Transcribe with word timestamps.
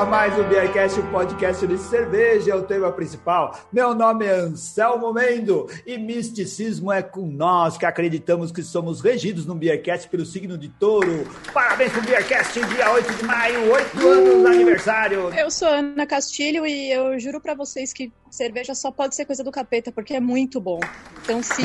Começa 0.00 0.06
mais 0.06 0.38
o 0.38 0.44
Beercast, 0.44 0.98
o 0.98 1.10
podcast 1.10 1.66
de 1.66 1.76
cerveja, 1.76 2.52
é 2.52 2.54
o 2.54 2.62
tema 2.62 2.90
principal. 2.90 3.58
Meu 3.70 3.94
nome 3.94 4.24
é 4.24 4.32
Anselmo 4.32 5.12
Mendo 5.12 5.68
e 5.84 5.98
misticismo 5.98 6.90
é 6.90 7.02
com 7.02 7.26
nós 7.26 7.76
que 7.76 7.84
acreditamos 7.84 8.50
que 8.50 8.62
somos 8.62 9.02
regidos 9.02 9.44
no 9.44 9.54
Beercast 9.54 10.08
pelo 10.08 10.24
signo 10.24 10.56
de 10.56 10.70
touro. 10.70 11.26
Parabéns 11.52 11.92
pro 11.92 12.00
Beercast, 12.00 12.64
dia 12.64 12.90
8 12.90 13.14
de 13.14 13.24
maio, 13.24 13.70
8 13.70 14.08
anos 14.08 14.40
de 14.40 14.46
aniversário. 14.46 15.34
Eu 15.34 15.50
sou 15.50 15.68
Ana 15.68 16.06
Castilho 16.06 16.66
e 16.66 16.90
eu 16.90 17.20
juro 17.20 17.38
para 17.38 17.54
vocês 17.54 17.92
que 17.92 18.10
cerveja 18.30 18.74
só 18.74 18.90
pode 18.90 19.14
ser 19.14 19.26
coisa 19.26 19.44
do 19.44 19.52
capeta 19.52 19.92
porque 19.92 20.14
é 20.14 20.20
muito 20.20 20.62
bom. 20.62 20.80
Então, 21.22 21.42
se 21.42 21.62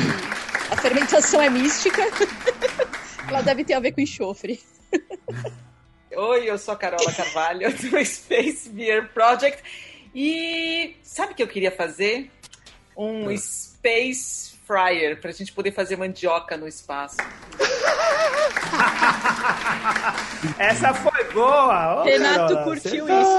a 0.69 0.75
fermentação 0.75 1.41
é 1.41 1.49
mística, 1.49 2.01
ela 3.29 3.41
deve 3.41 3.63
ter 3.63 3.75
a 3.75 3.79
ver 3.79 3.93
com 3.93 4.01
enxofre. 4.01 4.59
Oi, 6.17 6.49
eu 6.49 6.57
sou 6.57 6.73
a 6.73 6.77
Carola 6.77 7.11
Carvalho 7.11 7.69
do 7.75 8.05
Space 8.05 8.69
Beer 8.69 9.09
Project 9.13 9.61
e 10.13 10.95
sabe 11.03 11.33
o 11.33 11.35
que 11.35 11.43
eu 11.43 11.47
queria 11.47 11.71
fazer? 11.71 12.31
Um 12.95 13.27
ah. 13.27 13.37
Space 13.37 14.53
Fryer 14.65 15.19
para 15.19 15.31
a 15.31 15.33
gente 15.33 15.51
poder 15.51 15.73
fazer 15.73 15.97
mandioca 15.97 16.55
no 16.55 16.69
espaço. 16.69 17.17
Essa 20.57 20.93
foi 20.93 21.33
boa! 21.33 22.01
Oh, 22.01 22.05
Renato 22.05 22.53
Carola, 22.53 22.63
curtiu 22.63 23.05
isso. 23.09 23.37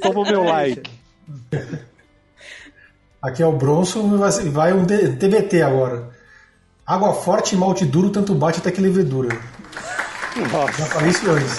Toma 0.00 0.20
o 0.20 0.24
meu 0.24 0.44
like. 0.44 0.88
Aqui 3.20 3.42
é 3.42 3.46
o 3.46 3.52
Bronson 3.52 4.16
e 4.44 4.48
vai 4.48 4.72
um 4.72 4.86
TBT 4.86 5.60
agora. 5.60 6.10
Água 6.86 7.14
forte 7.14 7.56
e 7.56 7.58
malte 7.58 7.84
duro 7.84 8.10
tanto 8.10 8.32
bate 8.32 8.60
até 8.60 8.70
que 8.70 8.80
levedura. 8.80 9.36
Nossa. 10.52 10.78
Já 10.78 10.86
falei 10.86 11.10
isso 11.10 11.30
antes. 11.30 11.58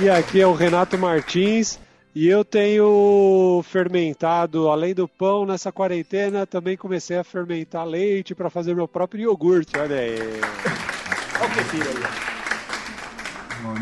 E 0.00 0.10
aqui 0.10 0.40
é 0.40 0.46
o 0.46 0.54
Renato 0.54 0.98
Martins. 0.98 1.78
E 2.14 2.28
eu 2.28 2.44
tenho 2.44 3.60
fermentado, 3.68 4.68
além 4.68 4.94
do 4.94 5.08
pão, 5.08 5.44
nessa 5.44 5.72
quarentena, 5.72 6.46
também 6.46 6.76
comecei 6.76 7.18
a 7.18 7.24
fermentar 7.24 7.84
leite 7.84 8.36
para 8.36 8.48
fazer 8.48 8.72
meu 8.72 8.86
próprio 8.86 9.22
iogurte. 9.22 9.76
Olha 9.76 9.96
aí. 9.96 10.14
Olha 11.40 11.48
o 11.48 11.50
que 11.50 11.76
aí. 11.82 12.24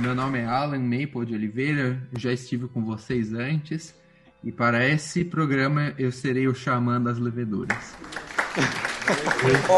Meu 0.00 0.14
nome 0.14 0.38
é 0.38 0.46
Alan 0.46 0.78
Maple 0.78 1.26
de 1.26 1.34
Oliveira, 1.34 2.00
já 2.16 2.32
estive 2.32 2.68
com 2.68 2.82
vocês 2.82 3.34
antes. 3.34 3.94
E 4.42 4.50
para 4.50 4.88
esse 4.88 5.24
programa 5.24 5.92
eu 5.98 6.10
serei 6.10 6.48
o 6.48 6.54
xamã 6.54 7.00
das 7.00 7.18
leveduras. 7.18 7.94
oh! 9.70 9.72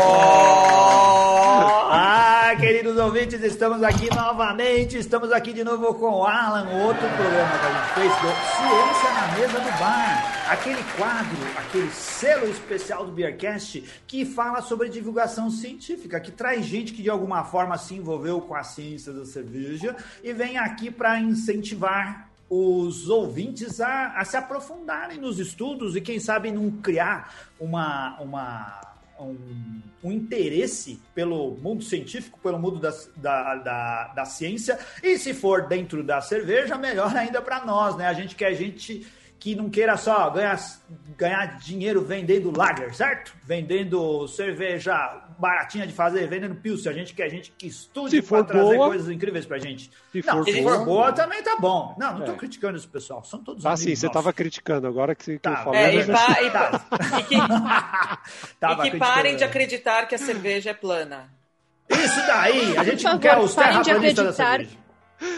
Ah, 1.96 2.56
queridos 2.58 2.96
ouvintes, 2.98 3.40
estamos 3.42 3.82
aqui 3.84 4.12
novamente. 4.12 4.98
Estamos 4.98 5.30
aqui 5.30 5.52
de 5.52 5.62
novo 5.62 5.94
com 5.94 6.10
o 6.10 6.24
Alan, 6.24 6.68
outro 6.84 7.08
programa 7.08 7.58
que 7.58 7.66
a 7.66 7.70
gente 7.72 7.94
fez 7.94 8.12
do 8.20 8.28
Ciência 8.56 9.12
na 9.12 9.28
Mesa 9.38 9.60
do 9.60 9.78
Bar. 9.78 10.50
Aquele 10.50 10.82
quadro, 10.96 11.38
aquele 11.56 11.88
selo 11.90 12.50
especial 12.50 13.06
do 13.06 13.12
Beercast 13.12 13.84
que 14.08 14.24
fala 14.24 14.60
sobre 14.60 14.88
divulgação 14.88 15.50
científica, 15.50 16.18
que 16.18 16.32
traz 16.32 16.66
gente 16.66 16.92
que 16.92 17.02
de 17.02 17.10
alguma 17.10 17.44
forma 17.44 17.78
se 17.78 17.94
envolveu 17.94 18.40
com 18.40 18.56
a 18.56 18.64
ciência 18.64 19.12
da 19.12 19.24
cerveja 19.24 19.94
e 20.22 20.32
vem 20.32 20.58
aqui 20.58 20.90
para 20.90 21.20
incentivar 21.20 22.33
os 22.48 23.08
ouvintes 23.08 23.80
a, 23.80 24.18
a, 24.18 24.24
se 24.24 24.36
aprofundarem 24.36 25.18
nos 25.18 25.38
estudos 25.38 25.96
e, 25.96 26.00
quem 26.00 26.20
sabe, 26.20 26.52
não 26.52 26.70
criar 26.70 27.34
uma, 27.58 28.20
uma, 28.20 28.80
um, 29.18 29.80
um 30.02 30.12
interesse 30.12 31.00
pelo 31.14 31.56
mundo 31.56 31.82
científico, 31.82 32.38
pelo 32.40 32.58
mundo 32.58 32.78
da, 32.78 32.90
da, 33.16 33.54
da, 33.56 34.04
da 34.08 34.24
ciência. 34.24 34.78
E 35.02 35.18
se 35.18 35.32
for 35.32 35.66
dentro 35.66 36.02
da 36.04 36.20
cerveja, 36.20 36.76
melhor 36.76 37.16
ainda 37.16 37.40
para 37.40 37.64
nós, 37.64 37.96
né? 37.96 38.06
A 38.06 38.12
gente 38.12 38.34
quer 38.34 38.54
gente 38.54 39.06
que 39.44 39.54
não 39.54 39.68
queira 39.68 39.94
só 39.98 40.30
ganhar, 40.30 40.58
ganhar 41.18 41.58
dinheiro 41.58 42.02
vendendo 42.02 42.50
lager, 42.56 42.94
certo? 42.94 43.30
Vendendo 43.44 44.26
cerveja 44.26 45.22
baratinha 45.38 45.86
de 45.86 45.92
fazer, 45.92 46.26
vendendo 46.26 46.54
pilsen. 46.54 46.90
A 46.90 46.94
gente 46.94 47.12
quer 47.12 47.28
gente 47.28 47.52
que 47.58 47.66
estude 47.66 48.22
para 48.22 48.42
trazer 48.42 48.74
boa, 48.74 48.88
coisas 48.88 49.10
incríveis 49.10 49.44
pra 49.44 49.58
gente. 49.58 49.90
Se 50.10 50.24
não, 50.26 50.38
for, 50.38 50.44
se 50.46 50.62
boa, 50.62 50.76
for 50.78 50.84
boa, 50.86 51.12
também 51.12 51.42
tá 51.42 51.58
bom. 51.58 51.94
Não, 51.98 52.14
não 52.14 52.22
é. 52.22 52.24
tô 52.24 52.32
criticando 52.36 52.78
isso, 52.78 52.88
pessoal. 52.88 53.22
São 53.22 53.38
todos 53.44 53.66
Ah, 53.66 53.76
sim, 53.76 53.94
você 53.94 54.08
tava 54.08 54.32
criticando. 54.32 54.86
Agora 54.86 55.14
que 55.14 55.22
você 55.22 55.38
tá, 55.38 55.58
falou... 55.58 55.74
É, 55.74 55.94
e, 55.94 56.06
pa, 56.06 56.42
e, 56.42 56.50
pa, 56.50 56.86
e 57.18 57.22
que, 57.24 57.36
e 58.86 58.90
que 58.92 58.96
parem 58.96 59.36
de 59.36 59.44
acreditar 59.44 60.06
que 60.08 60.14
a 60.14 60.18
cerveja 60.18 60.70
é 60.70 60.74
plana. 60.74 61.28
Isso 61.90 62.26
daí! 62.26 62.78
A 62.78 62.84
gente 62.84 63.04
não 63.04 63.18
quer 63.18 63.36
os 63.36 63.54
terraplanistas 63.54 64.24
da 64.24 64.32
cerveja. 64.32 64.83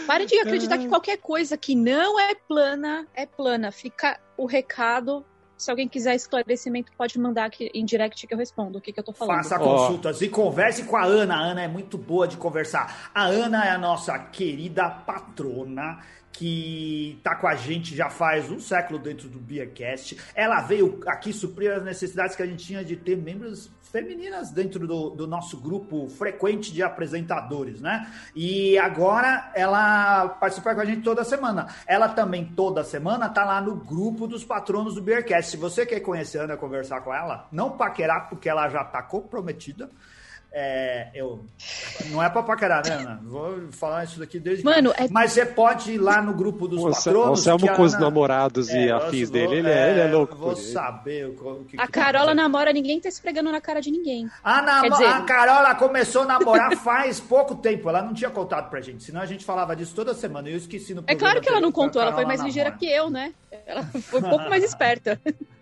Pare 0.05 0.25
de 0.25 0.39
acreditar 0.39 0.77
que 0.77 0.87
qualquer 0.87 1.17
coisa 1.17 1.57
que 1.57 1.75
não 1.75 2.19
é 2.19 2.33
plana 2.35 3.07
é 3.13 3.25
plana. 3.25 3.71
Fica 3.71 4.19
o 4.37 4.45
recado. 4.45 5.25
Se 5.57 5.71
alguém 5.71 5.87
quiser 5.87 6.13
esclarecimento, 6.13 6.91
pode 6.95 7.17
mandar 7.19 7.45
aqui 7.45 7.71
em 7.73 7.83
direct 7.83 8.27
que 8.27 8.33
eu 8.33 8.37
respondo 8.37 8.77
o 8.77 8.81
que, 8.81 8.93
que 8.93 8.99
eu 8.99 9.03
tô 9.03 9.11
falando. 9.11 9.37
Faça 9.37 9.57
consultas 9.57 10.21
oh. 10.21 10.23
e 10.23 10.29
converse 10.29 10.83
com 10.83 10.95
a 10.95 11.03
Ana. 11.03 11.35
A 11.35 11.39
Ana 11.39 11.63
é 11.63 11.67
muito 11.67 11.97
boa 11.97 12.27
de 12.27 12.37
conversar. 12.37 13.09
A 13.13 13.25
Ana 13.25 13.65
é 13.65 13.71
a 13.71 13.77
nossa 13.77 14.17
querida 14.19 14.87
patrona 14.87 15.99
que 16.37 17.19
tá 17.23 17.35
com 17.35 17.47
a 17.47 17.55
gente 17.55 17.95
já 17.95 18.11
faz 18.11 18.51
um 18.51 18.59
século 18.59 18.99
dentro 18.99 19.27
do 19.27 19.39
Beercast. 19.39 20.15
Ela 20.35 20.61
veio 20.61 20.99
aqui 21.07 21.33
suprir 21.33 21.71
as 21.71 21.83
necessidades 21.83 22.35
que 22.35 22.43
a 22.43 22.45
gente 22.45 22.63
tinha 22.63 22.85
de 22.85 22.95
ter 22.95 23.17
membros 23.17 23.71
femininas 23.87 24.51
dentro 24.51 24.87
do, 24.87 25.09
do, 25.09 25.27
nosso 25.27 25.57
grupo 25.57 26.07
frequente 26.09 26.71
de 26.73 26.83
apresentadores, 26.83 27.81
né? 27.81 28.11
E 28.35 28.77
agora 28.77 29.51
ela 29.55 30.29
participa 30.29 30.75
com 30.75 30.81
a 30.81 30.85
gente 30.85 31.01
toda 31.01 31.23
semana. 31.23 31.67
Ela 31.85 32.09
também 32.09 32.45
toda 32.45 32.83
semana 32.83 33.29
tá 33.29 33.43
lá 33.43 33.61
no 33.61 33.75
grupo 33.75 34.27
dos 34.27 34.43
patronos 34.43 34.95
do 34.95 35.01
Beercast. 35.01 35.51
Se 35.51 35.57
você 35.57 35.85
quer 35.85 36.01
conhecer 36.01 36.39
a 36.39 36.43
Ana 36.43 36.57
conversar 36.57 37.01
com 37.01 37.13
ela, 37.13 37.47
não 37.51 37.71
paquerar 37.71 38.29
porque 38.29 38.49
ela 38.49 38.69
já 38.69 38.83
tá 38.83 39.01
comprometida. 39.01 39.89
É, 40.59 41.09
eu, 41.13 41.45
não 42.09 42.23
é 42.23 42.27
pra 42.31 42.41
paquerar, 42.41 42.83
né, 42.83 42.95
Ana? 42.95 43.21
Vou 43.23 43.71
falar 43.71 44.05
isso 44.05 44.17
daqui 44.17 44.39
desde 44.39 44.65
Mano, 44.65 44.91
é... 44.97 45.07
Mas 45.07 45.33
você 45.33 45.45
pode 45.45 45.91
ir 45.91 45.99
lá 45.99 46.19
no 46.19 46.33
grupo 46.33 46.67
dos 46.67 46.81
Você, 46.81 47.11
patronos. 47.11 47.43
Você 47.43 47.67
é 47.67 47.75
com 47.75 47.83
os 47.83 47.99
namorados 47.99 48.67
é, 48.69 48.85
e 48.85 48.91
afins 48.91 49.29
dele, 49.29 49.57
ele 49.57 49.69
é, 49.69 49.91
ele 49.91 49.99
é 49.99 50.07
louco. 50.07 50.35
Vou 50.35 50.55
saber 50.55 51.27
o 51.27 51.63
que. 51.65 51.79
A 51.79 51.85
que 51.85 51.91
Carola 51.91 52.33
namora, 52.33 52.73
ninguém 52.73 52.99
tá 52.99 53.07
esfregando 53.07 53.51
na 53.51 53.61
cara 53.61 53.79
de 53.79 53.91
ninguém. 53.91 54.27
A, 54.43 54.63
nam 54.63 54.89
dizer... 54.89 55.05
a 55.05 55.21
Carola 55.21 55.75
começou 55.75 56.23
a 56.23 56.25
namorar 56.25 56.75
faz 56.81 57.19
pouco 57.19 57.53
tempo. 57.53 57.87
Ela 57.87 58.01
não 58.01 58.15
tinha 58.15 58.31
contado 58.31 58.67
pra 58.67 58.81
gente, 58.81 59.03
senão 59.03 59.21
a 59.21 59.27
gente 59.27 59.45
falava 59.45 59.75
disso 59.75 59.93
toda 59.93 60.15
semana. 60.15 60.49
Eu 60.49 60.57
esqueci 60.57 60.95
no 60.95 61.03
É 61.05 61.13
claro 61.13 61.39
que 61.39 61.49
ela 61.49 61.61
não 61.61 61.71
contou, 61.71 62.01
ela 62.01 62.13
foi 62.13 62.25
mais 62.25 62.39
namora. 62.39 62.47
ligeira 62.47 62.71
que 62.71 62.87
eu, 62.87 63.11
né? 63.11 63.31
Ela 63.63 63.83
foi 63.83 64.21
um 64.21 64.29
pouco 64.29 64.49
mais 64.49 64.63
esperta. 64.63 65.21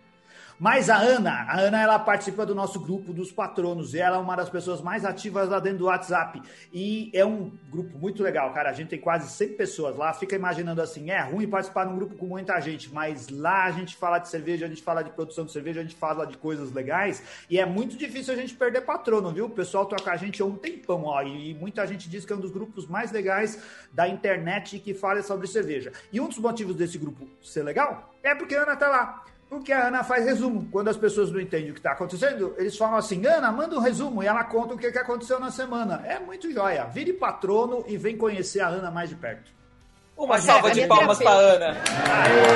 Mas 0.57 0.89
a 0.89 0.97
Ana, 0.97 1.45
a 1.49 1.59
Ana 1.59 1.81
ela 1.81 1.99
participa 1.99 2.45
do 2.45 2.55
nosso 2.55 2.79
grupo 2.79 3.11
dos 3.11 3.29
patronos 3.29 3.93
e 3.93 3.99
ela 3.99 4.15
é 4.15 4.19
uma 4.19 4.37
das 4.37 4.49
pessoas 4.49 4.81
mais 4.81 5.03
ativas 5.03 5.49
lá 5.49 5.59
dentro 5.59 5.79
do 5.79 5.85
WhatsApp. 5.85 6.41
E 6.73 7.11
é 7.13 7.25
um 7.25 7.51
grupo 7.69 7.97
muito 7.97 8.23
legal, 8.23 8.53
cara. 8.53 8.69
A 8.69 8.73
gente 8.73 8.87
tem 8.87 8.99
quase 8.99 9.29
100 9.29 9.57
pessoas 9.57 9.97
lá. 9.97 10.13
Fica 10.13 10.33
imaginando 10.33 10.81
assim, 10.81 11.11
é 11.11 11.21
ruim 11.21 11.47
participar 11.47 11.85
de 11.85 11.91
um 11.91 11.97
grupo 11.97 12.15
com 12.15 12.25
muita 12.25 12.57
gente, 12.61 12.91
mas 12.93 13.27
lá 13.27 13.65
a 13.65 13.71
gente 13.71 13.97
fala 13.97 14.17
de 14.17 14.29
cerveja, 14.29 14.65
a 14.65 14.69
gente 14.69 14.81
fala 14.81 15.03
de 15.03 15.09
produção 15.09 15.45
de 15.45 15.51
cerveja, 15.51 15.81
a 15.81 15.83
gente 15.83 15.95
fala 15.95 16.25
de 16.25 16.37
coisas 16.37 16.71
legais 16.71 17.21
e 17.49 17.59
é 17.59 17.65
muito 17.65 17.97
difícil 17.97 18.33
a 18.33 18.37
gente 18.37 18.53
perder 18.53 18.81
patrono, 18.81 19.31
viu? 19.31 19.45
O 19.45 19.49
pessoal 19.49 19.85
toca 19.85 20.11
a 20.11 20.15
gente 20.15 20.41
há 20.41 20.45
um 20.45 20.55
tempão, 20.55 21.03
ó, 21.03 21.21
e 21.21 21.53
muita 21.55 21.85
gente 21.85 22.09
diz 22.09 22.25
que 22.25 22.31
é 22.31 22.35
um 22.35 22.39
dos 22.39 22.51
grupos 22.51 22.87
mais 22.87 23.11
legais 23.11 23.61
da 23.91 24.07
internet 24.07 24.79
que 24.79 24.93
fala 24.93 25.21
sobre 25.21 25.47
cerveja. 25.47 25.91
E 26.13 26.21
um 26.21 26.29
dos 26.29 26.37
motivos 26.37 26.75
desse 26.75 26.97
grupo 26.97 27.27
ser 27.41 27.63
legal 27.63 28.13
é 28.23 28.33
porque 28.33 28.55
a 28.55 28.63
Ana 28.63 28.75
tá 28.75 28.87
lá. 28.87 29.23
Porque 29.55 29.71
a 29.71 29.87
Ana 29.87 30.03
faz 30.03 30.25
resumo. 30.25 30.67
Quando 30.69 30.89
as 30.89 30.97
pessoas 30.97 31.31
não 31.31 31.39
entendem 31.39 31.71
o 31.71 31.73
que 31.73 31.79
está 31.79 31.93
acontecendo, 31.93 32.53
eles 32.57 32.77
falam 32.77 32.97
assim: 32.97 33.25
Ana, 33.25 33.51
manda 33.51 33.75
um 33.75 33.79
resumo. 33.79 34.21
E 34.21 34.27
ela 34.27 34.43
conta 34.43 34.73
o 34.73 34.77
que, 34.77 34.91
que 34.91 34.97
aconteceu 34.97 35.39
na 35.39 35.49
semana. 35.49 36.03
É 36.05 36.19
muito 36.19 36.51
joia. 36.51 36.83
Vire 36.85 37.13
patrono 37.13 37.83
e 37.87 37.95
vem 37.97 38.17
conhecer 38.17 38.59
a 38.59 38.67
Ana 38.67 38.91
mais 38.91 39.09
de 39.09 39.15
perto. 39.15 39.51
Uma 40.17 40.37
salva 40.39 40.71
de 40.71 40.85
palmas 40.87 41.17
para 41.19 41.31
Ana. 41.31 41.67
Aê, 41.67 42.47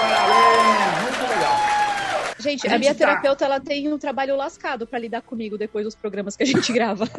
parabéns. 0.00 1.02
Muito 1.02 1.20
legal. 1.30 1.56
Gente, 2.38 2.68
a, 2.68 2.74
a 2.74 2.78
minha 2.78 2.94
tá... 2.94 2.98
terapeuta 2.98 3.44
ela 3.44 3.58
tem 3.60 3.92
um 3.92 3.98
trabalho 3.98 4.36
lascado 4.36 4.86
para 4.86 5.00
lidar 5.00 5.22
comigo 5.22 5.58
depois 5.58 5.84
dos 5.84 5.96
programas 5.96 6.36
que 6.36 6.44
a 6.44 6.46
gente 6.46 6.72
grava. 6.74 7.06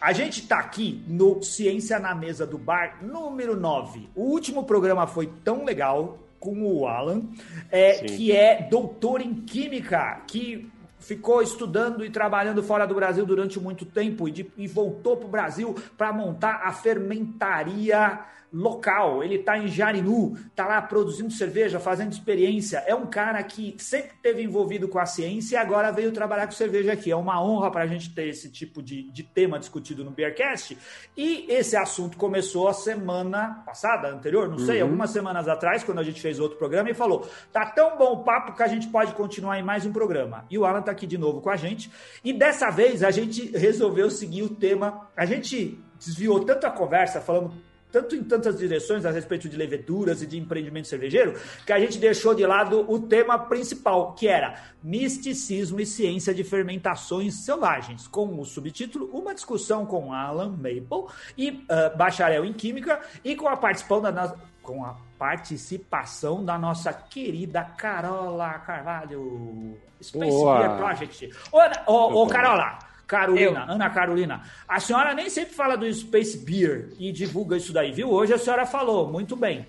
A 0.00 0.14
gente 0.14 0.40
está 0.40 0.58
aqui 0.58 1.04
no 1.06 1.42
Ciência 1.42 1.98
na 1.98 2.14
Mesa 2.14 2.46
do 2.46 2.56
Bar 2.56 2.96
número 3.02 3.54
9. 3.54 4.08
O 4.16 4.22
último 4.22 4.64
programa 4.64 5.06
foi 5.06 5.30
tão 5.44 5.62
legal 5.62 6.18
com 6.38 6.62
o 6.62 6.86
Alan, 6.86 7.24
é, 7.70 8.04
que 8.04 8.32
é 8.32 8.62
doutor 8.62 9.20
em 9.20 9.34
Química, 9.34 10.22
que 10.26 10.70
ficou 10.98 11.42
estudando 11.42 12.02
e 12.02 12.08
trabalhando 12.08 12.62
fora 12.62 12.86
do 12.86 12.94
Brasil 12.94 13.26
durante 13.26 13.60
muito 13.60 13.84
tempo 13.84 14.26
e, 14.26 14.30
de, 14.30 14.50
e 14.56 14.66
voltou 14.66 15.18
para 15.18 15.26
o 15.26 15.30
Brasil 15.30 15.76
para 15.98 16.12
montar 16.14 16.62
a 16.64 16.72
fermentaria 16.72 18.20
local, 18.52 19.22
ele 19.22 19.36
está 19.36 19.56
em 19.56 19.68
Jarinu, 19.68 20.36
está 20.48 20.66
lá 20.66 20.82
produzindo 20.82 21.30
cerveja, 21.30 21.78
fazendo 21.78 22.12
experiência. 22.12 22.82
É 22.86 22.94
um 22.94 23.06
cara 23.06 23.42
que 23.42 23.74
sempre 23.78 24.12
esteve 24.14 24.42
envolvido 24.42 24.88
com 24.88 24.98
a 24.98 25.06
ciência 25.06 25.54
e 25.54 25.58
agora 25.58 25.90
veio 25.92 26.12
trabalhar 26.12 26.46
com 26.46 26.52
cerveja 26.52 26.92
aqui. 26.92 27.10
É 27.10 27.16
uma 27.16 27.42
honra 27.42 27.70
para 27.70 27.84
a 27.84 27.86
gente 27.86 28.12
ter 28.14 28.28
esse 28.28 28.50
tipo 28.50 28.82
de, 28.82 29.10
de 29.10 29.22
tema 29.22 29.58
discutido 29.58 30.04
no 30.04 30.10
Beercast. 30.10 30.76
E 31.16 31.46
esse 31.48 31.76
assunto 31.76 32.16
começou 32.16 32.68
a 32.68 32.72
semana 32.72 33.62
passada, 33.64 34.08
anterior, 34.08 34.48
não 34.48 34.58
sei, 34.58 34.78
uhum. 34.78 34.88
algumas 34.88 35.10
semanas 35.10 35.48
atrás, 35.48 35.84
quando 35.84 35.98
a 35.98 36.04
gente 36.04 36.20
fez 36.20 36.40
outro 36.40 36.58
programa, 36.58 36.90
e 36.90 36.94
falou: 36.94 37.28
tá 37.52 37.66
tão 37.66 37.96
bom 37.96 38.12
o 38.12 38.24
papo 38.24 38.54
que 38.54 38.62
a 38.62 38.68
gente 38.68 38.88
pode 38.88 39.12
continuar 39.14 39.58
em 39.58 39.62
mais 39.62 39.86
um 39.86 39.92
programa. 39.92 40.44
E 40.50 40.58
o 40.58 40.64
Alan 40.64 40.80
está 40.80 40.90
aqui 40.90 41.06
de 41.06 41.16
novo 41.16 41.40
com 41.40 41.50
a 41.50 41.56
gente. 41.56 41.90
E 42.24 42.32
dessa 42.32 42.70
vez 42.70 43.02
a 43.02 43.10
gente 43.10 43.56
resolveu 43.56 44.10
seguir 44.10 44.42
o 44.42 44.48
tema. 44.48 45.08
A 45.16 45.24
gente 45.24 45.78
desviou 45.98 46.40
tanto 46.44 46.66
a 46.66 46.70
conversa, 46.70 47.20
falando 47.20 47.52
tanto 47.90 48.14
em 48.14 48.22
tantas 48.22 48.58
direções 48.58 49.04
a 49.04 49.10
respeito 49.10 49.48
de 49.48 49.56
leveduras 49.56 50.22
e 50.22 50.26
de 50.26 50.38
empreendimento 50.38 50.88
cervejeiro, 50.88 51.34
que 51.66 51.72
a 51.72 51.78
gente 51.78 51.98
deixou 51.98 52.34
de 52.34 52.46
lado 52.46 52.84
o 52.90 53.00
tema 53.00 53.38
principal, 53.38 54.12
que 54.14 54.28
era 54.28 54.60
misticismo 54.82 55.80
e 55.80 55.86
ciência 55.86 56.34
de 56.34 56.44
fermentações 56.44 57.44
selvagens, 57.44 58.06
com 58.06 58.38
o 58.38 58.44
subtítulo 58.44 59.10
Uma 59.12 59.34
discussão 59.34 59.84
com 59.84 60.12
Alan 60.12 60.50
Maple 60.50 61.12
e 61.36 61.50
uh, 61.50 61.96
bacharel 61.96 62.44
em 62.44 62.52
química 62.52 63.00
e 63.24 63.36
com 63.36 63.48
a 63.48 63.56
participação 63.56 64.00
da 64.00 64.34
com 64.62 64.84
a 64.84 64.94
participação 65.18 66.44
da 66.44 66.58
nossa 66.58 66.92
querida 66.92 67.64
Carola 67.64 68.58
Carvalho, 68.60 69.76
Space 70.00 70.44
Beer 70.44 70.76
Project. 70.76 71.30
Ô, 71.50 71.92
ô, 71.92 72.22
ô 72.22 72.26
Carola, 72.26 72.78
Carolina, 73.10 73.64
eu. 73.66 73.74
Ana 73.74 73.90
Carolina, 73.90 74.42
a 74.68 74.78
senhora 74.78 75.12
nem 75.12 75.28
sempre 75.28 75.52
fala 75.52 75.76
do 75.76 75.92
Space 75.92 76.38
Beer 76.38 76.90
e 76.98 77.10
divulga 77.10 77.56
isso 77.56 77.72
daí, 77.72 77.90
viu? 77.90 78.08
Hoje 78.08 78.32
a 78.32 78.38
senhora 78.38 78.64
falou, 78.64 79.10
muito 79.10 79.34
bem. 79.34 79.66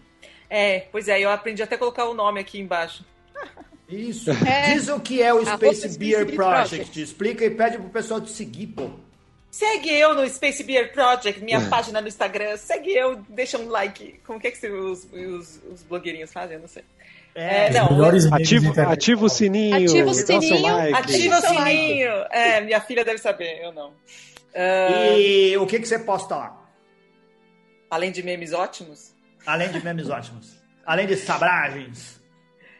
É, 0.47 0.81
pois 0.91 1.07
é, 1.07 1.19
eu 1.19 1.31
aprendi 1.31 1.63
até 1.63 1.75
a 1.75 1.77
colocar 1.77 2.05
o 2.05 2.13
nome 2.13 2.39
aqui 2.39 2.59
embaixo. 2.59 3.03
Isso. 3.89 4.29
É. 4.45 4.73
Diz 4.73 4.87
o 4.87 4.99
que 4.99 5.21
é 5.21 5.33
o 5.33 5.43
Space 5.43 5.97
Beer 5.97 6.25
Project. 6.33 6.35
Project. 6.35 7.01
Explica 7.01 7.43
e 7.43 7.49
pede 7.49 7.77
pro 7.77 7.89
pessoal 7.89 8.21
te 8.21 8.29
seguir, 8.29 8.67
pô. 8.67 8.91
Segue 9.49 9.89
eu 9.89 10.13
no 10.13 10.27
Space 10.29 10.63
Beer 10.63 10.93
Project, 10.93 11.43
minha 11.43 11.57
é. 11.57 11.67
página 11.67 11.99
no 11.99 12.07
Instagram. 12.07 12.55
Segue 12.55 12.93
eu, 12.93 13.17
deixa 13.27 13.57
um 13.57 13.67
like. 13.67 14.19
Como 14.25 14.39
que, 14.39 14.47
é 14.47 14.51
que 14.51 14.67
os, 14.67 15.05
os, 15.11 15.61
os 15.69 15.83
blogueirinhos 15.83 16.31
fazem? 16.31 16.55
Eu 16.55 16.61
não 16.61 16.69
sei. 16.69 16.83
É, 17.33 17.67
é 17.67 17.69
não, 17.71 18.03
ativa, 18.33 18.81
ativa 18.83 19.25
o 19.25 19.29
sininho. 19.29 19.75
Ativa 19.75 20.09
o 20.09 20.13
sininho. 20.13 20.61
Like. 20.61 20.93
Ativa 20.93 21.37
o 21.37 21.41
sininho. 21.41 22.11
É, 22.29 22.61
minha 22.61 22.81
filha 22.81 23.05
deve 23.05 23.19
saber, 23.19 23.61
eu 23.63 23.71
não. 23.71 23.89
Uh... 23.89 25.17
E 25.17 25.57
o 25.57 25.65
que, 25.65 25.79
que 25.79 25.87
você 25.87 25.99
posta 25.99 26.35
lá? 26.35 26.61
Além 27.89 28.11
de 28.11 28.21
memes 28.21 28.53
ótimos? 28.53 29.13
Além 29.45 29.69
de 29.71 29.83
memes 29.83 30.07
ótimos. 30.11 30.57
Além 30.85 31.07
de 31.07 31.15
sabragens. 31.15 32.21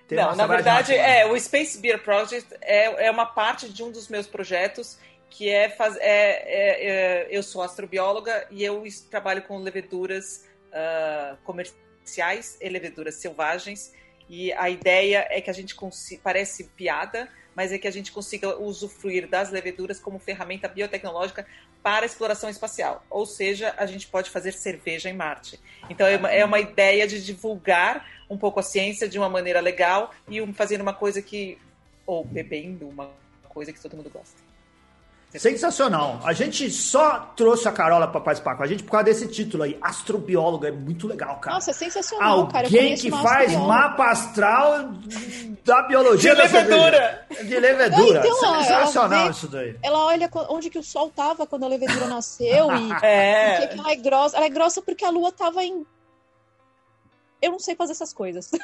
Tem 0.07 0.18
não, 0.18 0.36
na 0.36 0.45
verdade, 0.45 0.94
é, 0.94 1.25
o 1.25 1.39
Space 1.39 1.80
Beer 1.80 2.04
Project 2.04 2.54
é, 2.62 3.07
é 3.07 3.12
uma 3.12 3.25
parte 3.25 3.69
de 3.69 3.81
um 3.81 3.92
dos 3.92 4.09
meus 4.09 4.27
projetos 4.27 4.97
que 5.30 5.47
é, 5.47 5.69
faz, 5.69 5.95
é, 5.95 6.01
é, 6.01 6.86
é 6.86 7.27
eu 7.30 7.42
sou 7.42 7.62
astrobióloga 7.62 8.45
e 8.51 8.62
eu 8.62 8.83
trabalho 9.09 9.42
com 9.44 9.57
leveduras 9.59 10.45
uh, 10.68 11.38
comerciais 11.45 12.57
e 12.59 12.68
leveduras 12.68 13.15
selvagens 13.15 13.94
e 14.33 14.54
a 14.54 14.69
ideia 14.69 15.28
é 15.30 15.42
que 15.42 15.50
a 15.50 15.54
gente 15.54 15.75
consiga, 15.75 16.22
parece 16.24 16.63
piada, 16.63 17.28
mas 17.54 17.74
é 17.74 17.78
que 17.78 17.86
a 17.86 17.92
gente 17.92 18.13
consiga 18.13 18.57
usufruir 18.57 19.28
das 19.28 19.51
leveduras 19.51 20.00
como 20.00 20.19
ferramenta 20.19 20.69
biotecnológica 20.69 21.45
para 21.83 22.06
exploração 22.06 22.50
espacial. 22.50 23.06
Ou 23.10 23.25
seja, 23.25 23.75
a 23.78 23.86
gente 23.86 24.07
pode 24.07 24.30
fazer 24.30 24.54
cerveja 24.54 25.10
em 25.10 25.13
Marte. 25.13 25.60
Então 25.89 26.07
é 26.07 26.16
uma, 26.16 26.31
é 26.31 26.45
uma 26.45 26.62
ideia 26.62 27.06
de 27.06 27.22
divulgar 27.22 28.10
um 28.30 28.38
pouco 28.38 28.62
a 28.62 28.63
ciência 28.63 29.06
de 29.06 29.18
uma 29.18 29.28
maneira 29.28 29.60
legal 29.60 30.16
e 30.30 30.42
fazer 30.54 30.80
uma 30.80 30.94
coisa 30.94 31.22
que 31.22 31.57
ou 32.06 32.24
bebendo 32.24 32.88
uma 32.88 33.12
coisa 33.50 33.74
que 33.74 33.81
todo 33.81 33.98
mundo 33.98 34.10
gosta. 34.10 34.50
Sensacional. 35.39 36.19
A 36.24 36.33
gente 36.33 36.69
só 36.69 37.31
trouxe 37.36 37.68
a 37.68 37.72
Carola 37.72 38.07
para 38.07 38.19
participar 38.19 38.56
com 38.56 38.63
a 38.63 38.68
gente 38.68 38.83
por 38.83 38.92
causa 38.92 39.06
desse 39.06 39.28
título 39.28 39.63
aí. 39.63 39.78
Astrobiólogo. 39.81 40.66
É 40.66 40.72
muito 40.72 41.07
legal, 41.07 41.38
cara. 41.39 41.56
Nossa, 41.56 41.72
é 41.72 41.74
sensacional, 41.74 42.39
Alguém 42.39 42.51
cara. 42.51 42.68
Alguém 42.68 42.95
que 42.95 43.10
faz 43.10 43.54
mapa 43.54 44.12
astral 44.12 44.89
da 45.63 45.81
biologia 45.83 46.36
de 46.36 46.38
da 46.38 46.44
levedura. 46.44 47.28
De 47.44 47.60
levedura. 47.60 48.19
Então, 48.19 48.62
Sensacional 48.62 49.25
vê, 49.25 49.31
isso 49.31 49.48
daí. 49.48 49.75
Ela 49.81 50.06
olha 50.06 50.30
onde 50.50 50.69
que 50.69 50.80
o 50.80 50.83
sol 50.83 51.10
tava 51.10 51.48
quando 51.48 51.63
a 51.63 51.68
levedura 51.68 52.07
nasceu 52.07 52.68
e 52.75 52.92
é. 53.01 53.68
que 53.68 53.80
ela 53.80 53.92
é 53.92 53.95
grossa. 53.95 54.38
Ela 54.38 54.45
é 54.45 54.50
grossa 54.50 54.81
porque 54.81 55.06
a 55.06 55.10
lua 55.10 55.31
tava 55.31 55.63
em 55.63 55.86
eu 57.42 57.52
não 57.52 57.60
sei 57.60 57.76
fazer 57.76 57.94
essas 57.94 58.14
coisas. 58.14 58.52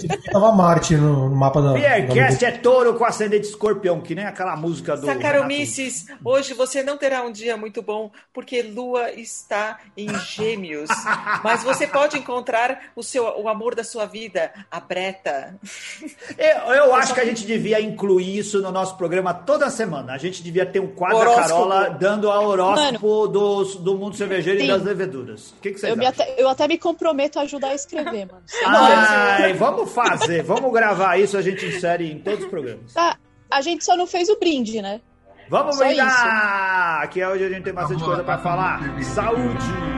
Que 0.00 0.30
tava 0.30 0.52
Marte 0.52 0.96
no, 0.96 1.30
mapa 1.30 1.60
da. 1.60 1.72
Beercast 1.72 2.44
é 2.44 2.50
touro 2.52 2.94
com 2.94 3.04
ascendente 3.04 3.46
escorpião, 3.46 4.00
que 4.00 4.14
nem 4.14 4.24
aquela 4.24 4.56
música 4.56 4.96
do. 4.96 5.06
Sacaromices, 5.06 6.06
hoje 6.24 6.54
você 6.54 6.82
não 6.82 6.96
terá 6.96 7.22
um 7.22 7.30
dia 7.30 7.56
muito 7.56 7.82
bom, 7.82 8.10
porque 8.32 8.62
Lua 8.62 9.10
está 9.12 9.78
em 9.96 10.08
gêmeos. 10.18 10.88
mas 11.44 11.62
você 11.62 11.86
pode 11.86 12.18
encontrar 12.18 12.90
o, 12.96 13.02
seu, 13.02 13.24
o 13.38 13.48
amor 13.48 13.74
da 13.74 13.84
sua 13.84 14.06
vida, 14.06 14.52
a 14.70 14.80
Breta. 14.80 15.54
Eu, 16.38 16.74
eu 16.74 16.94
acho 16.94 17.12
que 17.12 17.20
a 17.20 17.24
gente 17.24 17.44
devia 17.44 17.80
incluir 17.80 18.38
isso 18.38 18.60
no 18.60 18.70
nosso 18.70 18.96
programa 18.96 19.34
toda 19.34 19.68
semana. 19.68 20.12
A 20.12 20.18
gente 20.18 20.42
devia 20.42 20.64
ter 20.64 20.80
um 20.80 20.88
quadro 20.88 21.18
horóscopo. 21.18 21.42
da 21.42 21.48
Carola 21.48 21.90
dando 21.90 22.30
a 22.30 22.40
horóscopo 22.40 23.26
do, 23.26 23.64
do 23.64 23.96
mundo 23.96 24.16
cervejeiro 24.16 24.60
Sim. 24.60 24.64
e 24.64 24.68
das 24.68 24.82
leveduras. 24.82 25.50
O 25.50 25.60
que, 25.60 25.72
que 25.72 25.80
vocês 25.80 25.96
eu? 25.96 26.06
Até, 26.06 26.34
eu 26.38 26.48
até 26.48 26.66
me 26.68 26.78
comprometo 26.78 27.38
a 27.38 27.42
ajudar 27.42 27.70
a 27.70 27.74
escrever, 27.96 28.26
mano. 28.26 28.42
Ai, 28.66 29.52
vamos 29.54 29.92
fazer, 29.92 30.42
vamos 30.42 30.72
gravar 30.72 31.18
isso, 31.18 31.36
a 31.36 31.42
gente 31.42 31.66
insere 31.66 32.10
em 32.10 32.18
todos 32.18 32.44
os 32.44 32.50
programas. 32.50 32.92
Tá, 32.92 33.16
a 33.50 33.60
gente 33.60 33.84
só 33.84 33.96
não 33.96 34.06
fez 34.06 34.28
o 34.28 34.38
brinde, 34.38 34.80
né? 34.80 35.00
Vamos 35.48 35.76
só 35.76 35.84
brindar! 35.84 37.08
Que 37.10 37.20
é 37.20 37.28
hoje 37.28 37.44
a 37.44 37.48
gente 37.48 37.64
tem 37.64 37.72
bastante 37.72 38.04
coisa 38.04 38.22
para 38.22 38.38
falar. 38.38 39.02
Saúde! 39.02 39.90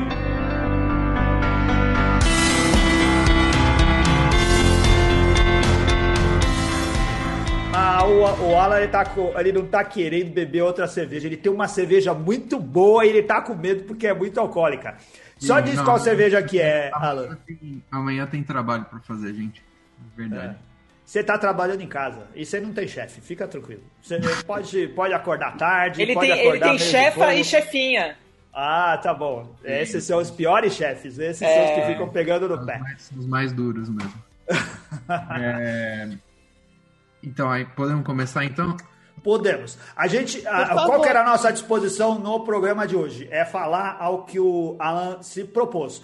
Ah, 7.75 8.05
o, 8.07 8.51
o 8.51 8.57
Alan 8.57 8.79
ele, 8.79 8.89
tá 8.89 9.05
com, 9.05 9.33
ele 9.39 9.51
não 9.53 9.67
tá 9.67 9.83
querendo 9.83 10.31
beber 10.31 10.63
outra 10.63 10.87
cerveja. 10.87 11.27
Ele 11.27 11.39
tem 11.39 11.51
uma 11.51 11.67
cerveja 11.67 12.13
muito 12.13 12.59
boa 12.59 13.05
e 13.05 13.09
ele 13.09 13.23
tá 13.23 13.41
com 13.41 13.55
medo 13.55 13.85
porque 13.85 14.07
é 14.07 14.15
muito 14.15 14.39
alcoólica. 14.39 14.97
Só 15.47 15.61
diz 15.61 15.75
não, 15.75 15.85
qual 15.85 15.99
cerveja 15.99 16.43
que 16.43 16.61
é, 16.61 16.91
Alan. 16.93 17.37
Tem, 17.47 17.83
amanhã 17.91 18.27
tem 18.27 18.43
trabalho 18.43 18.85
para 18.85 19.01
fazer, 19.01 19.35
gente. 19.35 19.63
Verdade. 20.17 20.57
É. 20.69 20.73
Você 21.05 21.23
tá 21.23 21.37
trabalhando 21.37 21.81
em 21.81 21.89
casa 21.89 22.27
e 22.35 22.47
você 22.47 22.61
não 22.61 22.73
tem 22.73 22.87
chefe, 22.87 23.21
fica 23.21 23.47
tranquilo. 23.47 23.83
Você 24.01 24.19
pode, 24.47 24.89
pode 24.89 25.13
acordar 25.13 25.57
tarde, 25.57 26.01
ele 26.01 26.15
pode 26.15 26.31
tem, 26.31 26.41
acordar 26.41 26.69
Ele 26.69 26.79
tem 26.79 26.89
chefa 26.89 27.35
e 27.35 27.45
chefinha. 27.45 28.17
Ah, 28.55 28.99
tá 29.03 29.13
bom. 29.13 29.55
Esses 29.65 30.05
são 30.05 30.19
os 30.19 30.31
piores 30.31 30.75
chefes, 30.75 31.19
esses 31.19 31.43
é... 31.43 31.55
são 31.55 31.65
os 31.65 31.71
que 31.73 31.81
é. 31.81 31.87
ficam 31.93 32.09
pegando 32.09 32.49
no 32.49 32.65
pé. 32.65 32.79
Mais, 32.79 33.11
os 33.17 33.27
mais 33.27 33.53
duros 33.53 33.89
mesmo. 33.89 34.15
é... 35.39 36.09
Então, 37.23 37.51
aí 37.51 37.65
podemos 37.65 38.05
começar 38.05 38.45
então? 38.45 38.77
Podemos. 39.23 39.79
A 39.95 40.09
gente, 40.09 40.45
a, 40.47 40.85
qual 40.87 41.01
que 41.01 41.09
era 41.09 41.21
a 41.21 41.25
nossa 41.25 41.53
disposição 41.53 42.19
no 42.19 42.41
programa 42.41 42.87
de 42.87 42.97
hoje? 42.97 43.29
É 43.31 43.45
falar 43.45 43.97
ao 44.01 44.25
que 44.25 44.41
o 44.41 44.75
Alan 44.79 45.23
se 45.23 45.45
propôs. 45.45 46.03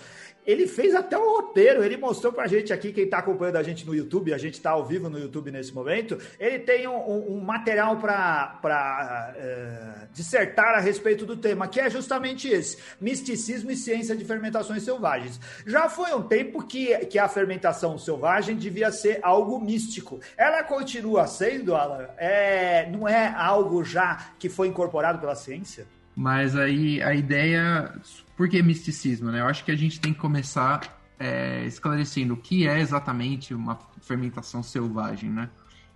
Ele 0.48 0.66
fez 0.66 0.94
até 0.94 1.18
o 1.18 1.36
roteiro, 1.36 1.84
ele 1.84 1.98
mostrou 1.98 2.32
pra 2.32 2.46
gente 2.46 2.72
aqui, 2.72 2.90
quem 2.90 3.06
tá 3.06 3.18
acompanhando 3.18 3.56
a 3.56 3.62
gente 3.62 3.84
no 3.84 3.94
YouTube, 3.94 4.32
a 4.32 4.38
gente 4.38 4.58
tá 4.58 4.70
ao 4.70 4.82
vivo 4.82 5.10
no 5.10 5.18
YouTube 5.18 5.50
nesse 5.50 5.74
momento, 5.74 6.16
ele 6.40 6.60
tem 6.60 6.88
um, 6.88 6.96
um, 6.96 7.36
um 7.36 7.40
material 7.42 7.98
para 7.98 9.34
é, 9.36 10.06
dissertar 10.10 10.74
a 10.74 10.80
respeito 10.80 11.26
do 11.26 11.36
tema, 11.36 11.68
que 11.68 11.78
é 11.78 11.90
justamente 11.90 12.48
esse: 12.48 12.78
misticismo 12.98 13.70
e 13.70 13.76
ciência 13.76 14.16
de 14.16 14.24
fermentações 14.24 14.82
selvagens. 14.84 15.38
Já 15.66 15.86
foi 15.90 16.14
um 16.14 16.22
tempo 16.22 16.66
que, 16.66 16.96
que 17.04 17.18
a 17.18 17.28
fermentação 17.28 17.98
selvagem 17.98 18.56
devia 18.56 18.90
ser 18.90 19.18
algo 19.20 19.60
místico. 19.60 20.18
Ela 20.34 20.62
continua 20.62 21.26
sendo, 21.26 21.74
Alan? 21.74 22.08
É, 22.16 22.88
não 22.90 23.06
é 23.06 23.34
algo 23.36 23.84
já 23.84 24.30
que 24.38 24.48
foi 24.48 24.68
incorporado 24.68 25.18
pela 25.18 25.34
ciência? 25.34 25.86
Mas 26.16 26.56
aí 26.56 27.02
a 27.02 27.14
ideia 27.14 27.92
por 28.38 28.48
que 28.48 28.62
misticismo, 28.62 29.32
né? 29.32 29.40
Eu 29.40 29.46
acho 29.48 29.64
que 29.64 29.72
a 29.72 29.76
gente 29.76 30.00
tem 30.00 30.12
que 30.14 30.20
começar 30.20 30.96
é, 31.18 31.64
esclarecendo 31.66 32.34
o 32.34 32.36
que 32.36 32.68
é 32.68 32.78
exatamente 32.78 33.52
uma 33.52 33.76
fermentação 34.00 34.62
selvagem, 34.62 35.28
né? 35.28 35.50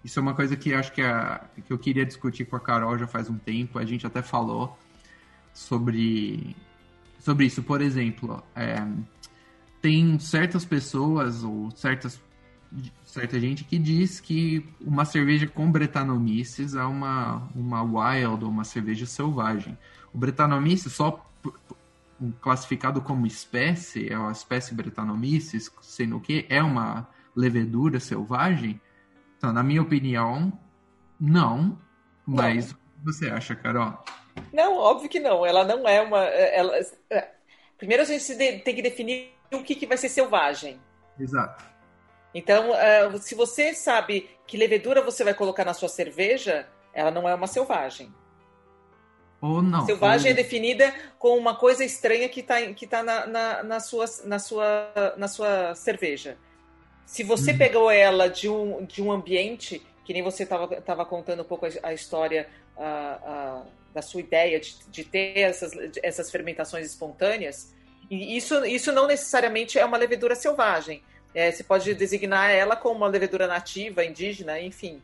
Isso 0.04 0.18
é 0.18 0.22
uma 0.22 0.34
coisa 0.34 0.56
que 0.56 0.74
acho 0.74 0.92
que, 0.92 1.00
a, 1.02 1.44
que 1.64 1.72
eu 1.72 1.78
queria 1.78 2.04
discutir 2.04 2.44
com 2.44 2.56
a 2.56 2.60
Carol 2.60 2.98
já 2.98 3.06
faz 3.06 3.30
um 3.30 3.38
tempo. 3.38 3.78
A 3.78 3.84
gente 3.84 4.04
até 4.04 4.22
falou 4.22 4.76
sobre, 5.54 6.56
sobre 7.20 7.46
isso. 7.46 7.62
Por 7.62 7.80
exemplo, 7.80 8.42
é, 8.56 8.84
tem 9.80 10.18
certas 10.18 10.64
pessoas 10.64 11.44
ou 11.44 11.70
certas, 11.70 12.20
certa 13.04 13.38
gente 13.38 13.62
que 13.62 13.78
diz 13.78 14.18
que 14.18 14.68
uma 14.80 15.04
cerveja 15.04 15.46
com 15.46 15.70
Brettanomyces 15.70 16.74
é 16.74 16.82
uma, 16.82 17.48
uma 17.54 17.82
wild 17.84 18.42
ou 18.42 18.50
uma 18.50 18.64
cerveja 18.64 19.06
selvagem. 19.06 19.78
O 20.12 20.18
Brettanomyces, 20.18 20.92
só 20.92 21.24
classificado 22.40 23.00
como 23.00 23.26
espécie, 23.26 24.08
é 24.12 24.14
a 24.14 24.30
espécie 24.30 24.74
Brettanomyces, 24.74 25.70
sendo 25.80 26.20
que 26.20 26.46
é 26.48 26.62
uma 26.62 27.08
levedura 27.34 27.98
selvagem, 27.98 28.80
então, 29.42 29.52
na 29.52 29.64
minha 29.64 29.82
opinião, 29.82 30.56
não. 31.20 31.76
Mas 32.24 32.70
não. 32.70 32.74
o 32.74 32.76
que 32.76 33.04
você 33.04 33.28
acha, 33.28 33.56
Carol? 33.56 33.98
Não, 34.52 34.76
óbvio 34.76 35.08
que 35.08 35.18
não. 35.18 35.44
Ela 35.44 35.64
não 35.64 35.88
é 35.88 36.00
uma. 36.00 36.20
Ela, 36.22 36.78
é, 37.10 37.28
primeiro 37.76 38.04
a 38.04 38.06
gente 38.06 38.36
tem 38.36 38.72
que 38.72 38.80
definir 38.80 39.32
o 39.52 39.64
que, 39.64 39.74
que 39.74 39.84
vai 39.84 39.96
ser 39.96 40.08
selvagem. 40.08 40.80
Exato. 41.18 41.64
Então, 42.32 42.70
uh, 42.70 43.18
se 43.18 43.34
você 43.34 43.74
sabe 43.74 44.30
que 44.46 44.56
levedura 44.56 45.02
você 45.02 45.24
vai 45.24 45.34
colocar 45.34 45.64
na 45.64 45.74
sua 45.74 45.88
cerveja, 45.88 46.68
ela 46.94 47.10
não 47.10 47.28
é 47.28 47.34
uma 47.34 47.48
selvagem. 47.48 48.14
Ou 49.42 49.60
não. 49.60 49.84
Selvagem 49.84 50.28
ou... 50.28 50.32
é 50.32 50.34
definida 50.34 50.94
como 51.18 51.36
uma 51.36 51.56
coisa 51.56 51.84
estranha 51.84 52.28
que 52.28 52.40
está 52.40 52.62
que 52.72 52.86
tá 52.86 53.02
na, 53.02 53.26
na, 53.26 53.62
na, 53.64 53.80
sua, 53.80 54.06
na, 54.24 54.38
sua, 54.38 55.14
na 55.18 55.26
sua 55.26 55.74
cerveja. 55.74 56.38
Se 57.04 57.24
você 57.24 57.50
uhum. 57.50 57.58
pegou 57.58 57.90
ela 57.90 58.28
de 58.28 58.48
um, 58.48 58.84
de 58.86 59.02
um 59.02 59.10
ambiente, 59.10 59.84
que 60.04 60.12
nem 60.12 60.22
você 60.22 60.44
estava 60.44 61.04
contando 61.04 61.42
um 61.42 61.44
pouco 61.44 61.66
a, 61.66 61.70
a 61.82 61.92
história 61.92 62.48
da 63.92 64.00
sua 64.00 64.20
ideia 64.20 64.58
de, 64.58 64.76
de 64.88 65.04
ter 65.04 65.38
essas, 65.38 65.72
essas 66.02 66.30
fermentações 66.30 66.86
espontâneas, 66.86 67.74
e 68.10 68.36
isso, 68.36 68.64
isso 68.64 68.92
não 68.92 69.06
necessariamente 69.06 69.78
é 69.78 69.84
uma 69.84 69.96
levedura 69.96 70.34
selvagem. 70.34 71.02
É, 71.34 71.50
você 71.50 71.64
pode 71.64 71.94
designar 71.94 72.50
ela 72.50 72.76
como 72.76 72.96
uma 72.96 73.06
levedura 73.08 73.46
nativa, 73.46 74.04
indígena, 74.04 74.60
enfim. 74.60 75.02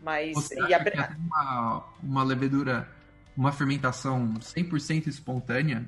Mas. 0.00 0.32
Você 0.34 0.54
e 0.54 0.74
a... 0.74 0.78
uma, 1.18 1.84
uma 2.02 2.24
levedura, 2.24 2.88
uma 3.36 3.52
fermentação 3.52 4.34
100% 4.34 5.06
espontânea 5.06 5.86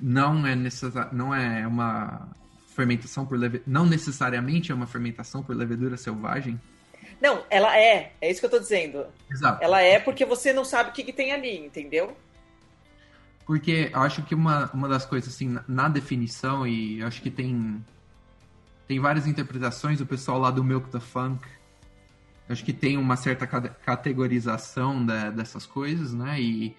não 0.00 0.46
é, 0.46 0.56
não 1.12 1.34
é 1.34 1.66
uma 1.66 2.28
fermentação 2.74 3.24
por 3.24 3.38
leve... 3.38 3.62
não 3.66 3.86
necessariamente 3.86 4.70
é 4.70 4.74
uma 4.74 4.86
fermentação 4.86 5.42
por 5.42 5.56
levedura 5.56 5.96
selvagem? 5.96 6.60
Não, 7.20 7.44
ela 7.48 7.78
é. 7.78 8.12
É 8.20 8.30
isso 8.30 8.40
que 8.40 8.46
eu 8.46 8.50
tô 8.50 8.58
dizendo. 8.58 9.06
Exato. 9.30 9.62
Ela 9.64 9.80
é 9.80 9.98
porque 9.98 10.24
você 10.24 10.52
não 10.52 10.64
sabe 10.64 10.90
o 10.90 10.92
que, 10.92 11.02
que 11.02 11.12
tem 11.12 11.32
ali, 11.32 11.56
entendeu? 11.56 12.14
Porque 13.46 13.90
acho 13.94 14.22
que 14.22 14.34
uma, 14.34 14.70
uma 14.72 14.88
das 14.88 15.06
coisas, 15.06 15.32
assim, 15.32 15.56
na 15.66 15.88
definição, 15.88 16.66
e 16.66 17.02
acho 17.02 17.22
que 17.22 17.30
tem, 17.30 17.82
tem 18.86 19.00
várias 19.00 19.26
interpretações, 19.26 20.00
o 20.00 20.06
pessoal 20.06 20.38
lá 20.38 20.50
do 20.50 20.62
Milk 20.62 20.90
the 20.90 21.00
Funk, 21.00 21.46
acho 22.48 22.64
que 22.64 22.72
tem 22.72 22.96
uma 22.96 23.16
certa 23.16 23.46
categorização 23.46 25.04
da, 25.04 25.30
dessas 25.30 25.66
coisas, 25.66 26.12
né? 26.14 26.40
E, 26.40 26.76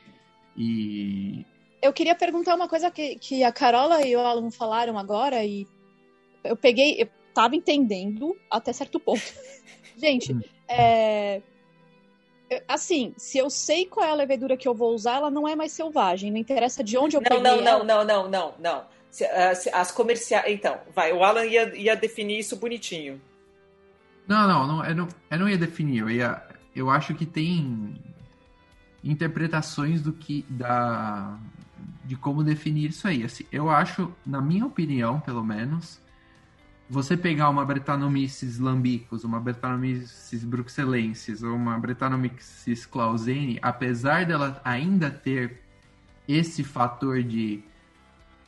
e... 0.56 1.46
Eu 1.82 1.94
queria 1.94 2.16
perguntar 2.16 2.56
uma 2.56 2.68
coisa 2.68 2.90
que, 2.90 3.16
que 3.16 3.44
a 3.44 3.52
Carola 3.52 4.06
e 4.06 4.16
o 4.16 4.20
Alan 4.20 4.50
falaram 4.52 4.98
agora, 4.98 5.44
e 5.44 5.68
eu 6.44 6.56
peguei, 6.56 7.02
eu 7.02 7.10
tava 7.34 7.56
entendendo 7.56 8.36
até 8.50 8.74
certo 8.74 9.00
ponto. 9.00 9.22
Gente, 9.98 10.34
hum. 10.34 10.42
é, 10.68 11.42
assim, 12.68 13.14
se 13.18 13.38
eu 13.38 13.50
sei 13.50 13.86
qual 13.86 14.06
é 14.06 14.12
a 14.12 14.16
levedura 14.16 14.58
que 14.58 14.68
eu 14.68 14.74
vou 14.74 14.94
usar, 14.94 15.18
ela 15.18 15.32
não 15.32 15.48
é 15.48 15.56
mais 15.56 15.72
selvagem. 15.72 16.32
Não 16.32 16.38
interessa 16.38 16.84
de 16.84 16.98
onde 16.98 17.18
eu 17.18 17.22
não, 17.22 17.30
peguei 17.30 17.44
não, 17.44 17.60
ela. 17.60 17.84
não, 17.84 18.04
não, 18.04 18.06
não, 18.06 18.30
não, 18.30 18.54
não. 18.60 18.86
As 19.74 19.92
comerciais. 19.92 20.52
Então, 20.52 20.80
vai, 20.94 21.12
o 21.12 21.24
Alan 21.24 21.46
ia, 21.46 21.76
ia 21.76 21.96
definir 21.96 22.40
isso 22.40 22.56
bonitinho. 22.56 23.22
Não, 24.28 24.48
não, 24.48 24.68
não 24.68 24.86
eu, 24.86 24.96
não, 24.96 25.08
eu 25.32 25.40
não 25.40 25.50
ia 25.50 25.58
definir. 25.58 26.00
Eu, 26.00 26.10
ia, 26.10 26.42
eu 26.76 26.90
acho 26.90 27.16
que 27.16 27.26
tem 27.26 27.96
interpretações 29.04 30.02
do 30.02 30.12
que. 30.14 30.46
da 30.50 31.38
de 32.04 32.16
como 32.16 32.44
definir 32.44 32.90
isso 32.90 33.08
aí. 33.08 33.24
Assim, 33.24 33.46
eu 33.52 33.70
acho, 33.70 34.12
na 34.26 34.42
minha 34.42 34.66
opinião, 34.66 35.20
pelo 35.20 35.44
menos, 35.44 36.02
você 36.90 37.18
pegar 37.18 37.50
uma 37.50 37.66
Brettanomyces 37.66 38.60
lambicus, 38.60 39.24
uma 39.26 39.40
Brettanomyces 39.40 40.44
bruxelensis 40.44 41.44
ou 41.44 41.54
uma 41.54 41.78
Brettanomyces 41.78 42.86
clauseni, 42.86 43.60
apesar 43.62 44.26
dela 44.26 44.62
ainda 44.64 45.12
ter 45.12 45.62
esse 46.28 46.64
fator 46.64 47.22
de 47.22 47.64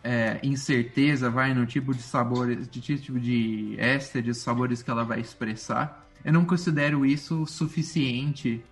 é, 0.03 0.39
incerteza, 0.43 1.29
vai 1.29 1.53
no 1.53 1.65
tipo 1.65 1.93
de 1.93 2.01
sabores, 2.01 2.67
de 2.67 2.81
tipo 2.81 3.19
de 3.19 3.75
ésteres, 3.77 4.37
sabores 4.37 4.81
que 4.81 4.89
ela 4.89 5.03
vai 5.03 5.19
expressar, 5.19 6.07
eu 6.23 6.33
não 6.33 6.45
considero 6.45 7.05
isso 7.05 7.45
suficiente 7.45 8.63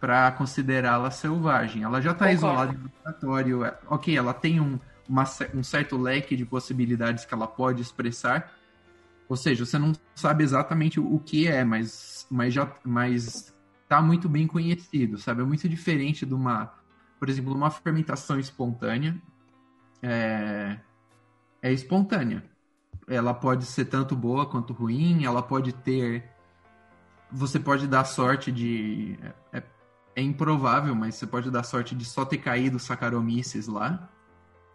para 0.00 0.30
considerá-la 0.32 1.10
selvagem. 1.10 1.82
Ela 1.82 2.00
já 2.00 2.12
está 2.12 2.30
isolada 2.32 2.72
em 2.72 2.76
laboratório, 2.76 3.64
é, 3.64 3.78
ok, 3.88 4.16
ela 4.16 4.34
tem 4.34 4.60
um, 4.60 4.78
uma, 5.08 5.24
um 5.54 5.62
certo 5.62 5.96
leque 5.96 6.36
de 6.36 6.44
possibilidades 6.44 7.24
que 7.24 7.34
ela 7.34 7.46
pode 7.46 7.82
expressar, 7.82 8.52
ou 9.28 9.36
seja, 9.36 9.64
você 9.64 9.78
não 9.78 9.92
sabe 10.14 10.44
exatamente 10.44 11.00
o 11.00 11.18
que 11.18 11.48
é, 11.48 11.64
mas, 11.64 12.26
mas 12.30 12.54
já 12.54 12.72
mas 12.84 13.52
tá 13.88 14.00
muito 14.00 14.28
bem 14.28 14.46
conhecido, 14.46 15.18
sabe? 15.18 15.42
É 15.42 15.44
muito 15.44 15.68
diferente 15.68 16.24
de 16.24 16.34
uma, 16.34 16.72
por 17.18 17.28
exemplo, 17.28 17.54
uma 17.54 17.70
fermentação 17.70 18.38
espontânea. 18.38 19.16
É, 20.08 20.78
é 21.60 21.72
espontânea. 21.72 22.44
Ela 23.08 23.34
pode 23.34 23.64
ser 23.66 23.86
tanto 23.86 24.14
boa 24.14 24.46
quanto 24.46 24.72
ruim, 24.72 25.24
ela 25.24 25.42
pode 25.42 25.72
ter. 25.72 26.30
Você 27.30 27.58
pode 27.58 27.88
dar 27.88 28.04
sorte 28.04 28.52
de. 28.52 29.18
É, 29.52 29.62
é 30.14 30.22
improvável, 30.22 30.94
mas 30.94 31.16
você 31.16 31.26
pode 31.26 31.50
dar 31.50 31.64
sorte 31.64 31.94
de 31.94 32.04
só 32.04 32.24
ter 32.24 32.38
caído 32.38 32.78
Saccharomyces 32.78 33.66
lá 33.66 34.08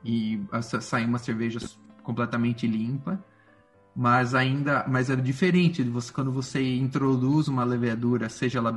e 0.03 0.43
sair 0.81 1.05
uma 1.05 1.17
cerveja 1.17 1.59
completamente 2.03 2.67
limpa 2.67 3.23
mas 3.95 4.33
ainda 4.33 4.85
mas 4.87 5.09
é 5.09 5.15
diferente 5.15 5.83
de 5.83 5.89
você 5.89 6.11
quando 6.13 6.31
você 6.31 6.75
introduz 6.77 7.47
uma 7.47 7.63
levedura, 7.63 8.29
seja 8.29 8.59
ela 8.59 8.71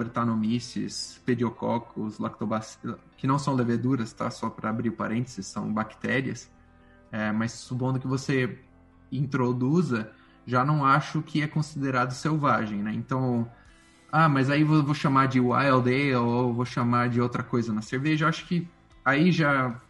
Pediococcus, 1.24 2.18
Lactobacillus, 2.18 2.98
que 3.16 3.26
não 3.26 3.38
são 3.38 3.54
leveduras, 3.54 4.12
tá? 4.12 4.30
Só 4.30 4.50
para 4.50 4.70
abrir 4.70 4.90
parênteses, 4.90 5.46
são 5.46 5.72
bactérias. 5.72 6.50
É, 7.12 7.30
mas 7.30 7.52
supondo 7.52 8.00
que 8.00 8.06
você 8.08 8.58
introduza, 9.10 10.10
já 10.46 10.64
não 10.64 10.84
acho 10.84 11.22
que 11.22 11.42
é 11.42 11.46
considerado 11.46 12.12
selvagem, 12.12 12.82
né? 12.82 12.92
Então, 12.92 13.48
ah, 14.10 14.28
mas 14.28 14.50
aí 14.50 14.64
vou, 14.64 14.82
vou 14.82 14.94
chamar 14.94 15.28
de 15.28 15.40
Wild 15.40 15.88
Ale 15.88 16.14
ou 16.16 16.52
vou 16.52 16.64
chamar 16.64 17.08
de 17.08 17.20
outra 17.20 17.42
coisa 17.42 17.72
na 17.72 17.82
cerveja. 17.82 18.24
Eu 18.24 18.28
acho 18.28 18.46
que 18.46 18.68
aí 19.04 19.30
já 19.30 19.80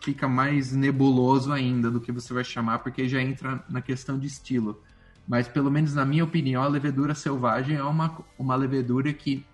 fica 0.00 0.26
mais 0.26 0.72
nebuloso 0.72 1.52
ainda 1.52 1.90
do 1.90 2.00
que 2.00 2.10
você 2.10 2.32
vai 2.32 2.44
chamar, 2.44 2.78
porque 2.80 3.08
já 3.08 3.20
entra 3.20 3.62
na 3.68 3.82
questão 3.82 4.18
de 4.18 4.26
estilo. 4.26 4.82
Mas, 5.28 5.46
pelo 5.46 5.70
menos 5.70 5.94
na 5.94 6.04
minha 6.04 6.24
opinião, 6.24 6.62
a 6.62 6.68
levedura 6.68 7.14
selvagem 7.14 7.76
é 7.76 7.82
uma, 7.82 8.24
uma 8.38 8.56
levedura 8.56 9.12
que 9.12 9.44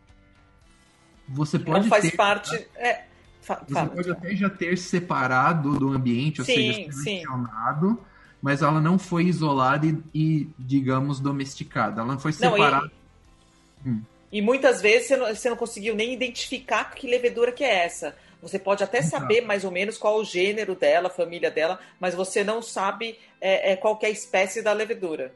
você 1.29 1.59
pode 1.59 1.85
Não 1.85 1.88
faz 1.88 2.05
ter, 2.05 2.17
parte... 2.17 2.59
Tá? 2.59 2.81
É, 2.81 3.05
você 3.41 3.75
fala, 3.75 3.87
pode 3.88 4.11
até 4.11 4.35
já 4.35 4.50
ter 4.50 4.76
separado 4.76 5.79
do 5.79 5.91
ambiente, 5.91 6.41
ou 6.41 6.45
sim, 6.45 6.55
seja, 6.55 6.93
selecionado, 6.93 8.00
mas 8.43 8.62
ela 8.62 8.81
não 8.81 8.99
foi 8.99 9.25
isolada 9.26 9.87
e, 9.87 10.03
e, 10.15 10.50
digamos, 10.59 11.21
domesticada. 11.21 12.00
Ela 12.00 12.12
não 12.12 12.19
foi 12.19 12.33
separada. 12.33 12.91
Não, 13.85 13.93
e, 13.93 13.97
hum. 13.97 14.03
e 14.33 14.43
muitas 14.43 14.81
vezes 14.81 15.09
você 15.09 15.17
não, 15.17 15.26
você 15.26 15.50
não 15.50 15.57
conseguiu 15.57 15.95
nem 15.95 16.12
identificar 16.12 16.85
que 16.93 17.07
levedura 17.07 17.53
que 17.53 17.62
é 17.62 17.85
essa. 17.85 18.17
Você 18.47 18.61
pode 18.61 18.85
até 18.85 19.03
saber 19.03 19.41
mais 19.41 19.65
ou 19.65 19.73
menos 19.73 19.99
qual 19.99 20.19
o 20.19 20.25
gênero 20.25 20.76
dela, 20.76 21.09
a 21.09 21.11
família 21.11 21.50
dela, 21.50 21.81
mas 21.99 22.15
você 22.15 22.45
não 22.45 22.62
sabe 22.62 23.19
é, 23.41 23.73
é, 23.73 23.76
qual 23.76 23.99
é 24.03 24.07
a 24.07 24.11
espécie 24.11 24.62
da 24.62 24.73
levedura. 24.73 25.35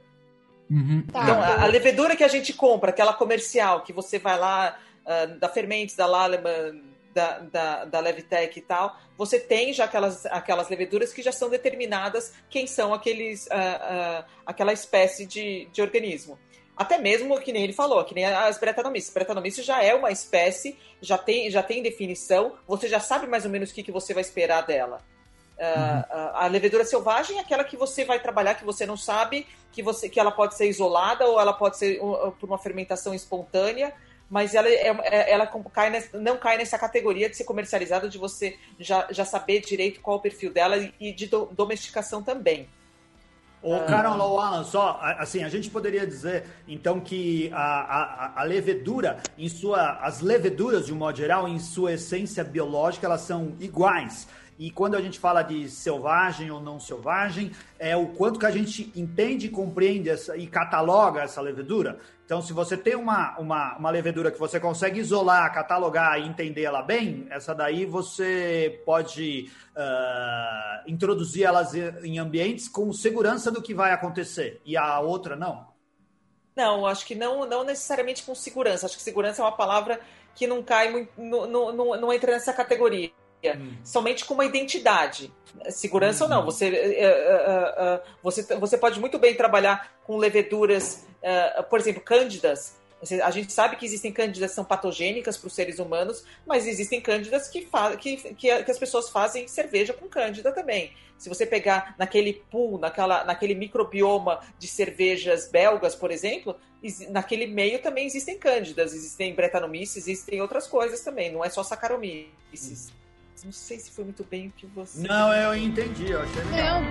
Uhum. 0.70 1.04
Tá. 1.12 1.22
Então, 1.22 1.42
a, 1.42 1.62
a, 1.64 1.66
levedura 1.66 2.14
que 2.14 2.22
a 2.22 2.28
gente 2.28 2.52
compra, 2.52 2.90
aquela 2.90 3.12
comercial, 3.12 3.82
que 3.82 3.92
você 3.92 4.18
vai 4.20 4.38
lá, 4.38 4.78
uh, 5.04 5.38
da 5.40 5.48
Fermentes, 5.48 5.96
da 5.96 6.06
Laleman, 6.06 6.80
da, 7.12 7.38
da, 7.40 7.84
da 7.86 8.00
Levitec 8.00 8.56
e 8.56 8.62
tal, 8.62 8.96
você 9.18 9.40
tem 9.40 9.72
já 9.72 9.86
aquelas, 9.86 10.24
aquelas 10.26 10.68
leveduras 10.68 11.12
que 11.12 11.22
já 11.22 11.32
são 11.32 11.50
determinadas 11.50 12.32
quem 12.48 12.68
são 12.68 12.94
aqueles, 12.94 13.46
uh, 13.46 14.20
uh, 14.20 14.24
aquela 14.46 14.72
espécie 14.72 15.26
de, 15.26 15.66
de 15.72 15.82
organismo. 15.82 16.38
Até 16.80 16.96
mesmo 16.96 17.38
que 17.38 17.52
nem 17.52 17.62
ele 17.62 17.74
falou, 17.74 18.02
que 18.06 18.14
nem 18.14 18.24
as 18.24 18.56
bretanomices. 18.56 19.12
Bretanomices 19.12 19.66
já 19.66 19.84
é 19.84 19.94
uma 19.94 20.10
espécie, 20.10 20.78
já 20.98 21.18
tem, 21.18 21.50
já 21.50 21.62
tem 21.62 21.82
definição, 21.82 22.54
você 22.66 22.88
já 22.88 22.98
sabe 22.98 23.26
mais 23.26 23.44
ou 23.44 23.50
menos 23.50 23.70
o 23.70 23.74
que, 23.74 23.82
que 23.82 23.92
você 23.92 24.14
vai 24.14 24.22
esperar 24.22 24.62
dela. 24.62 24.98
Uh, 25.58 25.62
uhum. 25.62 26.30
a 26.32 26.46
levedura 26.46 26.82
selvagem 26.86 27.36
é 27.36 27.42
aquela 27.42 27.64
que 27.64 27.76
você 27.76 28.02
vai 28.02 28.18
trabalhar, 28.18 28.54
que 28.54 28.64
você 28.64 28.86
não 28.86 28.96
sabe, 28.96 29.46
que, 29.70 29.82
você, 29.82 30.08
que 30.08 30.18
ela 30.18 30.32
pode 30.32 30.56
ser 30.56 30.70
isolada 30.70 31.26
ou 31.26 31.38
ela 31.38 31.52
pode 31.52 31.76
ser 31.76 32.02
uh, 32.02 32.32
por 32.40 32.48
uma 32.48 32.56
fermentação 32.56 33.12
espontânea, 33.12 33.92
mas 34.30 34.54
ela, 34.54 34.66
é, 34.66 34.88
é 34.88 35.32
ela 35.32 35.46
cai 35.46 35.90
nessa, 35.90 36.18
não 36.18 36.38
cai 36.38 36.56
nessa 36.56 36.78
categoria 36.78 37.28
de 37.28 37.36
ser 37.36 37.44
comercializada, 37.44 38.08
de 38.08 38.16
você 38.16 38.56
já, 38.78 39.06
já 39.10 39.26
saber 39.26 39.60
direito 39.60 40.00
qual 40.00 40.16
é 40.16 40.18
o 40.18 40.22
perfil 40.22 40.50
dela 40.50 40.78
e, 40.98 41.12
de 41.12 41.26
do, 41.26 41.44
domesticação 41.52 42.22
também. 42.22 42.66
O 43.62 43.74
ah. 43.74 43.84
Carol 43.84 44.40
Alan, 44.40 44.64
só, 44.64 44.98
assim, 45.18 45.44
a 45.44 45.48
gente 45.48 45.68
poderia 45.68 46.06
dizer, 46.06 46.44
então, 46.66 46.98
que 46.98 47.50
a, 47.52 47.58
a, 47.60 48.40
a, 48.40 48.44
levedura, 48.44 49.18
em 49.36 49.48
sua, 49.48 49.98
as 50.00 50.20
leveduras, 50.20 50.86
de 50.86 50.94
um 50.94 50.96
modo 50.96 51.18
geral, 51.18 51.46
em 51.46 51.58
sua 51.58 51.92
essência 51.92 52.42
biológica, 52.42 53.06
elas 53.06 53.20
são 53.20 53.54
iguais. 53.60 54.26
E 54.60 54.70
quando 54.70 54.94
a 54.94 55.00
gente 55.00 55.18
fala 55.18 55.40
de 55.40 55.70
selvagem 55.70 56.50
ou 56.50 56.60
não 56.60 56.78
selvagem, 56.78 57.50
é 57.78 57.96
o 57.96 58.08
quanto 58.08 58.38
que 58.38 58.44
a 58.44 58.50
gente 58.50 58.92
entende 58.94 59.48
compreende 59.48 60.10
essa, 60.10 60.36
e 60.36 60.46
cataloga 60.46 61.22
essa 61.22 61.40
levedura. 61.40 61.98
Então, 62.26 62.42
se 62.42 62.52
você 62.52 62.76
tem 62.76 62.94
uma, 62.94 63.38
uma, 63.38 63.78
uma 63.78 63.90
levedura 63.90 64.30
que 64.30 64.38
você 64.38 64.60
consegue 64.60 65.00
isolar, 65.00 65.50
catalogar 65.54 66.20
e 66.20 66.28
entender 66.28 66.64
ela 66.64 66.82
bem, 66.82 67.26
essa 67.30 67.54
daí 67.54 67.86
você 67.86 68.82
pode 68.84 69.50
uh, 69.74 70.90
introduzir 70.90 71.44
elas 71.44 71.72
em 71.74 72.18
ambientes 72.18 72.68
com 72.68 72.92
segurança 72.92 73.50
do 73.50 73.62
que 73.62 73.72
vai 73.72 73.92
acontecer. 73.92 74.60
E 74.62 74.76
a 74.76 75.00
outra 75.00 75.36
não? 75.36 75.68
Não, 76.54 76.84
acho 76.84 77.06
que 77.06 77.14
não, 77.14 77.46
não 77.46 77.64
necessariamente 77.64 78.22
com 78.24 78.34
segurança. 78.34 78.84
Acho 78.84 78.98
que 78.98 79.02
segurança 79.02 79.40
é 79.40 79.44
uma 79.46 79.56
palavra 79.56 79.98
que 80.34 80.46
não 80.46 80.62
cai 80.62 81.08
não, 81.16 81.72
não, 81.72 81.96
não 81.98 82.12
entra 82.12 82.32
nessa 82.32 82.52
categoria. 82.52 83.10
Hum. 83.44 83.72
Somente 83.82 84.24
com 84.24 84.34
uma 84.34 84.44
identidade. 84.44 85.32
Segurança 85.68 86.24
ou 86.24 86.30
não. 86.30 86.40
Uhum. 86.40 86.44
Você, 86.46 86.68
uh, 86.68 86.72
uh, 86.72 87.96
uh, 87.96 88.00
você, 88.22 88.42
você 88.56 88.78
pode 88.78 89.00
muito 89.00 89.18
bem 89.18 89.34
trabalhar 89.34 89.92
com 90.04 90.16
leveduras, 90.16 91.06
por 91.68 91.78
exemplo, 91.78 92.02
cândidas. 92.02 92.78
A 93.22 93.30
gente 93.30 93.50
sabe 93.50 93.76
que 93.76 93.86
existem 93.86 94.12
cândidas 94.12 94.50
que 94.50 94.54
são 94.54 94.64
patogênicas 94.64 95.36
para 95.36 95.46
os 95.46 95.54
seres 95.54 95.78
humanos, 95.78 96.24
mas 96.46 96.66
existem 96.66 97.00
cândidas 97.00 97.48
que, 97.48 97.66
que, 97.98 98.16
que, 98.34 98.34
que, 98.62 98.70
as 98.70 98.78
pessoas 98.78 99.08
fazem 99.08 99.48
cerveja 99.48 99.94
com 99.94 100.06
cândida 100.06 100.52
também. 100.52 100.92
Se 101.16 101.28
você 101.28 101.46
pegar 101.46 101.94
naquele 101.98 102.34
pool, 102.50 102.78
naquela, 102.78 103.24
naquele 103.24 103.54
microbioma 103.54 104.40
de 104.58 104.66
cervejas 104.66 105.48
belgas, 105.48 105.94
por 105.94 106.10
exemplo, 106.10 106.56
naquele 107.08 107.46
meio 107.46 107.80
também 107.80 108.06
existem 108.06 108.38
cândidas, 108.38 108.92
existem 108.92 109.34
bretanomices, 109.34 110.08
existem 110.08 110.42
outras 110.42 110.66
coisas 110.66 111.00
também, 111.00 111.32
não 111.32 111.44
é 111.44 111.48
só 111.48 111.62
saccharomyces. 111.62 112.92
Não 113.42 113.52
sei 113.52 113.78
se 113.78 113.90
foi 113.90 114.04
muito 114.04 114.22
bem 114.22 114.48
o 114.48 114.52
que 114.52 114.66
você. 114.66 115.06
Não, 115.06 115.32
eu 115.32 115.54
entendi, 115.54 116.10
eu 116.10 116.20
achei 116.20 116.44
legal. 116.44 116.82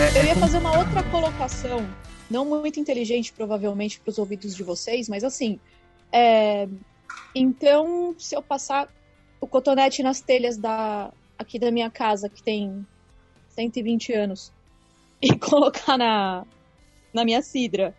É, 0.00 0.18
eu 0.18 0.24
ia 0.24 0.34
fazer 0.36 0.56
uma 0.58 0.78
outra 0.78 1.02
colocação, 1.10 1.86
não 2.30 2.46
muito 2.46 2.80
inteligente, 2.80 3.34
provavelmente, 3.34 4.00
para 4.00 4.10
os 4.10 4.18
ouvidos 4.18 4.56
de 4.56 4.62
vocês, 4.62 5.10
mas 5.10 5.24
assim. 5.24 5.60
É... 6.10 6.66
Então, 7.34 8.14
se 8.18 8.34
eu 8.34 8.42
passar 8.42 8.90
o 9.40 9.46
cotonete 9.46 10.02
nas 10.02 10.22
telhas 10.22 10.56
da 10.56 11.12
aqui 11.38 11.58
da 11.58 11.70
minha 11.70 11.90
casa, 11.90 12.30
que 12.30 12.42
tem 12.42 12.86
120 13.50 14.14
anos, 14.14 14.50
e 15.20 15.38
colocar 15.38 15.98
na, 15.98 16.46
na 17.12 17.24
minha 17.26 17.42
cidra, 17.42 17.94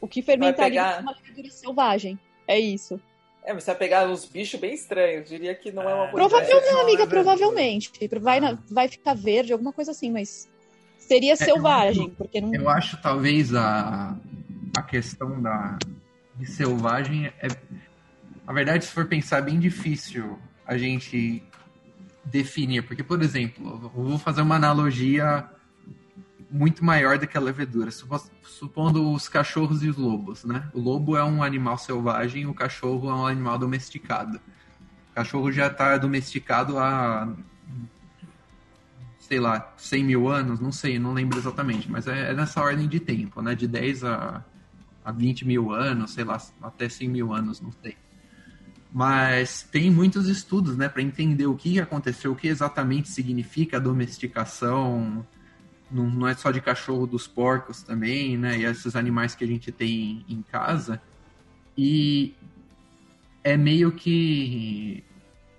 o 0.00 0.08
que 0.08 0.22
fermentaria 0.22 0.82
pegar... 0.82 0.98
é 0.98 1.00
uma 1.00 1.12
levedura 1.12 1.50
selvagem. 1.50 2.18
É 2.46 2.58
isso. 2.58 3.00
É, 3.44 3.52
mas 3.52 3.64
você 3.64 3.70
vai 3.70 3.78
pegar 3.78 4.08
uns 4.08 4.24
bichos 4.24 4.60
bem 4.60 4.74
estranhos. 4.74 5.28
Diria 5.28 5.54
que 5.54 5.72
não 5.72 5.82
é 5.82 5.94
uma 5.94 6.06
boa 6.06 6.28
Provavelmente, 6.28 6.66
ideia. 6.66 6.82
amiga, 6.82 7.06
provavelmente. 7.06 7.92
Vai, 8.20 8.40
na, 8.40 8.58
vai 8.70 8.88
ficar 8.88 9.14
verde, 9.14 9.52
alguma 9.52 9.72
coisa 9.72 9.90
assim, 9.90 10.10
mas 10.10 10.48
seria 10.98 11.32
é, 11.32 11.36
selvagem, 11.36 12.04
eu, 12.04 12.10
porque 12.10 12.40
não. 12.40 12.54
Eu 12.54 12.68
acho 12.68 13.00
talvez 13.00 13.54
a, 13.54 14.16
a 14.76 14.82
questão 14.82 15.40
da 15.40 15.78
de 16.36 16.46
selvagem 16.46 17.26
é. 17.40 17.48
Na 18.46 18.52
verdade, 18.52 18.84
se 18.84 18.92
for 18.92 19.06
pensar, 19.06 19.38
é 19.38 19.42
bem 19.42 19.58
difícil 19.58 20.38
a 20.66 20.78
gente 20.78 21.42
definir. 22.24 22.82
Porque, 22.82 23.02
por 23.02 23.22
exemplo, 23.22 23.80
eu 23.94 24.02
vou 24.04 24.18
fazer 24.18 24.40
uma 24.42 24.56
analogia 24.56 25.48
muito 26.50 26.84
maior 26.84 27.18
do 27.18 27.26
que 27.26 27.36
a 27.36 27.40
levedura. 27.40 27.90
Supondo 28.42 29.12
os 29.12 29.28
cachorros 29.28 29.82
e 29.82 29.88
os 29.88 29.96
lobos, 29.96 30.44
né? 30.44 30.68
O 30.72 30.80
lobo 30.80 31.16
é 31.16 31.24
um 31.24 31.42
animal 31.42 31.78
selvagem, 31.78 32.46
o 32.46 32.54
cachorro 32.54 33.10
é 33.10 33.14
um 33.14 33.26
animal 33.26 33.58
domesticado. 33.58 34.40
O 35.10 35.14
cachorro 35.14 35.50
já 35.52 35.66
está 35.66 35.96
domesticado 35.98 36.78
há, 36.78 37.32
sei 39.18 39.40
lá, 39.40 39.72
100 39.76 40.04
mil 40.04 40.28
anos, 40.28 40.60
não 40.60 40.72
sei, 40.72 40.98
não 40.98 41.12
lembro 41.12 41.38
exatamente, 41.38 41.90
mas 41.90 42.06
é, 42.06 42.30
é 42.30 42.34
nessa 42.34 42.60
ordem 42.60 42.88
de 42.88 43.00
tempo, 43.00 43.42
né? 43.42 43.54
De 43.54 43.66
10 43.66 44.04
a, 44.04 44.44
a 45.04 45.12
20 45.12 45.44
mil 45.44 45.72
anos, 45.72 46.12
sei 46.12 46.24
lá, 46.24 46.40
até 46.62 46.88
100 46.88 47.08
mil 47.08 47.32
anos, 47.32 47.60
não 47.60 47.72
sei. 47.82 47.96
Mas 48.90 49.62
tem 49.70 49.90
muitos 49.90 50.28
estudos, 50.28 50.76
né, 50.76 50.88
para 50.88 51.02
entender 51.02 51.46
o 51.46 51.54
que 51.54 51.78
aconteceu, 51.78 52.32
o 52.32 52.36
que 52.36 52.48
exatamente 52.48 53.10
significa 53.10 53.76
a 53.76 53.80
domesticação, 53.80 55.26
não, 55.90 56.08
não 56.08 56.28
é 56.28 56.34
só 56.34 56.50
de 56.50 56.60
cachorro 56.60 57.06
dos 57.06 57.26
porcos 57.26 57.82
também, 57.82 58.36
né? 58.36 58.58
E 58.58 58.64
esses 58.64 58.94
animais 58.94 59.34
que 59.34 59.44
a 59.44 59.46
gente 59.46 59.72
tem 59.72 60.24
em 60.28 60.42
casa. 60.42 61.00
E 61.76 62.34
é 63.42 63.56
meio 63.56 63.92
que. 63.92 65.04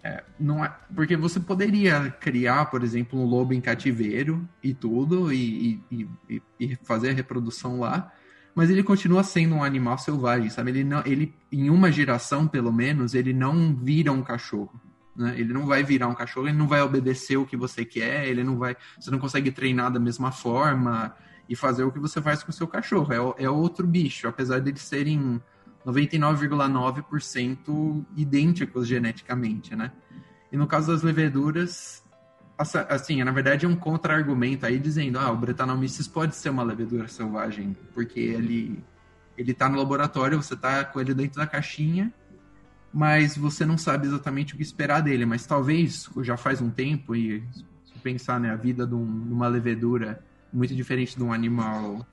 É, 0.04 0.24
não 0.40 0.64
é, 0.64 0.74
porque 0.96 1.18
você 1.18 1.40
poderia 1.40 2.10
criar, 2.22 2.66
por 2.66 2.84
exemplo, 2.84 3.20
um 3.20 3.26
lobo 3.26 3.54
em 3.54 3.60
cativeiro 3.60 4.48
e 4.64 4.74
tudo, 4.74 5.34
e, 5.34 5.82
e, 5.92 6.08
e, 6.30 6.42
e 6.60 6.76
fazer 6.84 7.10
a 7.10 7.14
reprodução 7.14 7.80
lá, 7.80 8.10
mas 8.56 8.70
ele 8.70 8.82
continua 8.82 9.24
sendo 9.24 9.56
um 9.56 9.64
animal 9.64 9.98
selvagem, 9.98 10.50
sabe? 10.50 10.72
Ele, 10.72 10.84
não, 10.86 11.04
ele, 11.06 11.34
em 11.52 11.70
uma 11.70 11.92
geração, 11.92 12.48
pelo 12.48 12.72
menos, 12.72 13.14
ele 13.14 13.34
não 13.34 13.76
vira 13.76 14.12
um 14.12 14.22
cachorro. 14.22 14.80
Né? 15.20 15.36
Ele 15.38 15.52
não 15.52 15.66
vai 15.66 15.84
virar 15.84 16.08
um 16.08 16.16
cachorro, 16.16 16.48
ele 16.48 16.58
não 16.58 16.66
vai 16.66 16.82
obedecer 16.82 17.36
o 17.36 17.46
que 17.46 17.58
você 17.58 17.84
quer, 17.84 18.26
ele 18.26 18.42
não 18.42 18.58
vai. 18.58 18.78
Você 18.98 19.12
não 19.12 19.20
consegue 19.20 19.52
treinar 19.52 19.92
da 19.92 20.00
mesma 20.00 20.32
forma 20.32 21.14
e 21.50 21.58
fazer 21.58 21.84
o 21.84 21.92
que 21.92 22.00
você 22.00 22.22
faz 22.22 22.42
com 22.42 22.52
o 22.52 22.54
seu 22.54 22.66
cachorro. 22.66 23.12
É, 23.12 23.18
é 23.44 23.50
outro 23.50 23.86
bicho, 23.86 24.30
apesar 24.30 24.60
de 24.60 24.70
eles 24.70 24.82
serem 24.82 25.44
99,9% 25.86 28.06
idênticos 28.16 28.88
geneticamente, 28.88 29.76
né? 29.76 29.92
E 30.50 30.58
no 30.58 30.66
caso 30.66 30.90
das 30.90 31.04
leveduras, 31.04 32.02
assim, 32.58 33.22
na 33.22 33.32
verdade 33.32 33.66
é 33.66 33.70
um 33.70 33.76
contra-argumento 33.76 34.66
aí 34.66 34.80
dizendo, 34.80 35.20
ah, 35.20 35.30
o 35.32 35.36
Brettanomyces 35.36 36.08
pode 36.08 36.34
ser 36.34 36.50
uma 36.50 36.64
levedura 36.64 37.10
selvagem, 37.10 37.76
porque 37.94 38.22
ele 38.22 38.82
ele 39.38 39.54
tá 39.54 39.70
no 39.70 39.78
laboratório, 39.78 40.42
você 40.42 40.56
tá 40.56 40.84
com 40.84 41.00
ele 41.00 41.14
dentro 41.14 41.40
da 41.40 41.46
caixinha 41.48 42.12
mas 42.92 43.38
você 43.38 43.66
não 43.66 43.78
sabe 43.78 44.08
exatamente 44.08 44.54
o 44.54 44.58
que 44.58 44.64
esperar 44.64 45.02
dele. 45.02 45.26
Mas 45.26 45.46
talvez 45.46 46.10
já 46.22 46.36
faz 46.38 46.62
um 46.62 46.70
tempo, 46.70 47.16
e 47.16 47.44
se 47.86 47.94
pensar 48.02 48.40
né, 48.40 48.52
a 48.52 48.56
vida 48.56 48.86
de, 48.86 48.96
um, 48.96 49.28
de 49.28 49.34
uma 49.34 49.48
levedura 49.48 50.24
muito 50.52 50.76
diferente 50.76 51.16
de 51.16 51.24
um 51.24 51.32
animal 51.32 52.06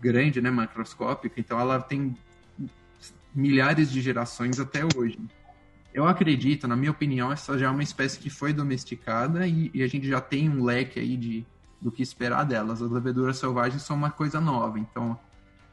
grande, 0.00 0.40
né, 0.40 0.50
macroscópico, 0.50 1.38
então 1.38 1.58
ela 1.58 1.80
tem 1.80 2.16
milhares 3.34 3.90
de 3.90 4.00
gerações 4.00 4.58
até 4.58 4.80
hoje. 4.96 5.18
Eu 5.92 6.06
acredito, 6.06 6.68
na 6.68 6.76
minha 6.76 6.90
opinião, 6.90 7.32
essa 7.32 7.58
já 7.58 7.66
é 7.66 7.70
uma 7.70 7.82
espécie 7.82 8.18
que 8.18 8.30
foi 8.30 8.52
domesticada 8.52 9.46
e, 9.46 9.70
e 9.72 9.82
a 9.82 9.86
gente 9.86 10.06
já 10.06 10.20
tem 10.20 10.48
um 10.48 10.62
leque 10.62 11.00
aí 11.00 11.16
de, 11.16 11.46
do 11.80 11.90
que 11.90 12.02
esperar 12.02 12.44
delas. 12.44 12.82
As 12.82 12.90
leveduras 12.90 13.38
selvagens 13.38 13.82
são 13.82 13.96
uma 13.96 14.10
coisa 14.10 14.40
nova, 14.40 14.78
então 14.78 15.18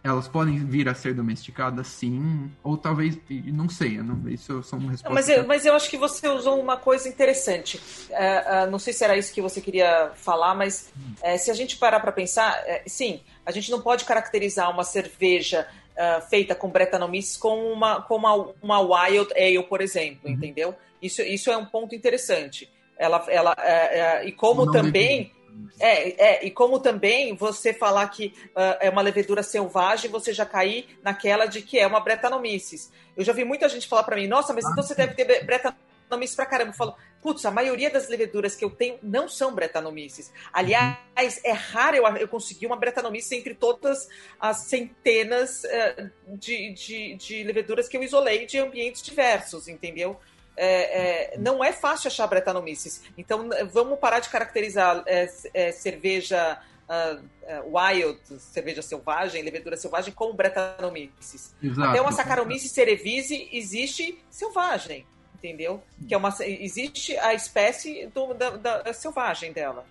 elas 0.06 0.28
podem 0.28 0.64
vir 0.64 0.88
a 0.88 0.94
ser 0.94 1.16
domesticadas, 1.16 1.88
sim, 1.88 2.52
ou 2.64 2.78
talvez, 2.78 3.18
não 3.46 3.68
sei, 3.68 3.98
não, 3.98 4.30
isso 4.30 4.62
são 4.62 4.78
respostas. 4.80 5.12
Mas 5.12 5.30
eu, 5.30 5.48
mas 5.48 5.66
eu 5.66 5.74
acho 5.74 5.90
que 5.90 5.98
você 5.98 6.28
usou 6.28 6.60
uma 6.62 6.78
coisa 6.78 7.10
interessante. 7.10 7.82
É, 8.12 8.64
é, 8.64 8.68
não 8.68 8.78
sei 8.78 8.94
se 8.94 9.04
era 9.04 9.18
isso 9.18 9.34
que 9.34 9.42
você 9.42 9.60
queria 9.60 10.12
falar, 10.14 10.54
mas 10.54 10.94
é, 11.24 11.38
se 11.38 11.50
a 11.50 11.56
gente 11.56 11.78
parar 11.78 12.00
para 12.00 12.12
pensar, 12.12 12.54
é, 12.68 12.84
sim, 12.86 13.20
a 13.44 13.52
gente 13.52 13.72
não 13.72 13.82
pode 13.82 14.06
caracterizar 14.06 14.70
uma 14.70 14.84
cerveja 14.84 15.68
é, 15.96 16.22
feita 16.22 16.54
com 16.54 16.70
Brettanomyces 16.70 17.36
como 17.36 17.64
uma, 17.68 18.02
como 18.04 18.28
uma, 18.28 18.54
uma 18.62 19.08
Wild 19.08 19.34
Ale, 19.34 19.64
por 19.64 19.82
exemplo, 19.82 20.30
uhum. 20.30 20.36
entendeu? 20.36 20.76
Isso, 21.02 21.24
isso 21.24 21.50
é 21.50 21.58
um 21.58 21.66
ponto 21.66 21.96
interessante. 21.96 22.70
Ela, 22.98 23.26
ela, 23.28 23.56
é, 23.58 24.26
e 24.28 24.32
como 24.32 24.72
também 24.72 25.32
é, 25.80 26.26
é, 26.26 26.46
e 26.46 26.52
como 26.52 26.80
também 26.80 27.36
você 27.36 27.74
falar 27.74 28.08
que 28.10 28.34
uh, 28.56 28.78
é 28.80 28.90
uma 28.90 29.02
levedura 29.02 29.44
selvagem, 29.44 30.10
você 30.10 30.34
já 30.34 30.46
cair 30.46 30.98
naquela 31.04 31.46
de 31.46 31.62
que 31.62 31.78
é 31.78 31.86
uma 31.86 32.00
Brettanomyces. 32.00 32.92
Eu 33.16 33.24
já 33.24 33.34
vi 33.34 33.44
muita 33.44 33.68
gente 33.68 33.88
falar 33.88 34.04
para 34.04 34.16
mim, 34.16 34.28
nossa, 34.28 34.54
mas 34.54 34.66
então 34.66 34.84
você 34.84 34.96
deve 34.96 35.14
ter 35.14 35.44
Brettanomyces 35.46 36.36
pra 36.36 36.46
caramba. 36.46 36.72
Eu 36.72 36.76
falo, 36.76 36.96
putz, 37.22 37.46
a 37.46 37.52
maioria 37.52 37.90
das 37.90 38.08
leveduras 38.08 38.56
que 38.56 38.64
eu 38.64 38.70
tenho 38.70 38.98
não 39.02 39.28
são 39.28 39.54
Brettanomyces. 39.54 40.32
Aliás, 40.54 41.42
é 41.44 41.52
raro 41.52 41.98
eu, 41.98 42.06
eu 42.18 42.28
conseguir 42.28 42.68
uma 42.68 42.78
Brettanomyces 42.78 43.32
entre 43.34 43.54
todas 43.54 44.08
as 44.40 44.68
centenas 44.68 45.64
uh, 45.64 46.10
de, 46.38 46.74
de, 46.74 47.16
de 47.16 47.44
leveduras 47.44 47.88
que 47.88 47.98
eu 47.98 48.04
isolei 48.04 48.46
de 48.46 48.58
ambientes 48.60 49.02
diversos, 49.02 49.68
entendeu? 49.68 50.20
É, 50.58 51.34
é, 51.34 51.38
não 51.38 51.64
é 51.64 51.72
fácil 51.72 52.08
achar 52.08 52.28
Brettanomyces. 52.28 53.04
Então, 53.18 53.50
vamos 53.72 54.00
parar 54.00 54.20
de 54.20 54.30
caracterizar 54.30 55.04
é, 55.06 55.28
é 55.54 55.72
cerveja 55.72 56.60
uh, 56.90 57.20
uh, 57.20 57.78
wild, 57.78 58.20
cerveja 58.40 58.82
selvagem, 58.82 59.44
levedura 59.44 59.78
selvagem, 59.78 60.14
como 60.14 60.34
Brettanomyces. 60.34 61.54
Exato. 61.62 61.90
Até 61.90 62.02
uma 62.02 62.12
Saccharomyces 62.12 62.72
cerevisiae 62.72 63.50
existe 63.52 64.18
selvagem, 64.30 65.06
entendeu? 65.36 65.84
Que 66.08 66.14
é 66.14 66.18
uma, 66.18 66.34
existe 66.40 67.18
a 67.18 67.34
espécie 67.34 68.08
do, 68.08 68.34
da, 68.34 68.82
da 68.82 68.94
selvagem 68.94 69.52
dela. 69.52 69.86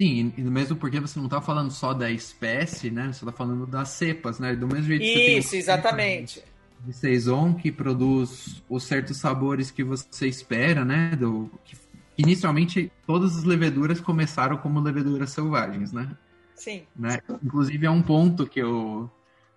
Sim, 0.00 0.32
e 0.36 0.42
mesmo 0.42 0.76
porque 0.76 0.98
você 0.98 1.18
não 1.18 1.26
está 1.26 1.40
falando 1.40 1.70
só 1.70 1.94
da 1.94 2.10
espécie, 2.10 2.90
né? 2.90 3.12
Você 3.12 3.24
está 3.24 3.30
falando 3.30 3.64
das 3.64 3.90
cepas, 3.90 4.40
né? 4.40 4.56
Do 4.56 4.66
mesmo 4.66 4.86
jeito 4.86 5.02
que 5.02 5.38
Isso, 5.38 5.48
você 5.48 5.50
tem 5.52 5.60
exatamente. 5.60 6.42
De 6.84 6.92
saison 6.92 7.54
que 7.54 7.72
produz 7.72 8.62
os 8.68 8.84
certos 8.84 9.16
sabores 9.16 9.70
que 9.70 9.82
você 9.82 10.26
espera, 10.26 10.84
né? 10.84 11.16
Do, 11.16 11.50
que, 11.64 11.76
inicialmente, 12.18 12.92
todas 13.06 13.36
as 13.36 13.44
leveduras 13.44 14.00
começaram 14.00 14.56
como 14.56 14.80
leveduras 14.80 15.30
selvagens, 15.30 15.92
né? 15.92 16.16
Sim. 16.54 16.84
né? 16.94 17.20
Inclusive 17.42 17.86
é 17.86 17.90
um 17.90 18.02
ponto 18.02 18.46
que 18.46 18.60
eu 18.60 19.10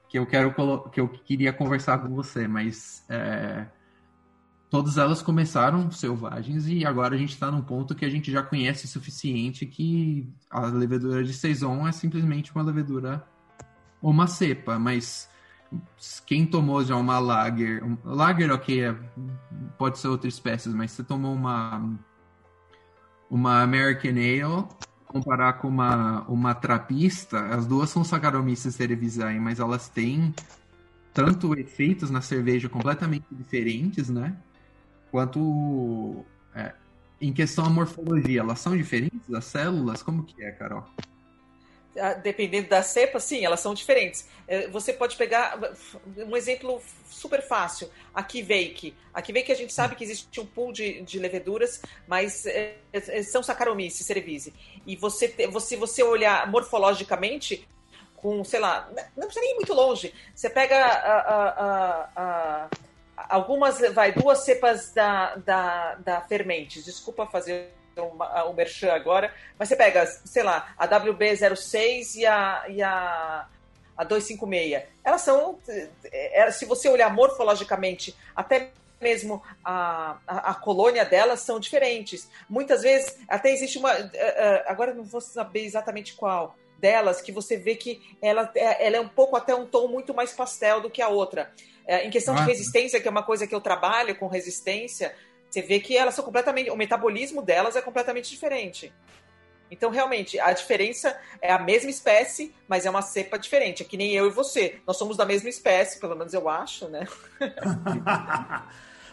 que 0.09 0.17
eu 0.17 0.25
quero 0.25 0.53
que 0.89 1.01
eu 1.01 1.09
queria 1.09 1.51
conversar 1.51 1.97
com 1.97 2.15
você, 2.15 2.47
mas 2.47 3.03
é, 3.09 3.65
todas 4.69 4.97
elas 4.97 5.21
começaram 5.21 5.91
selvagens 5.91 6.67
e 6.67 6.85
agora 6.85 7.15
a 7.15 7.17
gente 7.17 7.33
está 7.33 7.51
num 7.51 7.61
ponto 7.61 7.93
que 7.93 8.05
a 8.05 8.09
gente 8.09 8.31
já 8.31 8.41
conhece 8.41 8.85
o 8.85 8.87
suficiente 8.87 9.65
que 9.65 10.29
a 10.49 10.67
levedura 10.67 11.23
de 11.23 11.33
saison 11.33 11.87
é 11.87 11.91
simplesmente 11.91 12.53
uma 12.55 12.63
levedura 12.63 13.25
ou 14.01 14.11
uma 14.11 14.27
cepa, 14.27 14.79
mas 14.79 15.29
quem 16.25 16.45
tomou 16.45 16.83
já 16.83 16.95
uma 16.95 17.19
lager, 17.19 17.83
um, 17.83 17.97
lager 18.03 18.51
ok, 18.51 18.85
é, 18.85 18.95
pode 19.77 19.99
ser 19.99 20.07
outra 20.07 20.27
espécie, 20.27 20.69
mas 20.69 20.91
você 20.91 21.03
tomou 21.03 21.33
uma 21.33 21.97
uma 23.29 23.61
American 23.61 24.11
Ale 24.11 24.67
comparar 25.05 25.53
com 25.53 25.67
uma, 25.67 26.23
uma 26.27 26.53
trapista, 26.53 27.39
as 27.47 27.65
duas 27.65 27.89
são 27.89 28.03
Saccharomyces 28.03 28.75
cerevisiae, 28.75 29.39
mas 29.39 29.59
elas 29.59 29.89
têm 29.89 30.33
tanto 31.13 31.57
efeitos 31.57 32.09
na 32.09 32.21
cerveja 32.21 32.69
completamente 32.69 33.25
diferentes, 33.31 34.09
né? 34.09 34.37
Quanto 35.09 36.25
é, 36.53 36.73
em 37.19 37.33
questão 37.33 37.65
à 37.65 37.69
morfologia, 37.69 38.41
elas 38.41 38.59
são 38.59 38.75
diferentes 38.75 39.27
das 39.27 39.45
células? 39.45 40.03
Como 40.03 40.23
que 40.23 40.43
é, 40.43 40.51
Carol? 40.51 40.85
Dependendo 42.21 42.69
da 42.69 42.83
cepa, 42.83 43.19
sim, 43.19 43.45
elas 43.45 43.59
são 43.59 43.73
diferentes. 43.73 44.27
É, 44.47 44.67
você 44.67 44.93
pode 44.93 45.15
pegar 45.15 45.59
um 46.17 46.37
exemplo 46.37 46.81
super 47.09 47.41
fácil, 47.41 47.89
a 48.13 48.23
Kveik. 48.23 48.95
A 49.13 49.21
Kveik 49.21 49.51
a 49.51 49.55
gente 49.55 49.73
sabe 49.73 49.95
que 49.95 50.03
existe 50.03 50.39
um 50.39 50.45
pool 50.45 50.71
de, 50.71 51.01
de 51.01 51.19
leveduras, 51.19 51.81
mas 52.07 52.45
é, 52.45 52.75
é, 52.93 53.23
são 53.23 53.41
Saccharomyces 53.41 54.05
cerevisiae. 54.05 54.53
E 54.85 54.95
você, 54.95 55.33
você, 55.49 55.75
você 55.75 56.03
olhar 56.03 56.49
morfologicamente, 56.49 57.67
com, 58.15 58.43
sei 58.43 58.59
lá, 58.59 58.89
não 59.15 59.25
precisa 59.25 59.41
nem 59.41 59.51
ir 59.53 59.55
muito 59.55 59.73
longe. 59.73 60.13
Você 60.35 60.49
pega 60.49 60.77
a, 60.77 61.19
a, 61.19 62.09
a, 62.15 62.69
algumas, 63.29 63.79
vai, 63.93 64.11
duas 64.11 64.39
cepas 64.39 64.91
da, 64.91 65.35
da, 65.35 65.95
da 65.95 66.21
Fermentes. 66.21 66.85
Desculpa 66.85 67.25
fazer 67.25 67.71
o 68.03 68.49
um 68.49 68.53
merchan 68.53 68.93
agora, 68.93 69.33
mas 69.57 69.69
você 69.69 69.75
pega, 69.75 70.05
sei 70.05 70.43
lá, 70.43 70.73
a 70.77 70.87
WB06 70.87 72.15
e 72.15 72.25
a, 72.25 72.65
e 72.69 72.81
a, 72.81 73.47
a 73.97 74.03
256. 74.03 74.83
Elas 75.03 75.21
são, 75.21 75.57
é, 76.05 76.51
se 76.51 76.65
você 76.65 76.89
olhar 76.89 77.13
morfologicamente, 77.13 78.15
até 78.35 78.69
mesmo 78.99 79.41
a, 79.63 80.17
a, 80.27 80.51
a, 80.51 80.55
colônia 80.55 81.05
delas 81.05 81.41
são 81.41 81.59
diferentes. 81.59 82.29
Muitas 82.49 82.81
vezes, 82.81 83.17
até 83.27 83.51
existe 83.51 83.77
uma. 83.77 83.93
É, 83.93 84.09
é, 84.13 84.65
agora 84.67 84.93
não 84.93 85.03
vou 85.03 85.21
saber 85.21 85.65
exatamente 85.65 86.15
qual 86.15 86.55
delas, 86.79 87.21
que 87.21 87.31
você 87.31 87.57
vê 87.57 87.75
que 87.75 88.01
ela, 88.21 88.51
ela 88.55 88.97
é 88.97 88.99
um 88.99 89.07
pouco 89.07 89.35
até 89.35 89.55
um 89.55 89.65
tom 89.65 89.87
muito 89.87 90.13
mais 90.13 90.31
pastel 90.31 90.79
do 90.81 90.89
que 90.89 91.01
a 91.01 91.09
outra. 91.09 91.51
Em 91.87 92.09
questão 92.09 92.35
de 92.35 92.41
resistência, 92.41 92.99
que 92.99 93.07
é 93.07 93.11
uma 93.11 93.23
coisa 93.23 93.47
que 93.47 93.55
eu 93.55 93.61
trabalho 93.61 94.13
com 94.15 94.27
resistência, 94.27 95.15
você 95.49 95.61
vê 95.61 95.79
que 95.79 95.97
elas 95.97 96.13
são 96.13 96.23
completamente. 96.23 96.69
O 96.69 96.75
metabolismo 96.75 97.41
delas 97.41 97.75
é 97.75 97.81
completamente 97.81 98.29
diferente. 98.29 98.93
Então, 99.69 99.89
realmente, 99.89 100.39
a 100.39 100.53
diferença 100.53 101.17
é 101.41 101.51
a 101.51 101.59
mesma 101.59 101.89
espécie, 101.89 102.55
mas 102.67 102.85
é 102.85 102.89
uma 102.89 103.01
cepa 103.01 103.37
diferente. 103.37 103.83
É 103.83 103.85
que 103.85 103.97
nem 103.97 104.13
eu 104.13 104.27
e 104.27 104.29
você. 104.29 104.79
Nós 104.87 104.97
somos 104.97 105.17
da 105.17 105.25
mesma 105.25 105.49
espécie, 105.49 105.99
pelo 105.99 106.15
menos 106.15 106.33
eu 106.33 106.47
acho, 106.47 106.87
né? 106.87 107.05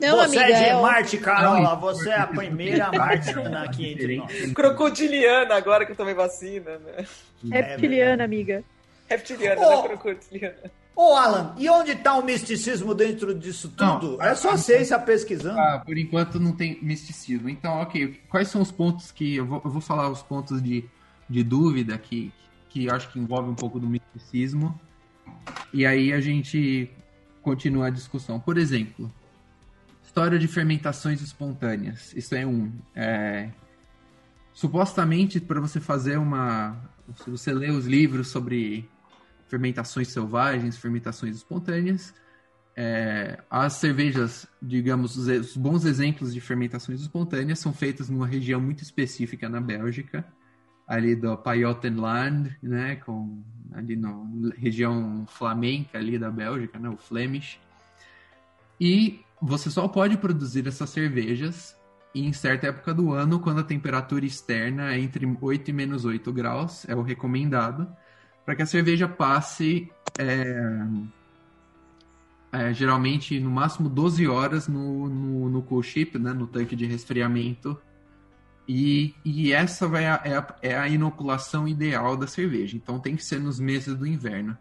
Não, 0.01 0.16
você 0.16 0.38
amiga, 0.38 0.59
é 0.59 0.62
de 0.64 0.68
é 0.70 0.75
Marte, 0.75 1.18
Carola. 1.18 1.75
Você 1.77 2.11
é 2.11 2.18
a 2.18 2.27
primeira 2.27 2.90
Martina 2.90 3.64
aqui 3.64 3.92
entre 3.92 4.16
nós. 4.16 4.53
Crocodiliana, 4.53 5.55
agora 5.55 5.87
que 5.87 5.92
eu 5.92 5.97
tomei 5.97 6.14
vacina, 6.14 6.79
né? 6.79 7.07
Reptiliana, 7.51 8.25
amiga. 8.25 8.64
Reptiliana, 9.09 9.61
oh. 9.61 9.70
não 9.70 9.83
crocodiliana. 9.83 10.70
Ô, 10.96 11.16
Alan, 11.16 11.54
e 11.59 11.68
onde 11.68 11.90
está 11.90 12.14
o 12.14 12.24
misticismo 12.24 12.94
dentro 12.94 13.35
disso 13.35 13.68
tudo? 13.68 14.16
Não, 14.16 14.22
é 14.22 14.35
só 14.35 14.52
a 14.52 14.57
ciência 14.57 14.96
pesquisando. 14.98 15.59
Ah, 15.59 15.83
por 15.85 15.98
enquanto 15.98 16.38
não 16.38 16.52
tem 16.52 16.78
misticismo. 16.80 17.48
Então, 17.48 17.80
ok, 17.80 18.20
quais 18.28 18.48
são 18.48 18.62
os 18.62 18.70
pontos 18.70 19.11
que. 19.11 19.35
Eu 19.37 19.46
vou, 19.46 19.62
eu 19.64 19.70
vou 19.70 19.80
falar 19.80 20.09
os 20.09 20.22
pontos 20.22 20.62
de, 20.62 20.85
de 21.28 21.42
dúvida 21.42 21.98
que, 21.98 22.33
que 22.68 22.88
acho 22.88 23.11
que 23.11 23.18
envolve 23.18 23.50
um 23.50 23.54
pouco 23.54 23.80
do 23.80 23.88
misticismo. 23.88 24.78
E 25.72 25.85
aí 25.85 26.12
a 26.12 26.20
gente 26.20 26.88
continua 27.42 27.88
a 27.88 27.90
discussão. 27.90 28.38
Por 28.38 28.57
exemplo, 28.57 29.12
história 30.04 30.38
de 30.38 30.46
fermentações 30.46 31.20
espontâneas. 31.20 32.12
Isso 32.14 32.37
é 32.37 32.46
um. 32.46 32.70
É, 32.94 33.48
supostamente, 34.52 35.40
para 35.40 35.61
você 35.61 35.80
fazer 35.80 36.18
uma. 36.18 36.76
Se 37.16 37.28
você 37.28 37.52
lê 37.52 37.70
os 37.70 37.85
livros 37.85 38.28
sobre 38.28 38.88
fermentações 39.48 40.09
selvagens, 40.09 40.76
fermentações 40.76 41.37
espontâneas. 41.37 42.14
É, 42.76 43.38
as 43.48 43.74
cervejas, 43.74 44.46
digamos, 44.61 45.16
os, 45.16 45.57
bons 45.57 45.85
exemplos 45.85 46.35
de 46.35 46.40
fermentações 46.40 47.00
espontâneas 47.00 47.61
são 47.61 47.72
feitas 47.72 48.09
numa 48.09 48.26
região 48.26 48.61
muito 48.61 48.83
específica 48.83 49.48
na 49.48 49.61
Bélgica, 49.61 50.24
ali 50.87 51.14
do 51.14 51.37
Pajottenland, 51.37 52.57
né, 52.62 52.96
com 52.96 53.42
ali 53.72 53.96
na 53.96 54.12
região 54.57 55.24
flamenca 55.28 55.98
ali 55.98 56.18
da 56.18 56.30
Bélgica, 56.30 56.78
né, 56.78 56.88
o 56.88 56.96
Flemish. 56.96 57.61
E 58.80 59.20
você 59.40 59.70
só 59.70 59.87
pode 59.87 60.16
produzir 60.16 60.66
essas 60.66 60.90
cervejas 60.90 61.76
em 62.14 62.33
certa 62.33 62.68
época 62.68 62.94
do 62.94 63.12
ano, 63.12 63.40
quando 63.40 63.61
a 63.61 63.64
temperatura 63.64 64.24
externa 64.24 64.94
é 64.94 65.00
entre 65.00 65.26
8 65.40 65.68
e 65.68 65.72
menos 65.72 66.04
8 66.04 66.33
graus, 66.33 66.88
é 66.88 66.94
o 66.94 67.02
recomendado 67.02 67.88
para 68.44 68.54
que 68.54 68.62
a 68.62 68.66
cerveja 68.66 69.09
passe 69.09 69.90
é, 70.18 70.87
é, 72.52 72.72
geralmente 72.72 73.40
no 73.40 73.50
máximo 73.50 73.88
12 73.88 74.28
horas 74.28 74.68
no, 74.68 75.09
no, 75.09 75.48
no 75.48 75.62
cool 75.62 75.83
chip, 75.83 76.18
né, 76.18 76.33
no 76.33 76.46
tanque 76.46 76.76
de 76.76 76.87
resfriamento. 76.87 77.76
E, 78.66 79.14
e 79.24 79.52
essa 79.52 79.87
vai 79.87 80.07
a, 80.07 80.20
é, 80.24 80.37
a, 80.37 80.57
é 80.62 80.78
a 80.78 80.88
inoculação 80.88 81.66
ideal 81.66 82.16
da 82.16 82.26
cerveja. 82.26 82.76
Então 82.76 82.98
tem 82.98 83.16
que 83.16 83.24
ser 83.24 83.40
nos 83.40 83.59
meses 83.59 83.94
do 83.94 84.07
inverno. 84.07 84.57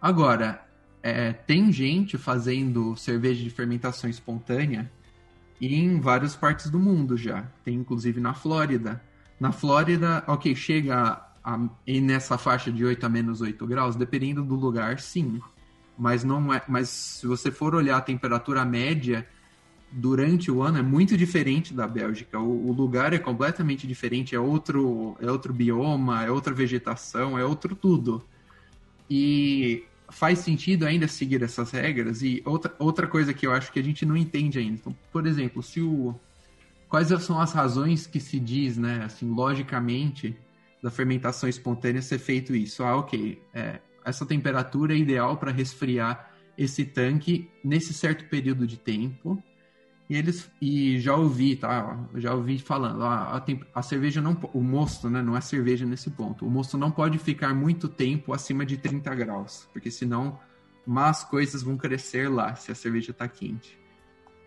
Agora, 0.00 0.64
é, 1.02 1.32
tem 1.32 1.72
gente 1.72 2.18
fazendo 2.18 2.96
cerveja 2.96 3.42
de 3.42 3.50
fermentação 3.50 4.10
espontânea 4.10 4.90
em 5.60 5.98
várias 6.00 6.36
partes 6.36 6.70
do 6.70 6.78
mundo 6.78 7.16
já. 7.16 7.42
Tem 7.64 7.74
inclusive 7.74 8.20
na 8.20 8.34
Flórida. 8.34 9.02
Na 9.40 9.52
Flórida, 9.52 10.22
ok, 10.26 10.54
chega 10.54 11.25
a, 11.46 11.68
e 11.86 12.00
nessa 12.00 12.36
faixa 12.36 12.72
de 12.72 12.84
8 12.84 13.06
a 13.06 13.08
menos 13.08 13.40
8 13.40 13.64
graus, 13.68 13.94
dependendo 13.94 14.42
do 14.42 14.56
lugar, 14.56 14.98
sim. 14.98 15.40
Mas 15.96 16.24
não 16.24 16.52
é. 16.52 16.60
Mas 16.66 16.88
se 16.88 17.26
você 17.26 17.52
for 17.52 17.72
olhar 17.72 17.96
a 17.98 18.00
temperatura 18.00 18.64
média 18.64 19.24
durante 19.92 20.50
o 20.50 20.60
ano 20.60 20.78
é 20.78 20.82
muito 20.82 21.16
diferente 21.16 21.72
da 21.72 21.86
Bélgica. 21.86 22.40
O, 22.40 22.68
o, 22.68 22.72
lugar 22.72 23.12
é 23.12 23.18
completamente 23.18 23.86
diferente, 23.86 24.34
é 24.34 24.40
outro, 24.40 25.16
é 25.20 25.30
outro 25.30 25.52
bioma, 25.54 26.24
é 26.24 26.30
outra 26.32 26.52
vegetação, 26.52 27.38
é 27.38 27.44
outro 27.44 27.76
tudo. 27.76 28.24
E 29.08 29.84
faz 30.08 30.40
sentido 30.40 30.84
ainda 30.84 31.06
seguir 31.06 31.44
essas 31.44 31.70
regras. 31.70 32.22
E 32.22 32.42
outra, 32.44 32.74
outra 32.76 33.06
coisa 33.06 33.32
que 33.32 33.46
eu 33.46 33.52
acho 33.52 33.70
que 33.70 33.78
a 33.78 33.84
gente 33.84 34.04
não 34.04 34.16
entende 34.16 34.58
ainda. 34.58 34.74
Então, 34.80 34.96
por 35.12 35.28
exemplo, 35.28 35.62
se 35.62 35.80
o. 35.80 36.12
Quais 36.88 37.08
são 37.22 37.40
as 37.40 37.52
razões 37.52 38.06
que 38.06 38.20
se 38.20 38.38
diz, 38.38 38.76
né, 38.76 39.02
assim, 39.04 39.28
logicamente, 39.28 40.36
da 40.86 40.90
fermentação 40.90 41.48
espontânea 41.48 42.00
ser 42.00 42.20
feito 42.20 42.54
isso. 42.54 42.84
Ah, 42.84 42.96
ok, 42.96 43.42
é, 43.52 43.80
essa 44.04 44.24
temperatura 44.24 44.94
é 44.94 44.96
ideal 44.96 45.36
para 45.36 45.50
resfriar 45.50 46.32
esse 46.56 46.84
tanque 46.84 47.50
nesse 47.64 47.92
certo 47.92 48.28
período 48.28 48.64
de 48.68 48.76
tempo. 48.76 49.42
E 50.08 50.14
eles 50.14 50.48
e 50.62 51.00
já 51.00 51.16
ouvi, 51.16 51.56
tá? 51.56 51.98
Já 52.14 52.32
ouvi 52.34 52.60
falando, 52.60 53.02
ah, 53.02 53.36
a, 53.36 53.80
a, 53.80 53.82
cerveja 53.82 54.22
não, 54.22 54.40
o 54.54 54.62
mosto, 54.62 55.10
né? 55.10 55.20
Não 55.20 55.36
é 55.36 55.40
cerveja 55.40 55.84
nesse 55.84 56.08
ponto. 56.08 56.46
O 56.46 56.50
mosto 56.50 56.78
não 56.78 56.92
pode 56.92 57.18
ficar 57.18 57.52
muito 57.52 57.88
tempo 57.88 58.32
acima 58.32 58.64
de 58.64 58.76
30 58.76 59.12
graus, 59.16 59.68
porque 59.72 59.90
senão 59.90 60.38
más 60.86 61.24
coisas 61.24 61.64
vão 61.64 61.76
crescer 61.76 62.28
lá 62.30 62.54
se 62.54 62.70
a 62.70 62.76
cerveja 62.76 63.10
está 63.10 63.26
quente. 63.26 63.76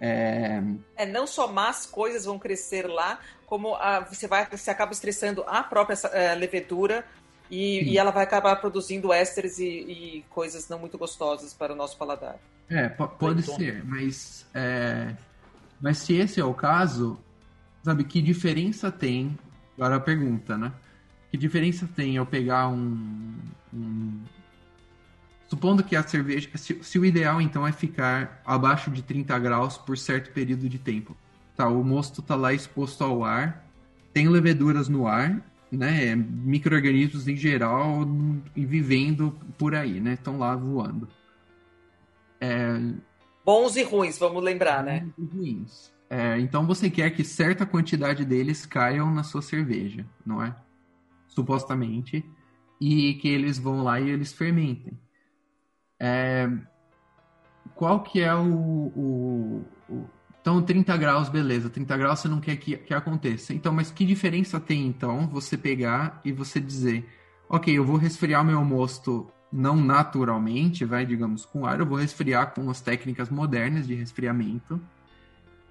É... 0.01 0.61
é, 0.95 1.05
não 1.05 1.27
só 1.27 1.47
más 1.47 1.85
coisas 1.85 2.25
vão 2.25 2.39
crescer 2.39 2.87
lá, 2.87 3.19
como 3.45 3.75
a, 3.75 3.99
você 3.99 4.27
vai 4.27 4.47
você 4.49 4.71
acaba 4.71 4.93
estressando 4.93 5.43
a 5.45 5.61
própria 5.61 5.97
é, 6.13 6.33
levedura 6.35 7.03
e, 7.49 7.83
e, 7.91 7.97
ela 7.97 8.11
vai 8.11 8.23
acabar 8.23 8.55
produzindo 8.57 9.11
ésteres 9.11 9.57
e, 9.57 9.65
e, 9.65 10.25
coisas 10.29 10.69
não 10.69 10.77
muito 10.77 10.97
gostosas 10.97 11.53
para 11.53 11.73
o 11.73 11.75
nosso 11.75 11.97
paladar. 11.97 12.37
É, 12.69 12.87
pode 12.89 13.41
ser, 13.41 13.83
mas, 13.83 14.45
é, 14.53 15.15
mas 15.81 15.97
se 15.97 16.13
esse 16.13 16.39
é 16.39 16.45
o 16.45 16.53
caso, 16.53 17.19
sabe, 17.83 18.03
que 18.03 18.21
diferença 18.21 18.91
tem, 18.91 19.35
agora 19.75 19.95
a 19.95 19.99
pergunta, 19.99 20.55
né? 20.55 20.71
Que 21.31 21.37
diferença 21.37 21.89
tem 21.95 22.17
eu 22.17 22.25
pegar 22.25 22.67
um, 22.67 23.35
um... 23.73 24.21
Supondo 25.49 25.83
que 25.83 25.95
a 25.95 26.03
cerveja. 26.03 26.47
Se, 26.53 26.77
se, 26.83 26.99
o 26.99 27.03
ideal 27.03 27.41
então 27.41 27.65
é 27.65 27.71
ficar 27.71 28.39
abaixo 28.45 28.91
de 28.91 29.01
30 29.01 29.37
graus 29.39 29.79
por 29.79 29.97
certo 29.97 30.31
período 30.31 30.69
de 30.69 30.77
tempo. 30.77 31.17
Tá, 31.55 31.67
o 31.67 31.83
mosto 31.83 32.21
tá 32.21 32.35
lá 32.35 32.53
exposto 32.53 33.03
ao 33.03 33.23
ar, 33.23 33.65
tem 34.13 34.29
leveduras 34.29 34.87
no 34.87 35.07
ar, 35.07 35.43
né? 35.71 36.15
Micro-organismos 36.15 37.27
em 37.27 37.35
geral 37.35 38.07
e 38.55 38.63
vivendo 38.63 39.35
por 39.57 39.73
aí, 39.73 39.99
né? 39.99 40.13
Estão 40.13 40.37
lá 40.37 40.55
voando. 40.55 41.09
É... 42.39 42.79
Bons 43.43 43.75
e 43.75 43.81
ruins, 43.81 44.19
vamos 44.19 44.43
lembrar, 44.43 44.83
né? 44.83 45.07
Bons 45.17 45.33
e 45.33 45.35
ruins. 45.35 45.91
É, 46.11 46.39
então 46.39 46.65
você 46.65 46.91
quer 46.91 47.09
que 47.09 47.23
certa 47.23 47.65
quantidade 47.65 48.23
deles 48.23 48.67
caiam 48.67 49.11
na 49.11 49.23
sua 49.23 49.41
cerveja, 49.41 50.05
não 50.23 50.43
é? 50.43 50.55
Supostamente. 51.27 52.23
E 52.79 53.15
que 53.15 53.27
eles 53.27 53.57
vão 53.57 53.83
lá 53.83 53.99
e 53.99 54.09
eles 54.09 54.31
fermentem. 54.31 54.97
É, 55.99 56.49
qual 57.75 58.01
que 58.01 58.21
é 58.21 58.33
o, 58.33 58.41
o, 58.45 59.65
o, 59.89 60.09
Então, 60.41 60.61
30 60.61 60.95
graus, 60.97 61.29
beleza. 61.29 61.69
30 61.69 61.97
graus 61.97 62.19
você 62.19 62.27
não 62.27 62.39
quer 62.39 62.55
que, 62.57 62.77
que 62.77 62.93
aconteça. 62.93 63.53
Então, 63.53 63.73
mas 63.73 63.91
que 63.91 64.05
diferença 64.05 64.59
tem, 64.59 64.87
então, 64.87 65.27
você 65.27 65.57
pegar 65.57 66.21
e 66.23 66.31
você 66.31 66.59
dizer... 66.59 67.07
Ok, 67.47 67.75
eu 67.75 67.83
vou 67.83 67.97
resfriar 67.97 68.45
meu 68.45 68.63
mosto 68.63 69.31
não 69.51 69.75
naturalmente, 69.75 70.85
vai, 70.85 71.03
digamos, 71.03 71.45
com 71.45 71.65
ar. 71.65 71.79
Eu 71.79 71.85
vou 71.85 71.97
resfriar 71.97 72.53
com 72.53 72.69
as 72.69 72.79
técnicas 72.79 73.29
modernas 73.29 73.87
de 73.87 73.95
resfriamento 73.95 74.79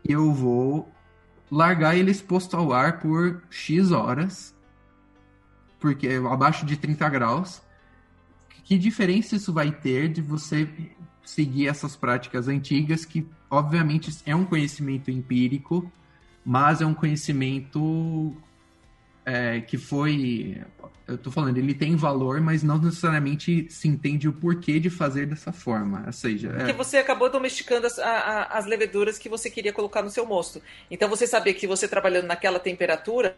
eu 0.08 0.32
vou 0.32 0.90
largar 1.50 1.96
ele 1.96 2.10
exposto 2.10 2.56
ao 2.56 2.72
ar 2.72 2.98
por 2.98 3.42
X 3.50 3.92
horas, 3.92 4.54
porque 5.78 6.08
abaixo 6.30 6.66
de 6.66 6.76
30 6.76 7.08
graus. 7.08 7.62
Que 8.68 8.76
diferença 8.76 9.34
isso 9.34 9.50
vai 9.50 9.72
ter 9.72 10.10
de 10.10 10.20
você 10.20 10.68
seguir 11.24 11.68
essas 11.68 11.96
práticas 11.96 12.48
antigas, 12.48 13.02
que 13.02 13.26
obviamente 13.50 14.14
é 14.26 14.36
um 14.36 14.44
conhecimento 14.44 15.10
empírico, 15.10 15.90
mas 16.44 16.82
é 16.82 16.86
um 16.86 16.92
conhecimento 16.92 18.36
é, 19.24 19.62
que 19.62 19.78
foi. 19.78 20.62
Eu 21.06 21.16
tô 21.16 21.30
falando, 21.30 21.56
ele 21.56 21.72
tem 21.72 21.96
valor, 21.96 22.42
mas 22.42 22.62
não 22.62 22.76
necessariamente 22.76 23.66
se 23.70 23.88
entende 23.88 24.28
o 24.28 24.34
porquê 24.34 24.78
de 24.78 24.90
fazer 24.90 25.24
dessa 25.24 25.50
forma. 25.50 26.02
Ou 26.04 26.12
seja. 26.12 26.50
Porque 26.50 26.72
é... 26.72 26.74
você 26.74 26.98
acabou 26.98 27.30
domesticando 27.30 27.86
as, 27.86 27.98
a, 27.98 28.48
as 28.50 28.66
leveduras 28.66 29.18
que 29.18 29.30
você 29.30 29.48
queria 29.48 29.72
colocar 29.72 30.02
no 30.02 30.10
seu 30.10 30.26
mosto. 30.26 30.60
Então 30.90 31.08
você 31.08 31.26
sabia 31.26 31.54
que 31.54 31.66
você 31.66 31.88
trabalhando 31.88 32.26
naquela 32.26 32.60
temperatura, 32.60 33.34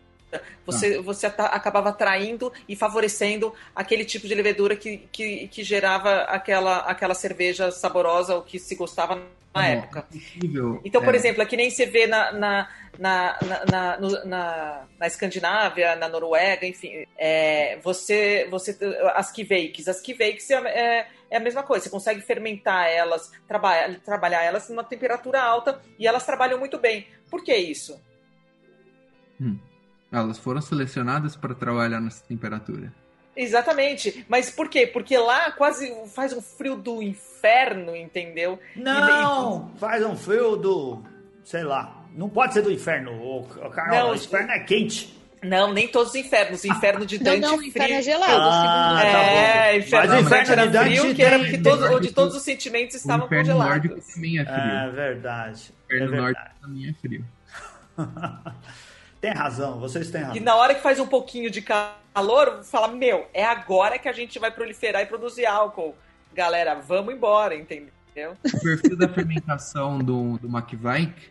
você, 0.65 0.97
ah. 0.97 1.03
você 1.03 1.27
acabava 1.27 1.91
atraindo 1.91 2.53
e 2.69 2.77
favorecendo 2.77 3.55
aquele 3.75 4.05
tipo 4.05 4.27
de 4.29 4.35
levedura 4.35 4.77
que, 4.77 5.09
que, 5.13 5.49
que 5.49 5.65
gerava 5.65 6.23
aquela, 6.23 6.79
aquela 6.79 7.15
cerveja 7.15 7.71
saborosa, 7.71 8.37
o 8.37 8.43
que 8.43 8.59
se 8.59 8.75
gostava 8.75 9.23
na 9.55 9.69
é 9.69 9.73
época. 9.73 10.07
Então, 10.85 11.03
por 11.03 11.15
é. 11.15 11.17
exemplo, 11.17 11.43
aqui 11.43 11.57
nem 11.57 11.71
se 11.71 11.85
vê 11.87 12.07
na, 12.07 12.33
na, 12.33 12.69
na, 12.99 13.39
na, 13.69 14.01
na, 14.25 14.87
na, 14.99 15.07
Escandinávia, 15.07 15.97
na 15.97 16.09
Noruega, 16.09 16.67
enfim, 16.67 17.05
é, 17.19 17.79
você, 17.83 18.47
você, 18.51 18.77
as 19.15 19.33
kveikes, 19.33 19.89
as 19.89 20.01
kveikes 20.01 20.51
é, 20.51 20.55
é, 20.55 21.09
é, 21.31 21.37
a 21.37 21.41
mesma 21.41 21.63
coisa, 21.63 21.85
você 21.85 21.91
consegue 21.91 22.21
fermentar 22.21 22.89
elas, 22.89 23.31
trabalhar, 23.49 23.99
trabalhar 24.01 24.43
elas 24.43 24.69
numa 24.69 24.85
temperatura 24.85 25.41
alta 25.41 25.81
e 25.99 26.07
elas 26.07 26.25
trabalham 26.25 26.59
muito 26.59 26.79
bem. 26.79 27.07
Por 27.29 27.43
que 27.43 27.55
isso? 27.55 28.01
Hum. 29.41 29.59
Elas 30.13 30.39
foram 30.39 30.61
selecionadas 30.61 31.37
para 31.37 31.55
trabalhar 31.55 32.01
nessa 32.01 32.25
temperatura. 32.25 32.93
Exatamente. 33.37 34.25
Mas 34.29 34.51
por 34.51 34.69
quê? 34.69 34.87
Porque 34.87 35.17
lá 35.17 35.53
quase 35.53 35.93
faz 36.09 36.33
um 36.33 36.43
frio 36.43 36.77
do 36.77 37.03
inferno, 37.03 37.95
entendeu? 37.95 38.59
Não, 38.75 39.71
e... 39.75 39.79
faz 39.79 40.05
um 40.05 40.17
frio 40.17 40.57
do. 40.57 41.03
sei 41.45 41.63
lá. 41.63 41.97
Não 42.13 42.29
pode 42.29 42.55
ser 42.55 42.63
do 42.63 42.73
inferno, 42.73 43.13
o 43.13 43.45
Carol. 43.71 43.97
Não, 43.97 44.11
o 44.11 44.15
inferno 44.17 44.51
é 44.51 44.59
quente. 44.61 45.17
Não, 45.43 45.73
nem 45.73 45.89
todos 45.89 46.11
os 46.11 46.15
infernos. 46.17 46.65
O 46.65 46.67
inferno 46.67 47.07
de 47.07 47.19
Dante 47.19 47.41
não, 47.41 47.53
não, 47.53 47.59
o 47.59 47.63
inferno 47.63 47.95
é 47.95 48.03
gelado. 48.03 48.33
Ah, 48.35 49.01
tá 49.01 49.23
é, 49.23 49.79
inferno, 49.79 50.09
Mas 50.09 50.21
o 50.21 50.27
inferno 50.27 50.53
era 50.53 50.67
Dante 50.67 51.01
frio, 51.01 51.15
que 51.15 51.23
era 51.23 51.39
porque 51.39 51.59
todo, 51.59 51.85
onde 51.95 52.13
todos 52.13 52.37
os 52.37 52.43
sentimentos 52.43 52.97
estavam 52.97 53.23
o 53.23 53.27
inferno 53.27 53.53
congelados. 53.55 53.91
Nórdico 53.91 54.13
também 54.13 54.39
é 54.39 54.45
frio. 54.45 54.59
É 54.59 54.91
verdade. 54.91 55.73
O 55.73 55.95
inferno 55.95 56.15
é 56.15 56.21
nórdico 56.21 56.47
também 56.61 56.89
é 56.89 56.93
frio. 56.93 57.25
Tem 59.21 59.33
razão, 59.33 59.79
vocês 59.79 60.11
têm 60.11 60.23
razão. 60.23 60.37
E 60.37 60.41
na 60.41 60.57
hora 60.57 60.75
que 60.75 60.81
faz 60.81 60.99
um 60.99 61.07
pouquinho 61.07 61.51
de 61.51 61.61
calor, 61.63 62.63
fala, 62.65 62.89
meu, 62.89 63.27
é 63.35 63.45
agora 63.45 63.99
que 63.99 64.09
a 64.09 64.13
gente 64.13 64.39
vai 64.39 64.51
proliferar 64.51 65.03
e 65.03 65.07
produzir 65.07 65.45
álcool. 65.47 65.95
Galera, 66.33 66.77
vamos 66.77 67.13
embora, 67.13 67.55
entendeu? 67.55 67.91
O 68.45 68.61
perfil 68.61 68.97
da 68.97 69.09
fermentação 69.09 69.99
do, 69.99 70.39
do 70.39 70.49
McVike 70.49 71.31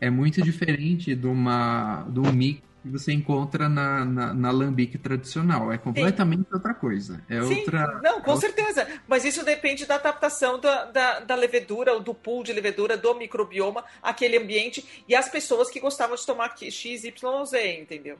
é 0.00 0.10
muito 0.10 0.42
diferente 0.42 1.14
de 1.14 1.26
uma, 1.26 2.04
do 2.08 2.22
mix 2.32 2.65
que 2.86 2.92
você 2.92 3.12
encontra 3.12 3.68
na, 3.68 4.04
na, 4.04 4.32
na 4.32 4.50
Lambic 4.50 4.96
tradicional. 4.98 5.72
É 5.72 5.78
completamente 5.78 6.44
Sim. 6.44 6.54
outra 6.54 6.72
coisa. 6.72 7.22
É 7.28 7.42
Sim, 7.42 7.58
outra. 7.58 8.00
Não, 8.02 8.20
com 8.20 8.32
é 8.32 8.36
certeza. 8.36 8.86
Mas 9.08 9.24
isso 9.24 9.44
depende 9.44 9.84
da 9.84 9.96
adaptação 9.96 10.60
da, 10.60 10.84
da, 10.84 11.20
da 11.20 11.34
levedura, 11.34 11.98
do 11.98 12.14
pool 12.14 12.44
de 12.44 12.52
levedura, 12.52 12.96
do 12.96 13.14
microbioma, 13.14 13.84
aquele 14.02 14.38
ambiente 14.38 15.04
e 15.08 15.14
as 15.14 15.28
pessoas 15.28 15.68
que 15.68 15.80
gostavam 15.80 16.14
de 16.16 16.24
tomar 16.24 16.56
X, 16.56 17.04
Y 17.04 17.24
ou 17.24 17.44
Z, 17.44 17.80
entendeu? 17.80 18.18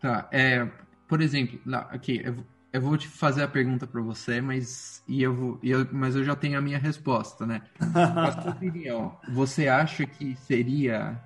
Tá. 0.00 0.28
É, 0.32 0.66
por 1.06 1.20
exemplo, 1.20 1.60
aqui, 1.90 2.22
eu, 2.24 2.36
eu 2.72 2.80
vou 2.80 2.96
te 2.96 3.06
fazer 3.06 3.42
a 3.42 3.48
pergunta 3.48 3.86
para 3.86 4.00
você, 4.00 4.40
mas, 4.40 5.02
e 5.06 5.22
eu 5.22 5.34
vou, 5.34 5.58
eu, 5.62 5.86
mas 5.92 6.16
eu 6.16 6.24
já 6.24 6.34
tenho 6.34 6.58
a 6.58 6.62
minha 6.62 6.78
resposta, 6.78 7.44
né? 7.44 7.62
a 7.78 8.40
sua 8.40 8.52
opinião, 8.52 9.18
você 9.28 9.68
acha 9.68 10.06
que 10.06 10.34
seria 10.36 11.20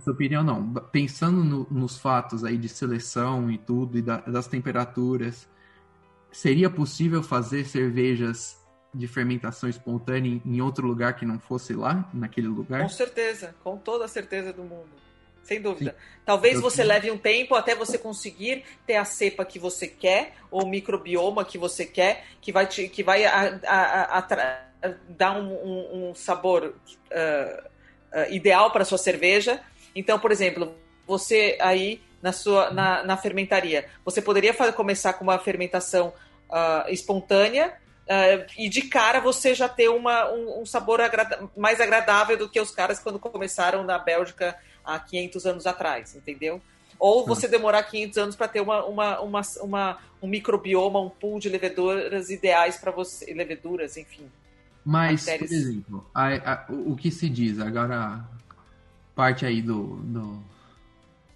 sua 0.00 0.12
opinião, 0.12 0.42
não. 0.42 0.72
Pensando 0.90 1.44
no, 1.44 1.66
nos 1.70 1.98
fatos 1.98 2.44
aí 2.44 2.56
de 2.56 2.68
seleção 2.68 3.50
e 3.50 3.58
tudo, 3.58 3.98
e 3.98 4.02
da, 4.02 4.18
das 4.18 4.46
temperaturas, 4.46 5.48
seria 6.32 6.68
possível 6.68 7.22
fazer 7.22 7.64
cervejas 7.64 8.58
de 8.92 9.06
fermentação 9.08 9.68
espontânea 9.68 10.40
em 10.44 10.60
outro 10.60 10.86
lugar 10.86 11.16
que 11.16 11.24
não 11.24 11.38
fosse 11.38 11.72
lá, 11.72 12.08
naquele 12.12 12.48
lugar? 12.48 12.82
Com 12.82 12.88
certeza, 12.88 13.54
com 13.62 13.76
toda 13.76 14.04
a 14.04 14.08
certeza 14.08 14.52
do 14.52 14.62
mundo. 14.62 15.04
Sem 15.42 15.60
dúvida. 15.60 15.90
Sim. 15.90 16.20
Talvez 16.24 16.54
Eu 16.56 16.62
você 16.62 16.82
leve 16.82 17.10
um 17.10 17.18
tempo 17.18 17.54
até 17.54 17.74
você 17.74 17.98
conseguir 17.98 18.64
ter 18.86 18.96
a 18.96 19.04
cepa 19.04 19.44
que 19.44 19.58
você 19.58 19.86
quer, 19.86 20.36
ou 20.50 20.64
o 20.64 20.68
microbioma 20.68 21.44
que 21.44 21.58
você 21.58 21.84
quer, 21.84 22.24
que 22.40 22.50
vai, 22.50 22.66
te, 22.66 22.88
que 22.88 23.02
vai 23.02 23.24
a, 23.26 23.60
a, 23.66 24.18
a, 24.18 24.94
dar 25.08 25.38
um, 25.38 25.52
um, 25.52 26.10
um 26.10 26.14
sabor 26.14 26.64
uh, 26.64 27.68
uh, 28.18 28.32
ideal 28.32 28.70
para 28.70 28.84
sua 28.84 28.98
cerveja 28.98 29.60
então, 29.94 30.18
por 30.18 30.32
exemplo, 30.32 30.74
você 31.06 31.56
aí 31.60 32.00
na 32.22 32.32
sua 32.32 32.70
na, 32.70 33.04
na 33.04 33.16
fermentaria, 33.16 33.86
você 34.04 34.22
poderia 34.22 34.54
fazer, 34.54 34.72
começar 34.72 35.12
com 35.14 35.24
uma 35.24 35.38
fermentação 35.38 36.12
uh, 36.48 36.90
espontânea 36.90 37.74
uh, 38.04 38.46
e 38.56 38.68
de 38.68 38.82
cara 38.82 39.20
você 39.20 39.54
já 39.54 39.68
ter 39.68 39.88
uma, 39.88 40.30
um, 40.32 40.62
um 40.62 40.66
sabor 40.66 41.00
agrada 41.00 41.48
mais 41.56 41.80
agradável 41.80 42.36
do 42.36 42.48
que 42.48 42.60
os 42.60 42.70
caras 42.70 42.98
quando 42.98 43.18
começaram 43.18 43.84
na 43.84 43.98
Bélgica 43.98 44.56
há 44.84 44.98
500 44.98 45.46
anos 45.46 45.66
atrás, 45.66 46.14
entendeu? 46.14 46.60
Ou 46.98 47.26
você 47.26 47.48
demorar 47.48 47.82
500 47.82 48.18
anos 48.18 48.36
para 48.36 48.48
ter 48.48 48.60
uma, 48.60 48.84
uma, 48.84 49.20
uma, 49.20 49.40
uma, 49.60 49.98
um 50.22 50.28
microbioma, 50.28 51.00
um 51.00 51.10
pool 51.10 51.40
de 51.40 51.48
leveduras 51.48 52.30
ideais 52.30 52.76
para 52.76 52.90
você, 52.90 53.34
leveduras, 53.34 53.96
enfim. 53.96 54.30
Mas, 54.84 55.24
bactérias. 55.24 55.50
por 55.50 55.56
exemplo, 55.56 56.10
a, 56.14 56.52
a, 56.52 56.64
o 56.68 56.94
que 56.94 57.10
se 57.10 57.28
diz 57.28 57.58
agora 57.58 58.24
parte 59.14 59.46
aí 59.46 59.62
do, 59.62 59.96
do 59.96 60.42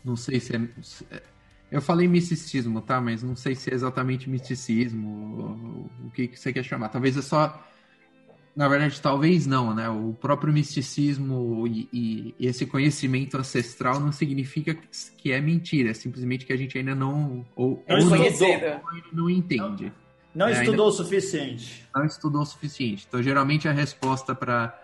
não 0.05 0.17
sei 0.17 0.41
se 0.41 0.57
é, 0.57 1.23
eu 1.71 1.83
falei 1.83 2.09
misticismo, 2.09 2.81
tá? 2.81 3.01
Mas 3.01 3.23
não 3.23 3.37
sei 3.37 3.55
se 3.55 3.71
é 3.71 3.75
exatamente 3.75 4.29
misticismo, 4.29 5.91
o 6.05 6.11
que, 6.11 6.29
que 6.29 6.41
você 6.41 6.53
quer 6.53 6.65
chamar. 6.65 6.89
Talvez 6.89 7.17
é 7.17 7.23
só. 7.23 7.63
Na 8.57 8.67
verdade, 8.67 9.01
talvez 9.01 9.47
não, 9.47 9.73
né? 9.73 9.89
O 9.89 10.17
próprio 10.21 10.53
misticismo 10.53 11.65
e, 11.69 11.89
e, 11.93 12.35
esse 12.41 12.67
conhecimento 12.67 13.37
ancestral 13.37 14.01
não 14.01 14.11
significa 14.11 14.77
que 15.17 15.31
é 15.31 15.41
mentira, 15.41 15.91
é 15.91 15.95
simplesmente 15.95 16.45
que 16.45 16.53
a 16.53 16.57
gente 16.57 16.77
ainda 16.77 16.95
não. 16.95 17.47
Ou, 17.55 17.85
não, 17.87 17.97
ou 17.99 18.11
não, 18.11 18.81
não 19.13 19.31
entende. 19.31 19.93
Não, 20.35 20.47
não 20.47 20.49
é, 20.49 20.61
estudou 20.61 20.89
o 20.89 20.93
suficiente. 20.93 21.87
Não 21.95 22.05
estudou 22.05 22.43
o 22.43 22.47
suficiente. 22.47 23.05
Então, 23.07 23.23
geralmente, 23.23 23.69
a 23.69 23.73
resposta 23.73 24.35
para 24.35 24.77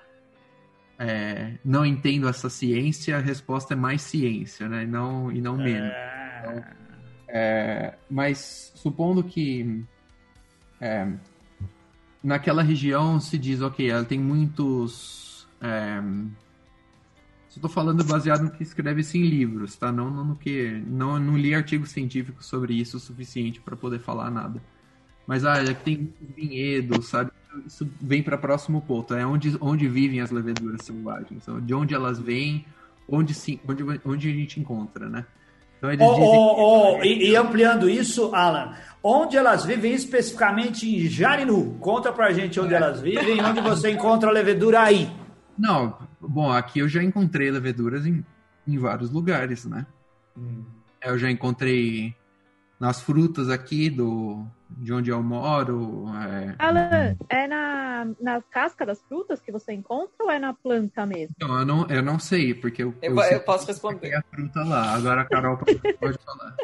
é, 0.98 1.54
não 1.64 1.84
entendo 1.84 2.28
essa 2.28 2.48
ciência, 2.48 3.16
a 3.16 3.20
resposta 3.20 3.74
é 3.74 3.76
mais 3.76 4.02
ciência, 4.02 4.68
né? 4.68 4.86
Não, 4.86 5.30
e 5.32 5.40
não 5.40 5.56
menos. 5.56 5.90
É... 5.90 6.40
Então, 6.40 6.64
é, 7.28 7.94
mas 8.08 8.72
supondo 8.76 9.24
que 9.24 9.84
é, 10.80 11.08
naquela 12.22 12.62
região 12.62 13.18
se 13.18 13.36
diz, 13.36 13.60
ok, 13.60 13.90
ela 13.90 14.04
tem 14.04 14.18
muitos. 14.18 15.48
É, 15.60 16.00
Estou 17.48 17.70
falando 17.70 18.02
baseado 18.02 18.42
no 18.42 18.50
que 18.50 18.64
escreve-se 18.64 19.16
em 19.16 19.22
livros, 19.22 19.76
tá? 19.76 19.92
Não 19.92 20.10
no 20.10 20.34
que. 20.34 20.82
Não, 20.88 21.20
não 21.20 21.36
li 21.38 21.54
artigos 21.54 21.90
científicos 21.90 22.46
sobre 22.46 22.74
isso 22.74 22.96
o 22.96 23.00
suficiente 23.00 23.60
para 23.60 23.76
poder 23.76 24.00
falar 24.00 24.28
nada. 24.28 24.60
Mas 25.24 25.44
ah, 25.44 25.54
tem 25.72 26.12
vinhedos, 26.36 27.06
sabe? 27.06 27.30
Isso 27.66 27.88
vem 28.00 28.22
para 28.22 28.38
próximo 28.38 28.80
ponto. 28.80 29.14
É 29.14 29.26
onde, 29.26 29.56
onde 29.60 29.88
vivem 29.88 30.20
as 30.20 30.30
leveduras 30.30 30.82
selvagens. 30.84 31.44
De 31.62 31.74
onde 31.74 31.94
elas 31.94 32.18
vêm, 32.18 32.66
onde, 33.08 33.34
sim, 33.34 33.60
onde, 33.68 33.82
onde 34.04 34.28
a 34.28 34.32
gente 34.32 34.60
encontra, 34.60 35.08
né? 35.08 35.24
Então 35.78 35.92
eles 35.92 36.06
oh, 36.06 36.14
dizem 36.14 36.28
oh, 36.28 36.96
oh, 36.98 37.04
e, 37.04 37.30
e, 37.30 37.36
ampliando 37.36 37.90
isso, 37.90 38.34
Alan, 38.34 38.74
onde 39.02 39.36
elas 39.36 39.66
vivem 39.66 39.92
especificamente 39.92 40.88
em 40.88 41.06
Jarinu? 41.06 41.76
Conta 41.78 42.10
pra 42.10 42.32
gente 42.32 42.58
onde 42.58 42.72
é. 42.72 42.76
elas 42.78 43.02
vivem 43.02 43.36
e 43.36 43.40
onde 43.42 43.60
você 43.60 43.90
encontra 43.90 44.30
a 44.30 44.32
levedura 44.32 44.80
aí. 44.80 45.10
Não, 45.58 45.94
bom, 46.20 46.50
aqui 46.50 46.78
eu 46.78 46.88
já 46.88 47.02
encontrei 47.02 47.50
leveduras 47.50 48.06
em, 48.06 48.24
em 48.66 48.78
vários 48.78 49.10
lugares, 49.10 49.66
né? 49.66 49.86
Hum. 50.36 50.64
Eu 51.02 51.18
já 51.18 51.30
encontrei 51.30 52.14
nas 52.84 53.00
frutas 53.00 53.48
aqui 53.48 53.88
do, 53.88 54.44
de 54.68 54.92
onde 54.92 55.08
eu 55.08 55.22
moro. 55.22 56.04
É... 56.30 56.54
Alan, 56.58 57.16
é 57.30 57.46
na, 57.46 58.06
na 58.20 58.42
casca 58.42 58.84
das 58.84 59.00
frutas 59.08 59.40
que 59.40 59.50
você 59.50 59.72
encontra 59.72 60.12
ou 60.20 60.30
é 60.30 60.38
na 60.38 60.52
planta 60.52 61.06
mesmo? 61.06 61.34
Não, 61.40 61.60
eu 61.60 61.64
não, 61.64 61.86
eu 61.88 62.02
não 62.02 62.18
sei, 62.18 62.52
porque 62.52 62.82
eu, 62.82 62.94
eu, 63.00 63.16
eu, 63.16 63.22
eu 63.22 63.40
posso 63.40 63.66
responder. 63.66 64.14
a 64.14 64.22
fruta 64.30 64.62
lá, 64.62 64.92
agora 64.92 65.22
a 65.22 65.24
Carol 65.24 65.56
pode 65.56 65.78
falar. 66.26 66.56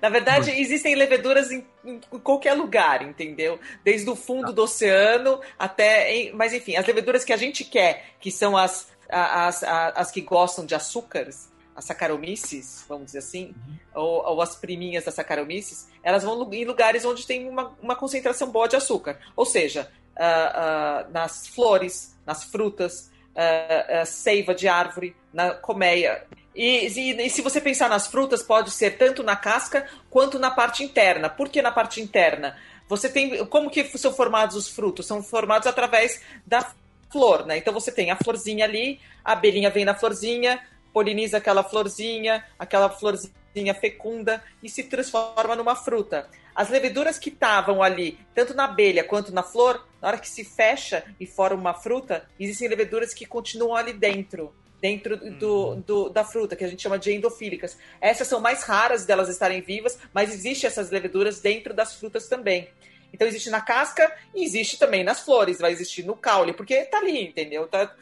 Na 0.00 0.08
verdade, 0.08 0.52
existem 0.52 0.94
leveduras 0.94 1.50
em, 1.50 1.66
em, 1.84 1.98
qualquer 2.22 2.54
lugar, 2.54 3.02
entendeu? 3.02 3.58
Desde 3.82 4.08
o 4.08 4.14
fundo 4.14 4.46
tá. 4.46 4.52
do 4.52 4.62
oceano 4.62 5.40
até. 5.58 6.14
Em, 6.14 6.32
mas 6.32 6.52
enfim, 6.52 6.76
as 6.76 6.86
leveduras 6.86 7.24
que 7.24 7.32
a 7.32 7.36
gente 7.36 7.64
quer, 7.64 8.14
que 8.20 8.30
são 8.30 8.56
as, 8.56 8.88
as, 9.08 9.64
as, 9.64 9.92
as 9.96 10.10
que 10.12 10.20
gostam 10.20 10.64
de 10.64 10.76
açúcares, 10.76 11.51
as 11.74 11.84
saccharomyces, 11.84 12.84
vamos 12.88 13.06
dizer 13.06 13.18
assim, 13.18 13.54
uhum. 13.66 13.76
ou, 13.94 14.26
ou, 14.26 14.42
as 14.42 14.54
priminhas 14.54 15.04
das 15.04 15.14
saccharomyces, 15.14 15.88
elas 16.02 16.22
vão 16.22 16.52
em 16.52 16.64
lugares 16.64 17.04
onde 17.04 17.26
tem 17.26 17.48
uma, 17.48 17.74
uma 17.82 17.96
concentração 17.96 18.50
boa 18.50 18.68
de 18.68 18.76
açúcar. 18.76 19.18
Ou 19.34 19.46
seja, 19.46 19.90
uh, 20.16 21.08
uh, 21.08 21.12
nas 21.12 21.46
flores, 21.46 22.16
nas 22.26 22.44
frutas, 22.44 23.10
uh, 23.32 24.06
seiva 24.06 24.54
de 24.54 24.68
árvore, 24.68 25.16
na 25.32 25.54
colmeia. 25.54 26.26
E, 26.54 26.86
e, 26.86 27.26
e, 27.26 27.30
se 27.30 27.40
você 27.40 27.60
pensar 27.60 27.88
nas 27.88 28.06
frutas, 28.06 28.42
pode 28.42 28.70
ser 28.70 28.98
tanto 28.98 29.22
na 29.22 29.34
casca 29.34 29.86
quanto 30.10 30.38
na 30.38 30.50
parte 30.50 30.84
interna. 30.84 31.28
Por 31.28 31.48
que 31.48 31.62
na 31.62 31.72
parte 31.72 32.00
interna? 32.00 32.56
Você 32.88 33.08
tem. 33.08 33.44
Como 33.46 33.70
que 33.70 33.84
são 33.96 34.12
formados 34.12 34.54
os 34.54 34.68
frutos? 34.68 35.06
São 35.06 35.22
formados 35.22 35.66
através 35.66 36.20
da 36.46 36.70
flor, 37.10 37.46
né? 37.46 37.56
Então 37.56 37.72
você 37.72 37.90
tem 37.90 38.10
a 38.10 38.16
florzinha 38.16 38.64
ali, 38.64 39.00
a 39.24 39.32
abelhinha 39.32 39.70
vem 39.70 39.84
na 39.84 39.94
florzinha, 39.94 40.60
poliniza 40.92 41.38
aquela 41.38 41.62
florzinha, 41.62 42.44
aquela 42.58 42.88
florzinha 42.88 43.74
fecunda 43.74 44.42
e 44.62 44.68
se 44.68 44.84
transforma 44.84 45.56
numa 45.56 45.74
fruta. 45.74 46.28
As 46.54 46.68
leveduras 46.68 47.18
que 47.18 47.30
estavam 47.30 47.82
ali, 47.82 48.18
tanto 48.34 48.54
na 48.54 48.64
abelha 48.64 49.02
quanto 49.02 49.32
na 49.32 49.42
flor, 49.42 49.86
na 50.00 50.08
hora 50.08 50.18
que 50.18 50.28
se 50.28 50.44
fecha 50.44 51.04
e 51.18 51.26
forma 51.26 51.60
uma 51.60 51.74
fruta, 51.74 52.28
existem 52.38 52.68
leveduras 52.68 53.14
que 53.14 53.24
continuam 53.24 53.74
ali 53.74 53.92
dentro 53.92 54.52
dentro 54.82 55.16
do, 55.16 55.68
uhum. 55.68 55.80
do, 55.80 56.08
da 56.08 56.24
fruta, 56.24 56.56
que 56.56 56.64
a 56.64 56.68
gente 56.68 56.82
chama 56.82 56.98
de 56.98 57.12
endofílicas. 57.12 57.78
Essas 58.00 58.26
são 58.26 58.40
mais 58.40 58.64
raras 58.64 59.06
delas 59.06 59.28
estarem 59.28 59.60
vivas, 59.60 59.96
mas 60.12 60.34
existem 60.34 60.66
essas 60.66 60.90
leveduras 60.90 61.40
dentro 61.40 61.72
das 61.72 61.94
frutas 61.94 62.26
também. 62.26 62.68
Então 63.12 63.28
existe 63.28 63.48
na 63.48 63.60
casca 63.60 64.12
e 64.34 64.44
existe 64.44 64.78
também 64.78 65.04
nas 65.04 65.20
flores, 65.20 65.60
vai 65.60 65.70
existir 65.70 66.02
no 66.04 66.16
caule, 66.16 66.52
porque 66.52 66.84
tá 66.86 66.98
ali, 66.98 67.28
entendeu? 67.28 67.68
Tá, 67.68 67.94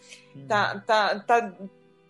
tá, 0.48 0.72
uhum. 0.74 0.81
tá, 0.81 1.20
tá, 1.20 1.53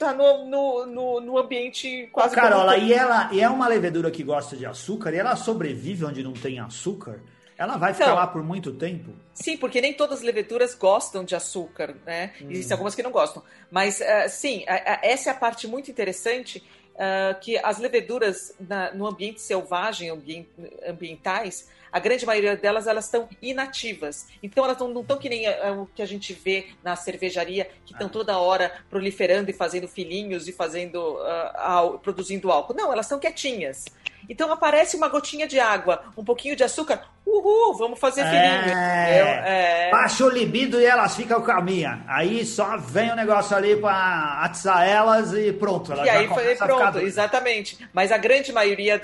tá 0.00 0.14
no, 0.14 0.46
no, 0.46 0.86
no, 0.86 1.20
no 1.20 1.38
ambiente 1.38 2.08
quase. 2.10 2.34
Carola, 2.34 2.78
e 2.78 2.92
ela 2.92 3.28
e 3.32 3.40
é 3.40 3.48
uma 3.48 3.68
levedura 3.68 4.10
que 4.10 4.24
gosta 4.24 4.56
de 4.56 4.64
açúcar 4.64 5.12
e 5.12 5.18
ela 5.18 5.36
sobrevive 5.36 6.06
onde 6.06 6.22
não 6.22 6.32
tem 6.32 6.58
açúcar? 6.58 7.20
Ela 7.58 7.76
vai 7.76 7.92
ficar 7.92 8.06
então, 8.06 8.16
lá 8.16 8.26
por 8.26 8.42
muito 8.42 8.72
tempo? 8.72 9.10
Sim, 9.34 9.58
porque 9.58 9.82
nem 9.82 9.92
todas 9.92 10.20
as 10.20 10.24
leveduras 10.24 10.74
gostam 10.74 11.22
de 11.22 11.36
açúcar, 11.36 11.94
né? 12.06 12.32
Hum. 12.40 12.46
Existem 12.48 12.72
algumas 12.72 12.94
que 12.94 13.02
não 13.02 13.10
gostam. 13.10 13.42
Mas, 13.70 14.00
uh, 14.00 14.30
sim, 14.30 14.64
essa 14.66 15.28
é 15.28 15.32
a 15.32 15.36
parte 15.36 15.68
muito 15.68 15.90
interessante, 15.90 16.64
uh, 17.00 17.40
que 17.40 17.56
as 17.58 17.78
leveduras 17.78 18.54
na, 18.60 18.92
no 18.92 19.06
ambiente 19.06 19.40
selvagem, 19.40 20.10
ambient, 20.10 20.46
ambientais, 20.86 21.68
a 21.90 21.98
grande 21.98 22.24
maioria 22.24 22.56
delas 22.56 22.86
elas 22.86 23.06
estão 23.06 23.28
inativas. 23.42 24.28
Então 24.42 24.64
elas 24.64 24.78
não 24.78 25.00
estão 25.00 25.18
que 25.18 25.28
nem 25.28 25.48
uh, 25.48 25.82
o 25.82 25.86
que 25.86 26.02
a 26.02 26.06
gente 26.06 26.32
vê 26.32 26.68
na 26.84 26.94
cervejaria, 26.94 27.70
que 27.86 27.92
estão 27.92 28.06
ah. 28.06 28.10
toda 28.10 28.38
hora 28.38 28.72
proliferando 28.88 29.50
e 29.50 29.54
fazendo 29.54 29.88
filhinhos 29.88 30.46
e 30.46 30.52
fazendo 30.52 31.16
uh, 31.16 31.98
produzindo 31.98 32.50
álcool. 32.50 32.74
Não, 32.74 32.92
elas 32.92 33.06
estão 33.06 33.18
quietinhas. 33.18 33.86
Então 34.28 34.52
aparece 34.52 34.96
uma 34.96 35.08
gotinha 35.08 35.46
de 35.46 35.58
água, 35.58 36.02
um 36.16 36.24
pouquinho 36.24 36.56
de 36.56 36.62
açúcar, 36.62 37.02
uhul, 37.26 37.76
vamos 37.76 37.98
fazer 37.98 38.24
filhinho. 38.24 38.76
É... 38.76 39.88
É... 39.88 39.90
Baixa 39.90 40.24
o 40.24 40.28
libido 40.28 40.80
e 40.80 40.84
elas 40.84 41.16
ficam 41.16 41.40
caminha. 41.42 42.04
Aí 42.06 42.44
só 42.44 42.76
vem 42.76 43.10
o 43.10 43.12
um 43.12 43.16
negócio 43.16 43.56
ali 43.56 43.76
para 43.76 44.42
atiçar 44.44 44.88
elas 44.88 45.32
e 45.32 45.52
pronto. 45.52 45.92
Elas 45.92 46.06
e 46.06 46.10
aí 46.10 46.28
foi 46.28 46.56
pronto, 46.56 46.98
exatamente. 47.00 47.78
Mas 47.92 48.12
a 48.12 48.18
grande 48.18 48.52
maioria 48.52 49.00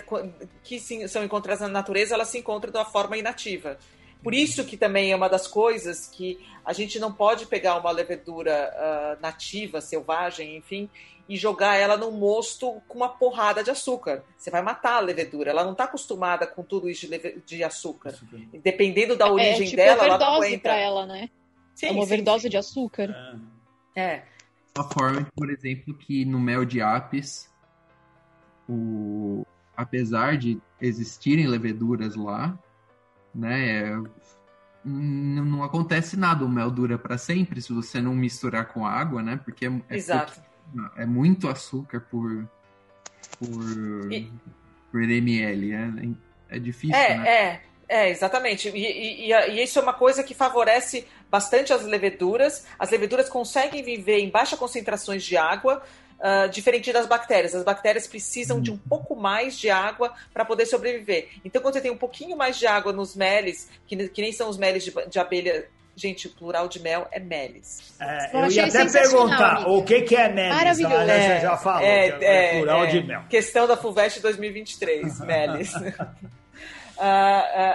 que 0.62 0.80
são 1.08 1.24
encontradas 1.24 1.60
na 1.62 1.68
natureza, 1.68 2.14
elas 2.14 2.28
se 2.28 2.38
encontram 2.38 2.72
de 2.72 2.78
uma 2.78 2.84
forma 2.84 3.16
inativa. 3.16 3.78
Por 4.22 4.34
isso 4.34 4.64
que 4.64 4.76
também 4.76 5.12
é 5.12 5.16
uma 5.16 5.28
das 5.28 5.46
coisas 5.46 6.08
que 6.08 6.44
a 6.64 6.72
gente 6.72 6.98
não 6.98 7.12
pode 7.12 7.46
pegar 7.46 7.78
uma 7.78 7.92
levedura 7.92 8.72
uh, 8.74 9.22
nativa, 9.22 9.80
selvagem, 9.80 10.56
enfim, 10.56 10.90
e 11.28 11.36
jogar 11.36 11.74
ela 11.74 11.96
num 11.96 12.12
mosto 12.12 12.80
com 12.86 12.98
uma 12.98 13.08
porrada 13.08 13.62
de 13.62 13.70
açúcar. 13.70 14.22
Você 14.36 14.50
vai 14.50 14.62
matar 14.62 14.96
a 14.96 15.00
levedura. 15.00 15.50
Ela 15.50 15.64
não 15.64 15.72
está 15.72 15.84
acostumada 15.84 16.46
com 16.46 16.62
tudo 16.62 16.88
isso 16.88 17.08
de, 17.08 17.42
de 17.44 17.64
açúcar. 17.64 18.10
açúcar. 18.10 18.38
Dependendo 18.62 19.16
da 19.16 19.26
é, 19.26 19.30
origem 19.30 19.66
é, 19.66 19.70
tipo 19.70 19.76
dela, 19.76 20.04
ela 20.04 20.18
não 20.18 20.34
aguenta. 20.34 20.58
para 20.60 20.76
ela, 20.76 21.06
né? 21.06 21.28
Sim, 21.74 21.86
é 21.86 21.90
uma 21.90 22.02
overdose 22.02 22.44
sim. 22.44 22.48
de 22.48 22.56
açúcar. 22.56 23.40
É. 23.96 24.00
é. 24.00 24.24
Uma 24.76 24.88
forma, 24.88 25.26
por 25.34 25.50
exemplo, 25.50 25.94
que 25.94 26.24
no 26.24 26.38
mel 26.38 26.64
de 26.64 26.80
apis, 26.80 27.50
o... 28.68 29.44
apesar 29.76 30.36
de 30.36 30.60
existirem 30.80 31.46
leveduras 31.46 32.14
lá, 32.14 32.56
né, 33.34 34.00
não 34.84 35.64
acontece 35.64 36.16
nada. 36.16 36.44
O 36.44 36.48
mel 36.48 36.70
dura 36.70 36.98
para 36.98 37.18
sempre 37.18 37.60
se 37.60 37.72
você 37.72 38.00
não 38.00 38.14
misturar 38.14 38.68
com 38.68 38.86
água, 38.86 39.22
né? 39.22 39.40
Porque 39.42 39.66
é, 39.66 39.82
é 39.88 39.96
Exato 39.96 40.45
é 40.96 41.06
muito 41.06 41.48
açúcar 41.48 42.00
por 42.00 42.48
por, 43.38 44.12
e... 44.12 44.30
por 44.90 45.02
ml, 45.02 45.72
é, 45.72 46.56
é 46.56 46.58
difícil, 46.58 46.96
é, 46.96 47.16
né? 47.16 47.28
É, 47.28 47.60
é, 47.88 48.10
exatamente. 48.10 48.68
E, 48.68 49.28
e, 49.28 49.32
e, 49.32 49.62
isso 49.62 49.78
é 49.78 49.82
uma 49.82 49.92
coisa 49.92 50.22
que 50.22 50.34
favorece 50.34 51.06
bastante 51.30 51.72
as 51.72 51.82
leveduras. 51.82 52.66
As 52.78 52.90
leveduras 52.90 53.28
conseguem 53.28 53.82
viver 53.82 54.18
em 54.18 54.30
baixa 54.30 54.56
concentrações 54.56 55.22
de 55.22 55.36
água, 55.36 55.82
uh, 56.18 56.48
diferente 56.48 56.92
das 56.92 57.06
bactérias. 57.06 57.54
As 57.54 57.62
bactérias 57.62 58.06
precisam 58.06 58.60
de 58.60 58.70
um 58.70 58.78
pouco 58.78 59.14
mais 59.14 59.58
de 59.58 59.70
água 59.70 60.12
para 60.32 60.44
poder 60.44 60.66
sobreviver. 60.66 61.28
Então, 61.44 61.62
quando 61.62 61.74
você 61.74 61.80
tem 61.80 61.90
um 61.90 61.98
pouquinho 61.98 62.36
mais 62.36 62.58
de 62.58 62.66
água 62.66 62.92
nos 62.92 63.14
meles, 63.14 63.68
que, 63.86 64.08
que 64.08 64.22
nem 64.22 64.32
são 64.32 64.48
os 64.48 64.56
meles 64.56 64.84
de, 64.84 64.92
de 65.08 65.18
abelha 65.18 65.68
Gente, 65.96 66.26
o 66.26 66.30
plural 66.30 66.68
de 66.68 66.78
mel 66.78 67.08
é 67.10 67.18
melis. 67.18 67.94
É, 67.98 68.36
eu, 68.36 68.40
eu 68.40 68.50
ia 68.50 68.66
até 68.66 68.84
perguntar 68.84 69.56
amiga. 69.56 69.70
o 69.70 69.82
que, 69.82 70.02
que 70.02 70.14
é 70.14 70.28
melis. 70.28 70.54
Maravilhoso. 70.54 70.94
Ah, 70.94 71.12
é, 71.12 71.36
você 71.36 71.40
já 71.40 71.56
falou. 71.56 71.82
É, 71.82 72.08
é, 72.08 72.18
é 72.20 72.56
plural 72.58 72.86
de 72.86 73.02
mel. 73.02 73.22
Questão 73.30 73.66
da 73.66 73.78
FUVEST 73.78 74.20
2023, 74.20 75.20
melis. 75.20 75.74
uh, 75.74 75.90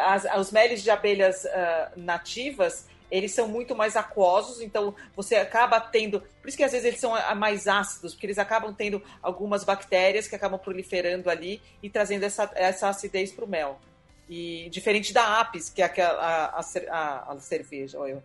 as, 0.06 0.26
os 0.38 0.52
melis 0.52 0.84
de 0.84 0.92
abelhas 0.92 1.46
uh, 1.46 2.00
nativas, 2.00 2.86
eles 3.10 3.32
são 3.32 3.48
muito 3.48 3.76
mais 3.76 3.96
aquosos, 3.96 4.62
então 4.62 4.94
você 5.16 5.38
acaba 5.38 5.80
tendo. 5.82 6.22
Por 6.22 6.48
isso 6.48 6.56
que 6.56 6.64
às 6.64 6.74
vezes 6.74 6.86
eles 6.86 7.00
são 7.00 7.14
mais 7.36 7.68
ácidos, 7.68 8.14
porque 8.14 8.28
eles 8.28 8.38
acabam 8.38 8.72
tendo 8.72 9.02
algumas 9.20 9.64
bactérias 9.64 10.28
que 10.28 10.36
acabam 10.36 10.60
proliferando 10.60 11.28
ali 11.28 11.60
e 11.82 11.90
trazendo 11.90 12.24
essa, 12.24 12.52
essa 12.54 12.88
acidez 12.88 13.32
para 13.32 13.46
o 13.46 13.48
mel. 13.48 13.80
E 14.32 14.70
diferente 14.70 15.12
da 15.12 15.42
Apis, 15.42 15.70
que 15.70 15.82
é 15.82 15.86
aquela, 15.86 16.14
a, 16.14 16.62
a, 16.62 17.34
a, 17.34 17.40
cerveja, 17.40 18.00
olha. 18.00 18.24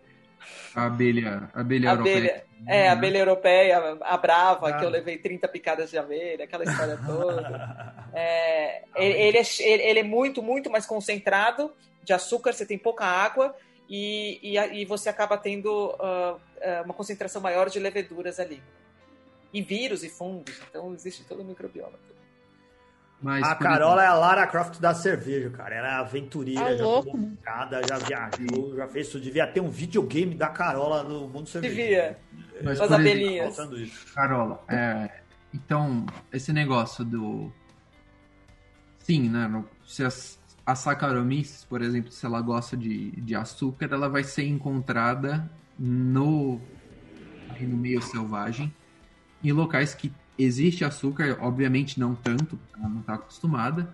A 0.73 0.85
abelha, 0.85 1.49
a 1.53 1.59
abelha, 1.59 1.91
abelha 1.91 2.17
europeia. 2.29 2.45
É, 2.65 2.87
a 2.87 2.91
abelha 2.93 3.17
europeia, 3.17 3.97
a 3.99 4.17
brava, 4.17 4.69
ah. 4.69 4.79
que 4.79 4.85
eu 4.85 4.89
levei 4.89 5.17
30 5.17 5.49
picadas 5.49 5.89
de 5.89 5.97
abelha, 5.97 6.45
aquela 6.45 6.63
história 6.63 6.97
toda. 7.05 8.07
É, 8.13 8.83
ele, 8.95 9.37
é, 9.37 9.89
ele 9.89 9.99
é 9.99 10.03
muito, 10.03 10.41
muito 10.41 10.69
mais 10.69 10.85
concentrado 10.85 11.73
de 12.05 12.13
açúcar, 12.13 12.53
você 12.53 12.65
tem 12.65 12.77
pouca 12.77 13.03
água 13.03 13.53
e, 13.89 14.39
e, 14.41 14.57
e 14.57 14.85
você 14.85 15.09
acaba 15.09 15.37
tendo 15.37 15.89
uh, 15.89 16.39
uma 16.85 16.93
concentração 16.93 17.41
maior 17.41 17.69
de 17.69 17.79
leveduras 17.79 18.39
ali. 18.39 18.63
E 19.53 19.61
vírus 19.61 20.05
e 20.05 20.09
fungos, 20.09 20.57
então 20.69 20.93
existe 20.93 21.25
todo 21.25 21.41
o 21.41 21.43
microbioma. 21.43 21.99
Mas, 23.21 23.43
a 23.43 23.55
Carola 23.55 24.03
é 24.03 24.05
a 24.05 24.13
Lara 24.13 24.45
Croft 24.45 24.79
da 24.79 24.93
cerveja, 24.93 25.49
cara. 25.49 25.73
Ela 25.73 25.87
é 25.87 25.93
aventureira, 25.95 26.65
ah, 26.65 26.77
já 26.77 26.83
louco. 26.83 27.19
já 27.87 27.97
viajou, 27.97 28.75
já 28.75 28.87
fez 28.87 29.07
isso. 29.07 29.19
Devia 29.19 29.47
ter 29.47 29.59
um 29.59 29.69
videogame 29.69 30.35
da 30.35 30.49
Carola 30.49 31.01
no 31.01 31.27
mundo 31.27 31.49
cervejeiro. 31.49 32.15
Devia. 32.31 32.63
Mas, 32.63 32.79
As 32.79 32.91
abelhinhas. 32.91 33.57
Carola, 34.13 34.63
é, 34.67 35.09
então, 35.53 36.05
esse 36.31 36.53
negócio 36.53 37.03
do. 37.03 37.51
Sim, 38.99 39.29
né? 39.29 39.63
Se 39.85 40.03
as, 40.03 40.39
a 40.65 40.75
Saccharomyces, 40.75 41.63
por 41.63 41.81
exemplo, 41.81 42.11
se 42.11 42.25
ela 42.25 42.41
gosta 42.41 42.77
de, 42.77 43.11
de 43.11 43.33
açúcar, 43.33 43.89
ela 43.91 44.09
vai 44.09 44.23
ser 44.23 44.45
encontrada 44.45 45.49
no, 45.79 46.61
no 47.59 47.77
meio 47.77 48.01
selvagem, 48.01 48.73
em 49.43 49.51
locais 49.51 49.95
que 49.95 50.13
existe 50.37 50.83
açúcar, 50.85 51.37
obviamente 51.41 51.99
não 51.99 52.15
tanto, 52.15 52.59
ela 52.77 52.87
não 52.89 52.99
está 53.01 53.15
acostumada, 53.15 53.93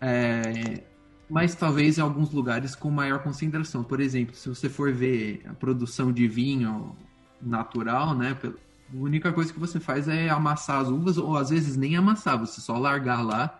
é, 0.00 0.82
mas 1.30 1.54
talvez 1.54 1.98
em 1.98 2.00
alguns 2.00 2.30
lugares 2.32 2.74
com 2.74 2.90
maior 2.90 3.22
concentração. 3.22 3.82
Por 3.82 4.00
exemplo, 4.00 4.34
se 4.34 4.48
você 4.48 4.68
for 4.68 4.92
ver 4.92 5.42
a 5.48 5.54
produção 5.54 6.12
de 6.12 6.26
vinho 6.28 6.94
natural, 7.40 8.14
né? 8.14 8.36
A 8.44 8.96
única 8.96 9.32
coisa 9.32 9.52
que 9.52 9.58
você 9.58 9.80
faz 9.80 10.08
é 10.08 10.28
amassar 10.28 10.80
as 10.80 10.88
uvas, 10.88 11.16
ou 11.16 11.36
às 11.36 11.50
vezes 11.50 11.76
nem 11.76 11.96
amassar, 11.96 12.38
você 12.38 12.60
só 12.60 12.76
largar 12.78 13.24
lá 13.24 13.58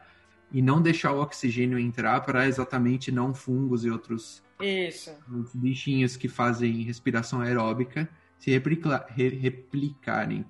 e 0.52 0.60
não 0.60 0.82
deixar 0.82 1.12
o 1.12 1.22
oxigênio 1.22 1.78
entrar 1.78 2.20
para 2.20 2.46
exatamente 2.46 3.10
não 3.10 3.32
fungos 3.32 3.84
e 3.86 3.90
outros 3.90 4.42
Isso. 4.60 5.10
os 5.30 5.54
bichinhos 5.54 6.16
que 6.16 6.28
fazem 6.28 6.82
respiração 6.82 7.40
aeróbica 7.40 8.06
se 8.38 8.50
replica- 8.50 9.06
re- 9.08 9.30
replicarem. 9.30 10.44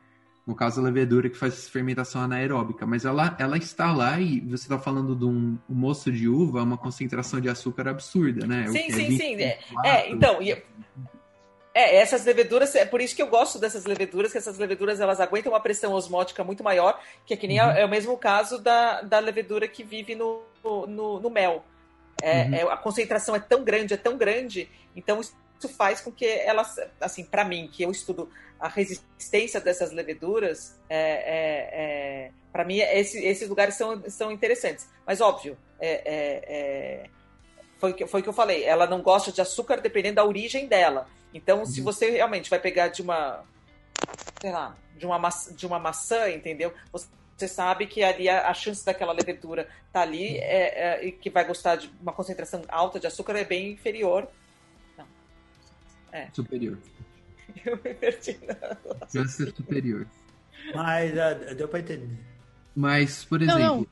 No 0.47 0.57
caso, 0.57 0.80
a 0.80 0.82
levedura 0.84 1.30
que 1.30 1.36
faz 1.36 1.68
fermentação 1.68 2.20
anaeróbica. 2.22 2.84
Mas 2.84 3.05
ela, 3.05 3.36
ela 3.38 3.57
está 3.57 3.93
lá 3.93 4.18
e 4.20 4.40
você 4.40 4.64
está 4.64 4.78
falando 4.78 5.14
de 5.14 5.24
um, 5.24 5.57
um 5.70 5.74
moço 5.74 6.11
de 6.11 6.28
uva, 6.28 6.62
uma 6.62 6.76
concentração 6.76 7.40
de 7.40 7.49
açúcar 7.49 7.86
absurda, 7.88 8.45
né? 8.47 8.66
Sim, 8.66 8.86
que 8.86 8.93
é 8.93 8.95
sim, 8.97 9.16
sim. 9.16 9.34
É, 9.40 9.59
24, 9.59 9.88
é, 9.90 10.11
então, 10.11 10.43
e- 10.43 10.62
É, 11.74 11.97
essas 11.97 12.24
leveduras, 12.26 12.74
é 12.74 12.84
por 12.84 13.01
isso 13.01 13.16
que 13.16 13.22
eu 13.22 13.28
gosto 13.28 13.59
dessas 13.59 13.86
leveduras, 13.86 14.30
que 14.30 14.36
essas 14.36 14.59
leveduras 14.59 15.01
elas 15.01 15.20
aguentam 15.20 15.53
uma 15.53 15.61
pressão 15.61 15.93
osmótica 15.95 16.45
muito 16.45 16.62
maior, 16.62 17.01
que 17.24 17.32
é 17.32 17.36
que 17.36 17.47
nem 17.47 17.59
a- 17.61 17.72
é 17.78 17.84
o 17.84 17.88
mesmo 17.88 18.14
caso 18.18 18.59
da, 18.59 19.01
da 19.01 19.18
levedura 19.20 19.66
que 19.66 19.82
vive 19.82 20.14
no, 20.14 20.43
no, 20.62 21.18
no 21.18 21.30
mel. 21.30 21.64
É, 22.20 22.43
Uhum. 22.43 22.55
é, 22.55 22.62
a 22.64 22.76
concentração 22.76 23.34
é 23.34 23.40
tão 23.40 23.64
grande, 23.64 23.95
é 23.95 23.97
tão 23.97 24.18
grande, 24.18 24.68
então 24.95 25.18
isso 25.20 25.34
faz 25.68 26.00
com 26.00 26.10
que 26.12 26.26
elas, 26.26 26.76
assim, 27.00 27.24
para 27.24 27.44
mim, 27.44 27.68
que 27.72 27.82
eu 27.82 27.90
estudo 27.90 28.30
a 28.58 28.68
resistência 28.68 29.60
dessas 29.60 29.90
leveduras, 29.92 30.78
é, 30.88 32.30
para 32.52 32.64
mim 32.64 32.78
esse- 32.78 33.24
esses 33.24 33.48
lugares 33.48 33.74
são, 33.74 34.02
são 34.10 34.30
interessantes. 34.30 34.88
Mas 35.06 35.20
óbvio, 35.20 35.56
é, 35.80 35.90
é, 36.04 36.44
é, 36.46 37.06
foi 37.78 37.90
o 37.90 37.94
que, 37.94 38.06
foi 38.06 38.20
o 38.20 38.22
que 38.22 38.28
eu 38.28 38.32
falei, 38.32 38.62
ela 38.64 38.86
não 38.86 39.02
gosta 39.02 39.32
de 39.32 39.40
açúcar 39.40 39.80
dependendo 39.80 40.16
da 40.16 40.24
origem 40.24 40.66
dela. 40.66 41.08
Então, 41.34 41.64
se 41.66 41.80
Uhum. 41.80 41.84
você 41.86 42.10
realmente 42.10 42.48
vai 42.50 42.58
pegar 42.60 42.88
de 42.88 43.02
uma, 43.02 43.42
sei 44.40 44.52
lá, 44.52 44.76
de 44.96 45.06
uma, 45.06 45.18
maçã, 45.18 45.54
de 45.54 45.66
uma 45.66 45.78
maçã, 45.78 46.28
entendeu? 46.30 46.72
Você 46.92 47.06
você 47.34 47.48
sabe 47.48 47.88
que 47.88 48.04
ali 48.04 48.28
a, 48.28 48.48
a 48.50 48.54
chance 48.54 48.84
daquela 48.84 49.10
levedura 49.10 49.66
tá 49.92 50.02
ali 50.02 50.36
é, 50.38 51.00
é, 51.00 51.04
e 51.04 51.10
que 51.10 51.28
vai 51.28 51.44
gostar 51.44 51.74
de 51.74 51.90
uma 52.00 52.12
concentração 52.12 52.62
alta 52.68 53.00
de 53.00 53.06
açúcar 53.08 53.34
é 53.36 53.42
bem 53.42 53.72
inferior. 53.72 54.28
Superior. 56.32 56.78
Eu 57.64 57.76
me 57.84 57.94
perdi. 57.94 58.38
Câncer 59.12 59.52
superior. 59.54 60.06
Mas 60.74 61.16
ah, 61.18 61.34
deu 61.54 61.68
pra 61.68 61.80
entender. 61.80 62.18
Mas, 62.74 63.24
por 63.24 63.40
Não, 63.40 63.58
exemplo, 63.58 63.88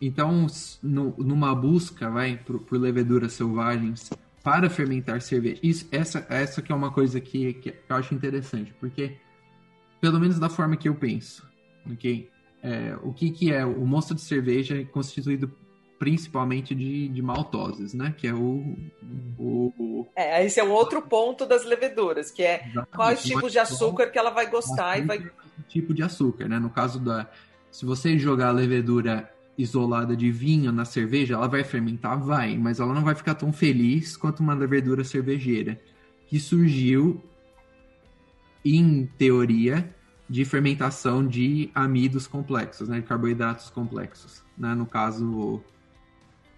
então, 0.00 0.44
s- 0.46 0.78
no- 0.82 1.14
numa 1.18 1.54
busca, 1.54 2.10
vai, 2.10 2.36
por, 2.36 2.60
por 2.60 2.78
leveduras 2.78 3.32
selvagens 3.32 4.10
para 4.42 4.68
fermentar 4.68 5.22
cerveja, 5.22 5.60
isso, 5.62 5.88
essa, 5.92 6.26
essa 6.28 6.60
que 6.60 6.72
é 6.72 6.74
uma 6.74 6.90
coisa 6.90 7.20
que, 7.20 7.54
que 7.54 7.74
eu 7.88 7.96
acho 7.96 8.12
interessante, 8.14 8.74
porque, 8.80 9.16
pelo 10.00 10.18
menos 10.18 10.38
da 10.38 10.48
forma 10.48 10.76
que 10.76 10.88
eu 10.88 10.94
penso, 10.94 11.46
ok? 11.90 12.28
É, 12.62 12.96
o 13.02 13.12
que, 13.12 13.30
que 13.30 13.52
é? 13.52 13.64
O 13.64 13.86
mosto 13.86 14.14
de 14.14 14.20
cerveja 14.20 14.80
é 14.80 14.84
constituído 14.84 15.48
principalmente 16.02 16.74
de, 16.74 17.06
de 17.06 17.22
maltoses, 17.22 17.94
né? 17.94 18.12
Que 18.18 18.26
é 18.26 18.34
o... 18.34 18.76
o, 19.38 20.04
É, 20.16 20.44
esse 20.44 20.58
é 20.58 20.64
um 20.64 20.72
outro 20.72 21.00
ponto 21.00 21.46
das 21.46 21.64
leveduras, 21.64 22.28
que 22.28 22.42
é 22.42 22.58
quais 22.58 23.20
exatamente, 23.20 23.22
tipos 23.22 23.52
de 23.52 23.58
açúcar 23.60 24.06
que 24.08 24.18
ela 24.18 24.30
vai 24.30 24.50
gostar 24.50 24.98
e 24.98 25.02
vai. 25.02 25.30
tipo 25.68 25.94
de 25.94 26.02
açúcar, 26.02 26.48
né? 26.48 26.58
No 26.58 26.70
caso 26.70 26.98
da. 26.98 27.30
Se 27.70 27.84
você 27.84 28.18
jogar 28.18 28.48
a 28.48 28.50
levedura 28.50 29.32
isolada 29.56 30.16
de 30.16 30.32
vinho 30.32 30.72
na 30.72 30.84
cerveja, 30.84 31.34
ela 31.34 31.46
vai 31.46 31.62
fermentar? 31.62 32.18
Vai, 32.18 32.58
mas 32.58 32.80
ela 32.80 32.92
não 32.92 33.04
vai 33.04 33.14
ficar 33.14 33.36
tão 33.36 33.52
feliz 33.52 34.16
quanto 34.16 34.40
uma 34.40 34.54
levedura 34.54 35.04
cervejeira, 35.04 35.80
que 36.26 36.40
surgiu, 36.40 37.22
em 38.64 39.06
teoria, 39.06 39.88
de 40.28 40.44
fermentação 40.44 41.24
de 41.24 41.70
amidos 41.72 42.26
complexos, 42.26 42.88
né? 42.88 42.96
De 42.98 43.06
carboidratos 43.06 43.70
complexos. 43.70 44.42
Né? 44.58 44.74
No 44.74 44.84
caso. 44.84 45.62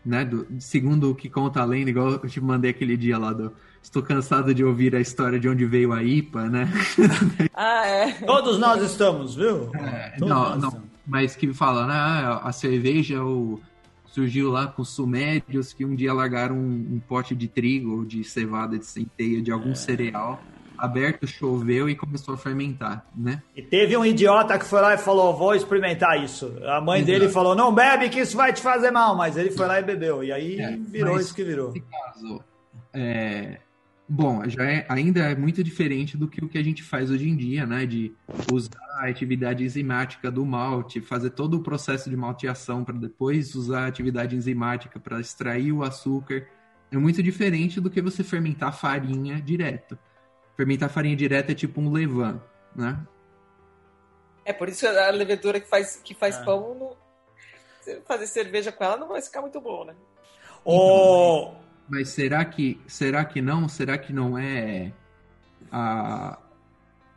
Né, 0.05 0.23
do, 0.25 0.47
segundo 0.59 1.11
o 1.11 1.15
que 1.15 1.31
conta 1.31 1.63
a 1.63 1.65
lenda, 1.65 1.89
igual 1.89 2.11
eu 2.11 2.29
te 2.29 2.39
mandei 2.41 2.71
aquele 2.71 2.97
dia 2.97 3.17
lá 3.17 3.33
do. 3.33 3.51
Estou 3.83 4.03
cansado 4.03 4.55
de 4.55 4.63
ouvir 4.65 4.95
a 4.95 5.01
história 5.01 5.39
de 5.41 5.49
onde 5.49 5.65
veio 5.65 5.93
a 5.93 6.03
IPA, 6.03 6.49
né? 6.49 6.69
Ah, 7.55 7.87
é. 7.87 8.13
Todos 8.13 8.59
nós 8.59 8.83
estamos, 8.83 9.35
viu? 9.35 9.71
É, 9.75 10.11
Todos 10.19 10.29
não, 10.29 10.43
nós 10.51 10.61
não. 10.61 10.69
estamos. 10.69 10.89
Mas 11.07 11.37
que 11.37 11.53
fala, 11.55 11.87
né? 11.87 11.95
ah, 11.95 12.41
A 12.45 12.53
cerveja 12.53 13.23
o, 13.25 13.61
surgiu 14.07 14.51
lá 14.51 14.67
com 14.67 14.83
os 14.83 14.89
sumérios 14.91 15.73
que 15.73 15.85
um 15.85 15.95
dia 15.95 16.13
largaram 16.13 16.55
um, 16.57 16.95
um 16.95 17.01
pote 17.07 17.35
de 17.35 17.47
trigo 17.49 17.99
ou 17.99 18.05
de 18.05 18.25
cevada, 18.25 18.79
de 18.79 18.87
centeia, 18.87 19.41
de 19.43 19.51
É. 19.51 19.55
algum 19.55 19.75
cereal, 19.75 20.43
aberto, 20.77 21.27
choveu 21.27 21.89
e 21.89 21.95
começou 21.95 22.35
a 22.35 22.37
fermentar, 22.37 23.07
né? 23.15 23.43
E 23.57 23.63
teve 23.63 23.97
um 23.97 24.05
idiota 24.05 24.59
que 24.59 24.65
foi 24.65 24.81
lá 24.81 24.95
e 24.95 24.99
falou: 24.99 25.37
Vou 25.37 25.55
experimentar 25.55 26.23
isso. 26.23 26.57
A 26.65 26.81
mãe 26.81 27.01
Exato. 27.01 27.13
dele 27.13 27.29
falou: 27.33 27.55
Não 27.55 27.75
bebe, 27.75 28.09
que 28.09 28.21
isso 28.21 28.37
vai 28.37 28.53
te 28.53 28.63
fazer 28.63 28.91
mal. 28.91 29.17
Mas 29.17 29.37
ele 29.37 29.51
foi 29.51 29.67
lá 29.67 29.79
e 29.79 29.83
bebeu. 29.83 30.23
E 30.23 30.33
aí 30.33 30.61
É, 30.61 30.77
virou 30.77 31.19
isso 31.19 31.35
que 31.35 31.45
virou. 31.45 31.69
Nesse 31.73 31.81
caso, 31.81 32.45
é, 32.93 33.59
bom, 34.09 34.43
já 34.49 34.65
é, 34.65 34.87
ainda 34.89 35.21
é 35.21 35.35
muito 35.35 35.63
diferente 35.65 36.17
do 36.17 36.29
que 36.29 36.45
o 36.45 36.49
que 36.49 36.59
a 36.59 36.63
gente 36.63 36.83
faz 36.83 37.11
hoje 37.11 37.29
em 37.29 37.37
dia, 37.37 37.67
né? 37.67 37.87
De 37.87 38.13
usar 38.53 38.71
a 39.01 39.09
atividade 39.09 39.65
enzimática 39.65 40.31
do 40.31 40.45
malte, 40.45 41.01
fazer 41.01 41.31
todo 41.31 41.59
o 41.59 41.63
processo 41.63 42.09
de 42.09 42.17
malteação 42.17 42.85
para 42.85 42.97
depois 42.97 43.55
usar 43.55 43.85
a 43.85 43.87
atividade 43.87 44.37
enzimática 44.37 45.01
para 45.01 45.21
extrair 45.21 45.73
o 45.73 45.83
açúcar. 45.83 46.47
É 46.93 46.97
muito 46.97 47.21
diferente 47.23 47.81
do 47.81 47.91
que 47.91 48.01
você 48.01 48.23
fermentar 48.23 48.73
farinha 48.73 49.41
direto. 49.41 49.99
Fermentar 50.57 50.89
farinha 50.89 51.17
direto 51.17 51.51
é 51.51 51.55
tipo 51.55 51.81
um 51.81 51.91
levain, 51.93 52.41
né? 52.75 52.99
É 54.45 54.53
por 54.53 54.69
isso 54.69 54.81
que 54.81 54.87
a 54.87 55.11
levedura 55.11 55.59
que 55.61 55.67
faz, 55.69 56.01
que 56.05 56.15
faz 56.15 56.37
Ah. 56.37 56.45
pão, 56.45 56.75
não- 56.75 58.01
fazer 58.07 58.27
cerveja 58.27 58.71
com 58.73 58.85
ela 58.85 58.97
não 58.97 59.09
vai 59.09 59.21
ficar 59.21 59.41
muito 59.41 59.61
bom, 59.61 59.85
né? 59.85 59.95
Ô, 60.65 61.53
Mas 61.89 62.09
será 62.11 62.43
que 62.45 62.81
será 62.87 63.25
que 63.25 63.43
não? 63.43 63.69
Será 63.69 63.99
que 63.99 64.13
não 64.13 64.39
é 64.39 64.93
a 65.71 66.39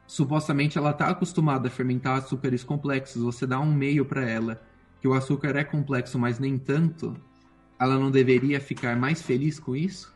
supostamente 0.05 0.77
ela 0.77 0.91
está 0.91 1.07
acostumada 1.09 1.67
a 1.67 1.71
fermentar 1.71 2.17
açúcares 2.17 2.63
complexos, 2.63 3.21
você 3.21 3.45
dá 3.45 3.59
um 3.59 3.71
meio 3.73 4.05
para 4.05 4.27
ela 4.29 4.61
que 5.01 5.07
o 5.07 5.13
açúcar 5.13 5.55
é 5.57 5.63
complexo, 5.65 6.17
mas 6.17 6.39
nem 6.39 6.57
tanto, 6.57 7.15
ela 7.79 7.95
não 7.97 8.09
deveria 8.09 8.59
ficar 8.59 8.95
mais 8.95 9.21
feliz 9.21 9.59
com 9.59 9.75
isso? 9.75 10.13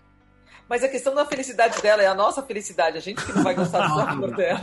Mas 0.67 0.83
a 0.83 0.87
questão 0.87 1.13
da 1.13 1.25
felicidade 1.25 1.81
dela 1.81 2.01
é 2.01 2.07
a 2.07 2.15
nossa 2.15 2.41
felicidade. 2.41 2.97
A 2.97 3.01
gente 3.01 3.23
que 3.25 3.33
não 3.33 3.43
vai 3.43 3.53
gostar 3.53 3.87
do 3.87 3.95
sabor 3.95 4.31
dela. 4.37 4.59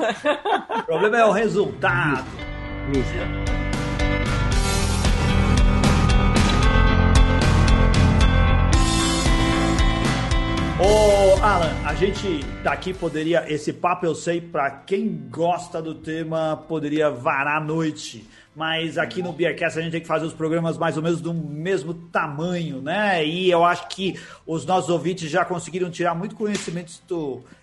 o 0.79 0.83
problema 0.85 1.19
é 1.19 1.25
o 1.25 1.33
resultado. 1.33 2.25
Ô, 10.81 11.43
Alan, 11.43 11.75
a 11.85 11.93
gente 11.93 12.41
daqui 12.63 12.95
poderia. 12.95 13.45
Esse 13.53 13.73
papo 13.73 14.07
eu 14.07 14.15
sei, 14.15 14.41
pra 14.41 14.71
quem 14.71 15.29
gosta 15.29 15.83
do 15.83 15.93
tema, 15.93 16.57
poderia 16.69 17.11
varar 17.11 17.61
a 17.61 17.65
noite. 17.65 18.25
Mas 18.59 18.99
aqui 18.99 19.23
no 19.23 19.33
Beercast 19.33 19.79
a 19.79 19.83
gente 19.83 19.93
tem 19.93 20.01
que 20.01 20.07
fazer 20.09 20.27
os 20.27 20.33
programas 20.33 20.77
mais 20.77 20.97
ou 20.97 21.03
menos 21.03 21.21
do 21.21 21.33
mesmo 21.33 21.95
tamanho, 21.95 22.83
né? 22.83 23.25
E 23.25 23.49
eu 23.49 23.65
acho 23.65 23.87
que 23.87 24.19
os 24.45 24.67
nossos 24.67 24.91
ouvintes 24.91 25.31
já 25.31 25.45
conseguiram 25.45 25.89
tirar 25.89 26.13
muito 26.13 26.35
conhecimento 26.35 26.91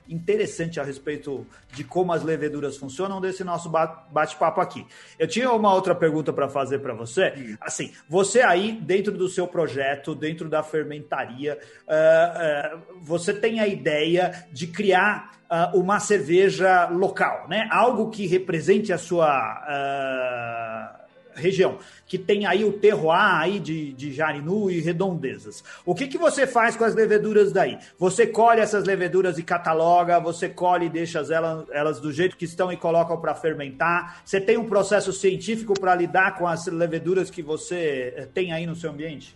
interessante 0.07 0.79
a 0.79 0.83
respeito 0.83 1.45
de 1.71 1.83
como 1.83 2.13
as 2.13 2.23
leveduras 2.23 2.77
funcionam 2.77 3.19
desse 3.19 3.43
nosso 3.43 3.69
ba- 3.69 4.07
bate-papo 4.11 4.61
aqui. 4.61 4.85
Eu 5.17 5.27
tinha 5.27 5.51
uma 5.51 5.73
outra 5.73 5.95
pergunta 5.95 6.31
para 6.31 6.49
fazer 6.49 6.79
para 6.79 6.93
você. 6.93 7.57
Assim, 7.59 7.91
você 8.07 8.41
aí, 8.41 8.73
dentro 8.73 9.11
do 9.11 9.27
seu 9.27 9.47
projeto, 9.47 10.15
dentro 10.15 10.49
da 10.49 10.63
fermentaria, 10.63 11.57
ah, 11.87 11.95
ah, 11.95 12.77
você 13.01 13.33
tem 13.33 13.59
a 13.59 13.67
ideia 13.67 14.45
de 14.51 14.67
criar 14.67 15.31
ah, 15.49 15.71
uma 15.73 15.99
cerveja 15.99 16.87
local, 16.89 17.47
né? 17.47 17.67
Algo 17.71 18.09
que 18.09 18.27
represente 18.27 18.93
a 18.93 18.97
sua. 18.97 21.04
Região 21.35 21.77
que 22.07 22.17
tem 22.17 22.45
aí 22.45 22.63
o 22.63 22.73
terroir 22.73 23.35
aí 23.35 23.59
de, 23.59 23.93
de 23.93 24.13
Jarinu 24.13 24.69
e 24.69 24.79
redondezas. 24.79 25.63
O 25.85 25.93
que, 25.93 26.07
que 26.07 26.17
você 26.17 26.47
faz 26.47 26.75
com 26.75 26.83
as 26.83 26.95
leveduras 26.95 27.51
daí? 27.51 27.77
Você 27.97 28.27
colhe 28.27 28.61
essas 28.61 28.85
leveduras 28.85 29.37
e 29.37 29.43
cataloga, 29.43 30.19
você 30.19 30.47
colhe 30.47 30.85
e 30.85 30.89
deixa 30.89 31.19
elas, 31.19 31.67
elas 31.71 31.99
do 31.99 32.11
jeito 32.11 32.37
que 32.37 32.45
estão 32.45 32.71
e 32.71 32.77
colocam 32.77 33.19
para 33.19 33.35
fermentar. 33.35 34.21
Você 34.23 34.39
tem 34.39 34.57
um 34.57 34.67
processo 34.67 35.11
científico 35.11 35.73
para 35.79 35.95
lidar 35.95 36.37
com 36.37 36.47
as 36.47 36.67
leveduras 36.67 37.29
que 37.29 37.41
você 37.41 38.13
eh, 38.15 38.27
tem 38.33 38.51
aí 38.51 38.65
no 38.65 38.75
seu 38.75 38.91
ambiente? 38.91 39.35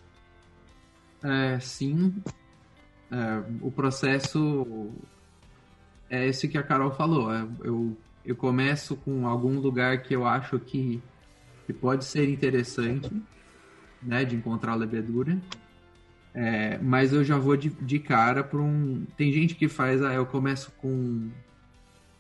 É, 1.24 1.60
sim. 1.60 2.16
É, 3.12 3.42
o 3.62 3.72
processo 3.72 4.92
é 6.10 6.28
esse 6.28 6.48
que 6.48 6.58
a 6.58 6.64
Carol 6.64 6.92
falou. 6.92 7.34
É, 7.34 7.46
eu, 7.64 7.98
eu 8.26 8.36
começo 8.36 8.96
com 8.96 9.28
algum 9.28 9.60
lugar 9.60 10.02
que 10.04 10.16
eu 10.16 10.26
acho 10.26 10.60
que, 10.60 11.02
que 11.70 11.74
pode 11.74 12.04
ser 12.04 12.28
interessante, 12.28 13.12
né, 14.02 14.26
de 14.26 14.36
encontrar 14.36 14.74
levedura. 14.74 15.38
É, 16.34 16.80
mas 16.80 17.14
eu 17.14 17.24
já 17.24 17.38
vou 17.38 17.56
de, 17.56 17.70
de 17.70 18.00
cara 18.00 18.44
para 18.44 18.60
um. 18.60 19.06
Tem 19.16 19.32
gente 19.32 19.54
que 19.54 19.68
faz, 19.68 20.02
ah, 20.02 20.12
eu 20.12 20.26
começo 20.26 20.72
com, 20.82 21.30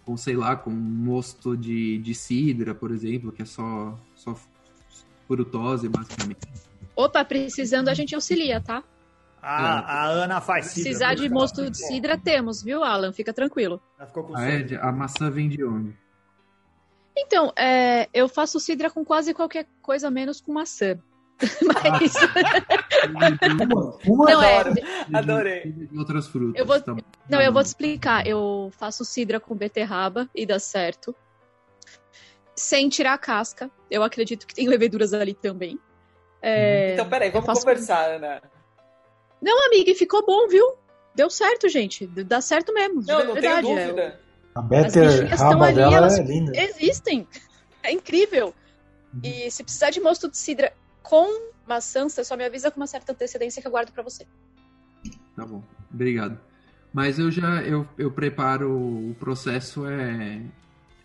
com 0.05 0.15
sei 0.15 0.35
lá, 0.35 0.55
com 0.55 0.69
um 0.69 0.73
mosto 0.73 1.57
de, 1.57 1.97
de 1.97 2.13
cidra, 2.13 2.75
por 2.75 2.91
exemplo, 2.91 3.31
que 3.31 3.41
é 3.41 3.45
só, 3.45 3.97
só 4.15 4.39
frutose, 5.27 5.89
basicamente. 5.89 6.41
Ou 6.95 7.09
tá 7.09 7.25
precisando, 7.25 7.89
a 7.89 7.95
gente 7.95 8.13
auxilia, 8.13 8.61
tá? 8.61 8.83
A, 9.41 9.79
a 9.79 10.05
Ana 10.09 10.41
faz 10.41 10.67
cidra. 10.67 10.83
Precisar 10.83 11.15
de 11.15 11.27
mosto 11.27 11.71
de 11.71 11.77
cidra, 11.77 12.15
temos, 12.19 12.61
viu, 12.61 12.83
Alan? 12.83 13.11
Fica 13.11 13.33
tranquilo. 13.33 13.81
Ah, 13.97 14.47
é? 14.47 14.75
a 14.79 14.91
maçã 14.91 15.31
vem 15.31 15.49
de 15.49 15.63
onde? 15.63 15.95
Então, 17.21 17.51
é, 17.55 18.07
eu 18.13 18.29
faço 18.29 18.59
cidra 18.59 18.89
com 18.89 19.03
quase 19.03 19.33
qualquer 19.33 19.67
coisa 19.81 20.09
menos 20.09 20.39
com 20.39 20.53
maçã. 20.53 20.97
Mas. 21.61 22.13
uma, 24.05 24.25
não, 24.31 24.43
é... 24.43 24.63
Adorei. 25.13 25.89
outras 25.97 26.27
frutas. 26.27 26.59
Eu 26.59 26.65
vou... 26.65 26.81
Tá... 26.81 26.95
Não, 27.29 27.41
eu 27.41 27.51
vou 27.51 27.61
te 27.61 27.67
explicar. 27.67 28.25
Eu 28.25 28.71
faço 28.77 29.05
cidra 29.05 29.39
com 29.39 29.55
beterraba 29.55 30.29
e 30.33 30.45
dá 30.45 30.59
certo. 30.59 31.15
Sem 32.55 32.89
tirar 32.89 33.13
a 33.13 33.17
casca. 33.17 33.69
Eu 33.89 34.03
acredito 34.03 34.45
que 34.45 34.53
tem 34.53 34.67
leveduras 34.67 35.13
ali 35.13 35.33
também. 35.33 35.79
É... 36.41 36.93
Então, 36.93 37.07
peraí, 37.09 37.31
vamos 37.31 37.59
conversar, 37.59 38.05
com... 38.05 38.15
Ana. 38.15 38.41
Não, 39.41 39.67
amiga, 39.67 39.93
ficou 39.95 40.25
bom, 40.25 40.47
viu? 40.47 40.73
Deu 41.15 41.29
certo, 41.29 41.67
gente. 41.67 42.05
Dá 42.07 42.41
certo 42.41 42.73
mesmo. 42.73 43.01
Não, 43.05 43.25
não 43.25 43.33
verdade. 43.33 43.65
tenho 43.65 43.87
dúvida. 43.87 44.01
É, 44.01 44.28
a 44.59 44.61
Better 44.61 45.29
Raba 45.37 45.65
ali, 45.67 45.75
dela 45.75 46.07
é 46.07 46.21
linda. 46.21 46.51
Existem. 46.55 47.27
É 47.81 47.91
incrível. 47.91 48.53
Uhum. 49.13 49.21
E 49.23 49.49
se 49.49 49.63
precisar 49.63 49.89
de 49.89 49.99
mosto 49.99 50.29
de 50.29 50.37
cidra 50.37 50.73
com 51.01 51.49
maçã, 51.67 52.07
você 52.07 52.23
só 52.23 52.35
me 52.35 52.45
avisa 52.45 52.69
com 52.69 52.79
uma 52.79 52.87
certa 52.87 53.11
antecedência 53.11 53.61
que 53.61 53.67
eu 53.67 53.71
guardo 53.71 53.91
para 53.91 54.03
você. 54.03 54.25
Tá 55.35 55.45
bom. 55.45 55.63
Obrigado. 55.93 56.39
Mas 56.93 57.19
eu 57.19 57.31
já 57.31 57.61
eu, 57.61 57.87
eu 57.97 58.11
preparo 58.11 58.71
o 58.71 59.15
processo 59.19 59.87
é 59.87 60.41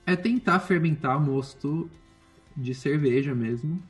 é 0.06 0.16
tentar 0.16 0.60
fermentar 0.60 1.20
mosto 1.20 1.90
de 2.56 2.74
cerveja 2.74 3.34
mesmo 3.34 3.82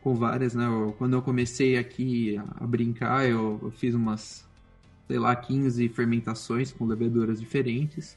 com 0.00 0.14
várias, 0.14 0.54
né? 0.54 0.66
Eu, 0.66 0.94
quando 0.96 1.14
eu 1.14 1.22
comecei 1.22 1.76
aqui 1.76 2.36
a, 2.36 2.64
a 2.64 2.66
brincar, 2.66 3.28
eu, 3.28 3.58
eu, 3.62 3.70
fiz 3.70 3.94
umas, 3.94 4.46
sei 5.06 5.18
lá, 5.18 5.34
15 5.36 5.88
fermentações 5.90 6.72
com 6.72 6.86
leveduras 6.86 7.38
diferentes. 7.38 8.16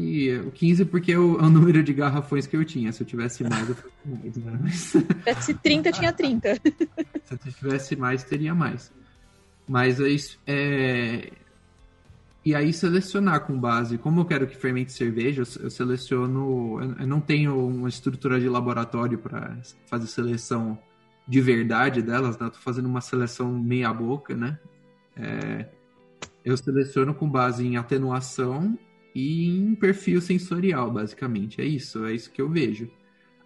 E 0.00 0.34
o 0.38 0.50
15 0.50 0.86
porque 0.86 1.12
é 1.12 1.18
o, 1.18 1.38
é 1.38 1.42
o, 1.42 1.50
número 1.50 1.82
de 1.82 1.92
garrafões 1.92 2.46
que 2.46 2.56
eu 2.56 2.64
tinha. 2.64 2.90
Se 2.90 3.02
eu 3.02 3.06
tivesse 3.06 3.44
mais, 3.44 3.68
eu 3.68 3.74
fosse 3.74 3.94
mais, 4.06 4.36
né? 4.36 4.58
Mas... 4.62 4.74
Se 4.76 5.02
tivesse 5.02 5.54
30, 5.54 5.92
tinha 5.92 6.10
30. 6.10 6.54
Se 7.24 7.34
eu 7.34 7.52
tivesse 7.52 7.96
mais, 7.96 8.24
teria 8.24 8.54
mais. 8.54 8.90
Mas 9.68 10.00
é 10.00 10.08
isso. 10.08 10.40
É... 10.46 11.30
E 12.42 12.54
aí 12.54 12.72
selecionar 12.72 13.46
com 13.46 13.60
base, 13.60 13.98
como 13.98 14.22
eu 14.22 14.24
quero 14.24 14.46
que 14.46 14.56
fermente 14.56 14.90
cerveja, 14.90 15.42
eu 15.60 15.68
seleciono, 15.70 16.80
eu 16.98 17.06
não 17.06 17.20
tenho 17.20 17.66
uma 17.68 17.88
estrutura 17.88 18.40
de 18.40 18.48
laboratório 18.48 19.18
para 19.18 19.58
fazer 19.84 20.06
seleção 20.06 20.78
de 21.28 21.42
verdade 21.42 22.00
delas, 22.00 22.38
né? 22.38 22.46
Eu 22.46 22.50
tô 22.50 22.58
fazendo 22.58 22.86
uma 22.86 23.02
seleção 23.02 23.52
meia 23.52 23.92
boca, 23.92 24.34
né? 24.34 24.58
É, 25.14 25.68
eu 26.42 26.56
seleciono 26.56 27.12
com 27.14 27.28
base 27.28 27.66
em 27.66 27.76
atenuação 27.76 28.78
e 29.14 29.48
em 29.48 29.74
perfil 29.74 30.20
sensorial, 30.20 30.90
basicamente. 30.90 31.60
É 31.60 31.64
isso, 31.64 32.04
é 32.04 32.14
isso 32.14 32.30
que 32.30 32.40
eu 32.40 32.48
vejo. 32.48 32.90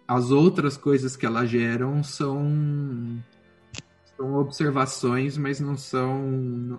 As 0.07 0.31
outras 0.31 0.77
coisas 0.77 1.15
que 1.15 1.25
elas 1.25 1.49
geram 1.49 2.03
são 2.03 3.23
são 4.17 4.35
observações, 4.35 5.37
mas 5.37 5.59
não 5.59 5.77
são. 5.77 6.21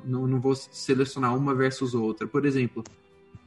Não, 0.04 0.26
não 0.26 0.40
vou 0.40 0.54
selecionar 0.54 1.36
uma 1.36 1.54
versus 1.54 1.94
outra. 1.94 2.26
Por 2.26 2.46
exemplo, 2.46 2.82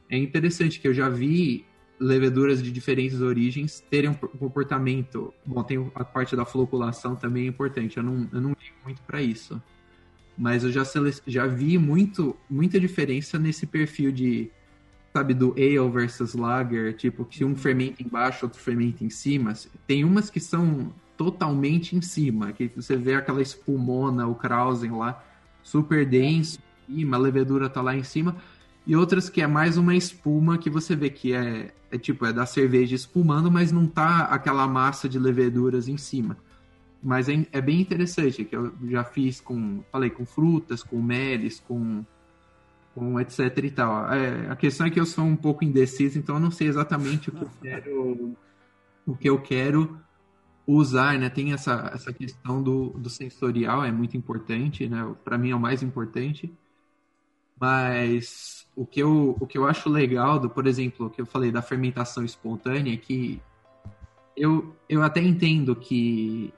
é 0.08 0.16
interessante 0.16 0.80
que 0.80 0.88
eu 0.88 0.94
já 0.94 1.08
vi 1.08 1.64
leveduras 1.98 2.62
de 2.62 2.72
diferentes 2.72 3.20
origens 3.20 3.80
terem 3.90 4.10
um 4.10 4.14
comportamento. 4.14 5.34
Bom, 5.44 5.62
tem 5.62 5.90
a 5.94 6.04
parte 6.04 6.34
da 6.34 6.46
floculação 6.46 7.14
também 7.14 7.44
é 7.44 7.48
importante. 7.48 7.96
Eu 7.96 8.02
não, 8.02 8.28
eu 8.32 8.40
não 8.40 8.50
ligo 8.50 8.76
muito 8.84 9.02
para 9.02 9.20
isso. 9.20 9.60
Mas 10.38 10.64
eu 10.64 10.72
já, 10.72 10.82
já 11.26 11.46
vi 11.46 11.76
muito, 11.76 12.34
muita 12.48 12.80
diferença 12.80 13.38
nesse 13.38 13.66
perfil 13.66 14.10
de. 14.10 14.50
Sabe, 15.12 15.34
do 15.34 15.52
ale 15.52 15.90
versus 15.90 16.34
lager, 16.34 16.94
tipo, 16.94 17.24
que 17.24 17.44
um 17.44 17.56
fermenta 17.56 18.00
embaixo, 18.00 18.46
outro 18.46 18.60
fermenta 18.60 19.04
em 19.04 19.10
cima. 19.10 19.52
Tem 19.86 20.04
umas 20.04 20.30
que 20.30 20.38
são 20.38 20.92
totalmente 21.16 21.96
em 21.96 22.00
cima, 22.00 22.52
que 22.52 22.70
você 22.74 22.96
vê 22.96 23.14
aquela 23.14 23.42
espumona, 23.42 24.26
o 24.26 24.34
Krausen 24.34 24.92
lá, 24.92 25.22
super 25.62 26.06
denso, 26.06 26.60
e 26.88 27.04
a 27.04 27.18
levedura 27.18 27.68
tá 27.68 27.82
lá 27.82 27.94
em 27.94 28.02
cima, 28.02 28.36
e 28.86 28.96
outras 28.96 29.28
que 29.28 29.42
é 29.42 29.46
mais 29.46 29.76
uma 29.76 29.94
espuma 29.94 30.56
que 30.56 30.70
você 30.70 30.96
vê 30.96 31.10
que 31.10 31.34
é, 31.34 31.72
é 31.90 31.98
tipo, 31.98 32.24
é 32.24 32.32
da 32.32 32.46
cerveja 32.46 32.94
espumando, 32.94 33.50
mas 33.50 33.70
não 33.70 33.86
tá 33.86 34.22
aquela 34.24 34.66
massa 34.66 35.08
de 35.08 35.18
leveduras 35.18 35.88
em 35.88 35.96
cima. 35.96 36.36
Mas 37.02 37.28
é, 37.28 37.46
é 37.52 37.60
bem 37.60 37.80
interessante, 37.80 38.44
que 38.44 38.56
eu 38.56 38.72
já 38.88 39.04
fiz 39.04 39.40
com, 39.40 39.82
falei, 39.90 40.10
com 40.10 40.24
frutas, 40.24 40.82
com 40.82 41.00
meles, 41.00 41.60
com, 41.60 42.04
com 42.94 43.20
etc 43.20 43.56
e 43.62 43.70
tal. 43.70 44.12
É, 44.12 44.50
a 44.50 44.56
questão 44.56 44.86
é 44.86 44.90
que 44.90 45.00
eu 45.00 45.06
sou 45.06 45.24
um 45.24 45.36
pouco 45.36 45.64
indeciso, 45.64 46.18
então 46.18 46.36
eu 46.36 46.40
não 46.40 46.50
sei 46.50 46.68
exatamente 46.68 47.30
o 47.30 47.32
que 47.32 47.42
eu 47.42 47.50
quero, 47.62 48.36
o 49.06 49.16
que 49.16 49.28
eu 49.28 49.40
quero 49.40 49.98
usar, 50.66 51.18
né? 51.18 51.28
Tem 51.28 51.52
essa, 51.52 51.90
essa 51.94 52.12
questão 52.12 52.62
do, 52.62 52.90
do 52.90 53.10
sensorial, 53.10 53.84
é 53.84 53.90
muito 53.90 54.16
importante, 54.16 54.88
né? 54.88 55.14
Para 55.24 55.38
mim 55.38 55.50
é 55.50 55.56
o 55.56 55.60
mais 55.60 55.82
importante. 55.82 56.52
Mas 57.60 58.66
o 58.74 58.86
que, 58.86 59.00
eu, 59.00 59.36
o 59.38 59.46
que 59.46 59.58
eu 59.58 59.66
acho 59.66 59.90
legal, 59.90 60.38
do, 60.38 60.48
por 60.48 60.66
exemplo, 60.66 61.06
o 61.06 61.10
que 61.10 61.20
eu 61.20 61.26
falei 61.26 61.52
da 61.52 61.60
fermentação 61.60 62.24
espontânea, 62.24 62.94
é 62.94 62.96
que 62.96 63.40
eu, 64.36 64.74
eu 64.88 65.02
até 65.02 65.20
entendo 65.20 65.76
que, 65.76 66.54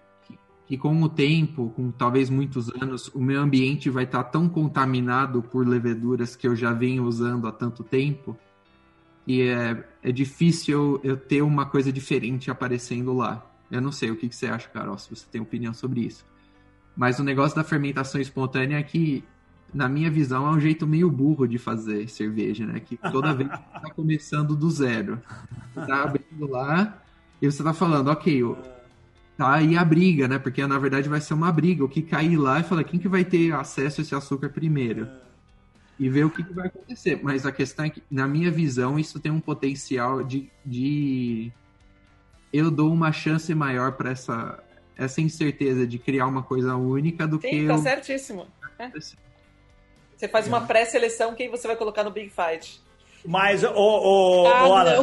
que 0.73 0.79
com 0.79 1.03
o 1.03 1.09
tempo, 1.11 1.69
com 1.77 1.91
talvez 1.91 2.31
muitos 2.31 2.71
anos, 2.81 3.09
o 3.09 3.21
meu 3.21 3.43
ambiente 3.43 3.91
vai 3.91 4.05
estar 4.05 4.25
tão 4.25 4.49
contaminado 4.49 5.43
por 5.43 5.69
leveduras 5.69 6.35
que 6.35 6.49
eu 6.49 6.57
já 6.57 6.73
venho 6.73 7.05
usando 7.05 7.47
há 7.47 7.53
tanto 7.53 7.85
tempo, 7.85 8.35
que 9.27 9.51
é, 9.51 9.87
é 10.03 10.11
difícil 10.11 10.99
eu 11.05 11.15
ter 11.15 11.43
uma 11.43 11.67
coisa 11.67 11.93
diferente 11.93 12.51
aparecendo 12.51 13.13
lá. 13.13 13.45
Eu 13.71 13.83
não 13.83 13.93
sei 13.93 14.11
o 14.11 14.17
que, 14.17 14.31
que 14.31 14.35
você 14.35 14.47
acha, 14.47 14.67
Carol, 14.71 14.97
se 14.97 15.15
você 15.15 15.27
tem 15.31 15.43
opinião 15.43 15.75
sobre 15.75 16.07
isso. 16.07 16.25
Mas 16.97 17.19
o 17.19 17.23
negócio 17.23 17.55
da 17.55 17.65
fermentação 17.65 18.19
espontânea 18.19 18.79
é 18.79 18.83
que, 18.83 19.23
na 19.75 19.91
minha 19.91 20.11
visão, 20.11 20.47
é 20.47 20.51
um 20.53 20.61
jeito 20.61 20.87
meio 20.87 21.11
burro 21.11 21.47
de 21.47 21.59
fazer 21.59 22.09
cerveja, 22.09 22.65
né? 22.65 22.81
Que 22.81 22.97
toda 22.97 23.35
vez 23.35 23.51
você 23.51 23.57
tá 23.75 23.91
começando 23.95 24.57
do 24.57 24.71
zero. 24.71 25.21
Você 25.75 25.87
tá 25.87 26.05
abrindo 26.05 26.49
lá 26.49 26.99
e 27.43 27.53
você 27.53 27.63
tá 27.63 27.75
falando, 27.75 28.09
ok, 28.09 28.43
tá 29.37 29.55
aí 29.55 29.77
a 29.77 29.85
briga, 29.85 30.29
né? 30.29 30.39
Porque 30.39 30.67
na 30.67 30.79
verdade 30.79 31.09
vai 31.09 31.21
ser 31.21 31.35
uma 31.35 31.53
briga. 31.53 31.85
O 31.85 31.89
que 31.89 32.03
cair 32.03 32.37
lá 32.37 32.61
e 32.61 32.63
fala 32.63 32.85
quem 32.85 32.99
que 32.99 33.09
vai 33.09 33.25
ter 33.25 33.53
acesso 33.55 34.01
a 34.01 34.03
esse 34.03 34.15
açúcar 34.15 34.49
primeiro. 34.49 35.09
E 35.99 36.09
ver 36.09 36.25
o 36.25 36.31
que, 36.31 36.43
que 36.43 36.53
vai 36.53 36.67
acontecer. 36.67 37.21
Mas 37.23 37.47
a 37.47 37.53
questão 37.53 37.85
é 37.85 37.91
que, 37.91 38.03
na 38.11 38.27
minha 38.27 38.51
visão, 38.51 38.99
isso 38.99 39.21
tem 39.21 39.31
um 39.31 39.41
potencial 39.41 40.25
de, 40.25 40.51
de 40.65 41.53
eu 42.53 42.71
dou 42.71 42.93
uma 42.93 43.13
chance 43.13 43.55
maior 43.55 43.93
para 43.93 44.11
essa, 44.11 44.63
essa 44.97 45.21
incerteza 45.21 45.87
de 45.87 45.99
criar 45.99 46.27
uma 46.27 46.43
coisa 46.43 46.75
única 46.77 47.27
do 47.27 47.41
Sim, 47.41 47.49
que. 47.49 47.67
Tá 47.67 47.75
eu... 47.75 47.79
certíssimo. 47.79 48.47
É. 48.79 48.91
Você 50.17 50.29
faz 50.29 50.47
uma 50.47 50.61
pré-seleção 50.61 51.35
quem 51.35 51.51
você 51.51 51.67
vai 51.67 51.77
colocar 51.77 52.05
no 52.05 52.11
Big 52.11 52.31
Fight. 52.31 52.83
Mas, 53.27 53.63
ô, 53.65 53.71
ô, 53.75 54.47
ah, 54.49 54.69
ô 54.69 54.75
Alan, 54.75 55.03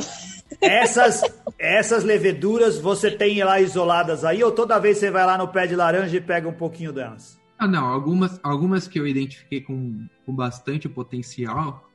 essas, 0.62 1.22
essas 1.58 2.04
leveduras 2.04 2.78
você 2.80 3.10
tem 3.12 3.42
lá 3.44 3.60
isoladas 3.62 4.26
aí 4.26 4.44
ou 4.44 4.52
toda 4.52 4.80
vez 4.80 4.98
você 4.98 5.10
vai 5.10 5.26
lá 5.26 5.38
no 5.38 5.48
pé 5.48 5.68
de 5.68 5.76
laranja 5.76 6.16
e 6.18 6.22
pega 6.22 6.48
um 6.48 6.54
pouquinho 6.54 6.92
delas? 6.92 7.40
Ah, 7.58 7.68
não. 7.68 7.86
Algumas, 7.88 8.40
algumas 8.44 8.88
que 8.88 9.00
eu 9.00 9.06
identifiquei 9.08 9.62
com, 9.62 10.06
com 10.26 10.34
bastante 10.34 10.88
potencial 10.90 11.86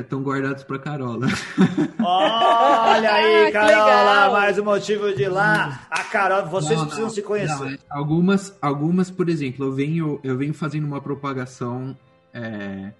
estão 0.00 0.22
guardados 0.22 0.64
para 0.64 0.78
Carola. 0.78 1.26
Olha 2.00 3.12
aí, 3.12 3.46
Ah, 3.48 3.52
Carola, 3.52 4.30
mais 4.32 4.58
um 4.58 4.64
motivo 4.64 5.14
de 5.14 5.24
ir 5.24 5.28
lá. 5.28 5.86
A 5.90 6.02
Carol, 6.04 6.46
vocês 6.46 6.78
Não, 6.78 6.86
precisam 6.86 7.08
não, 7.08 7.14
se 7.14 7.20
conhecer. 7.22 7.54
não, 7.58 7.68
é- 7.68 7.78
algumas, 7.90 8.56
algumas, 8.62 9.10
por 9.10 9.28
exemplo, 9.28 9.66
eu 9.66 9.72
venho, 9.72 10.18
eu 10.24 10.38
venho 10.38 10.54
fazendo 10.54 10.86
uma 10.86 11.00
propagação. 11.00 11.94
é, 12.32 12.90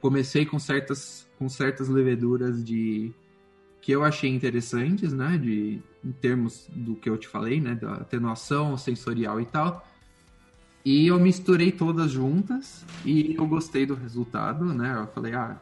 comecei 0.00 0.46
com 0.46 0.58
certas, 0.58 1.28
com 1.38 1.48
certas 1.48 1.88
leveduras 1.88 2.64
de 2.64 3.12
que 3.80 3.92
eu 3.92 4.04
achei 4.04 4.30
interessantes, 4.30 5.12
né? 5.12 5.38
De, 5.38 5.80
em 6.04 6.12
termos 6.12 6.68
do 6.70 6.94
que 6.94 7.08
eu 7.08 7.16
te 7.16 7.28
falei, 7.28 7.60
né? 7.60 7.74
Da 7.74 7.94
atenuação 7.94 8.76
sensorial 8.76 9.40
e 9.40 9.46
tal. 9.46 9.86
E 10.84 11.06
eu 11.06 11.18
misturei 11.18 11.70
todas 11.70 12.10
juntas 12.10 12.84
e 13.04 13.34
eu 13.34 13.46
gostei 13.46 13.84
do 13.84 13.94
resultado, 13.94 14.64
né? 14.64 14.96
Eu 14.98 15.06
falei, 15.08 15.34
ah, 15.34 15.60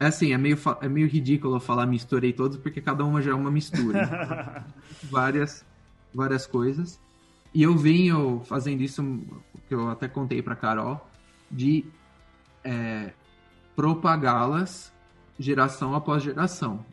é 0.00 0.06
assim, 0.06 0.32
é 0.32 0.38
meio, 0.38 0.58
é 0.80 0.88
meio 0.88 1.06
ridículo 1.06 1.56
eu 1.56 1.60
falar 1.60 1.86
misturei 1.86 2.32
todas, 2.32 2.56
porque 2.56 2.80
cada 2.80 3.04
uma 3.04 3.20
já 3.20 3.32
é 3.32 3.34
uma 3.34 3.50
mistura. 3.50 4.64
várias, 5.04 5.64
várias 6.14 6.46
coisas. 6.46 6.98
E 7.54 7.62
eu 7.62 7.76
venho 7.76 8.42
fazendo 8.44 8.82
isso, 8.82 9.02
que 9.68 9.74
eu 9.74 9.88
até 9.88 10.08
contei 10.08 10.42
para 10.42 10.54
Carol, 10.54 11.06
de 11.50 11.84
é, 12.62 13.12
propagá-las 13.76 14.92
geração 15.38 15.94
após 15.94 16.22
geração, 16.22 16.84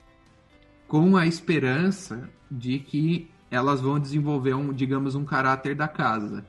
com 0.88 1.15
a 1.15 1.25
esperança 1.25 2.29
de 2.51 2.77
que 2.77 3.31
elas 3.49 3.79
vão 3.79 3.97
desenvolver 3.99 4.53
um, 4.53 4.73
digamos, 4.73 5.15
um 5.15 5.23
caráter 5.23 5.75
da 5.75 5.88
casa. 5.88 6.45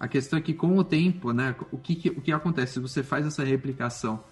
A 0.00 0.08
questão 0.08 0.38
é 0.38 0.42
que 0.42 0.54
com 0.54 0.76
o 0.76 0.82
tempo, 0.82 1.32
né, 1.32 1.54
o 1.70 1.76
que, 1.76 2.10
o 2.10 2.20
que 2.20 2.32
acontece 2.32 2.74
se 2.74 2.80
você 2.80 3.02
faz 3.02 3.26
essa 3.26 3.44
replicação? 3.44 4.24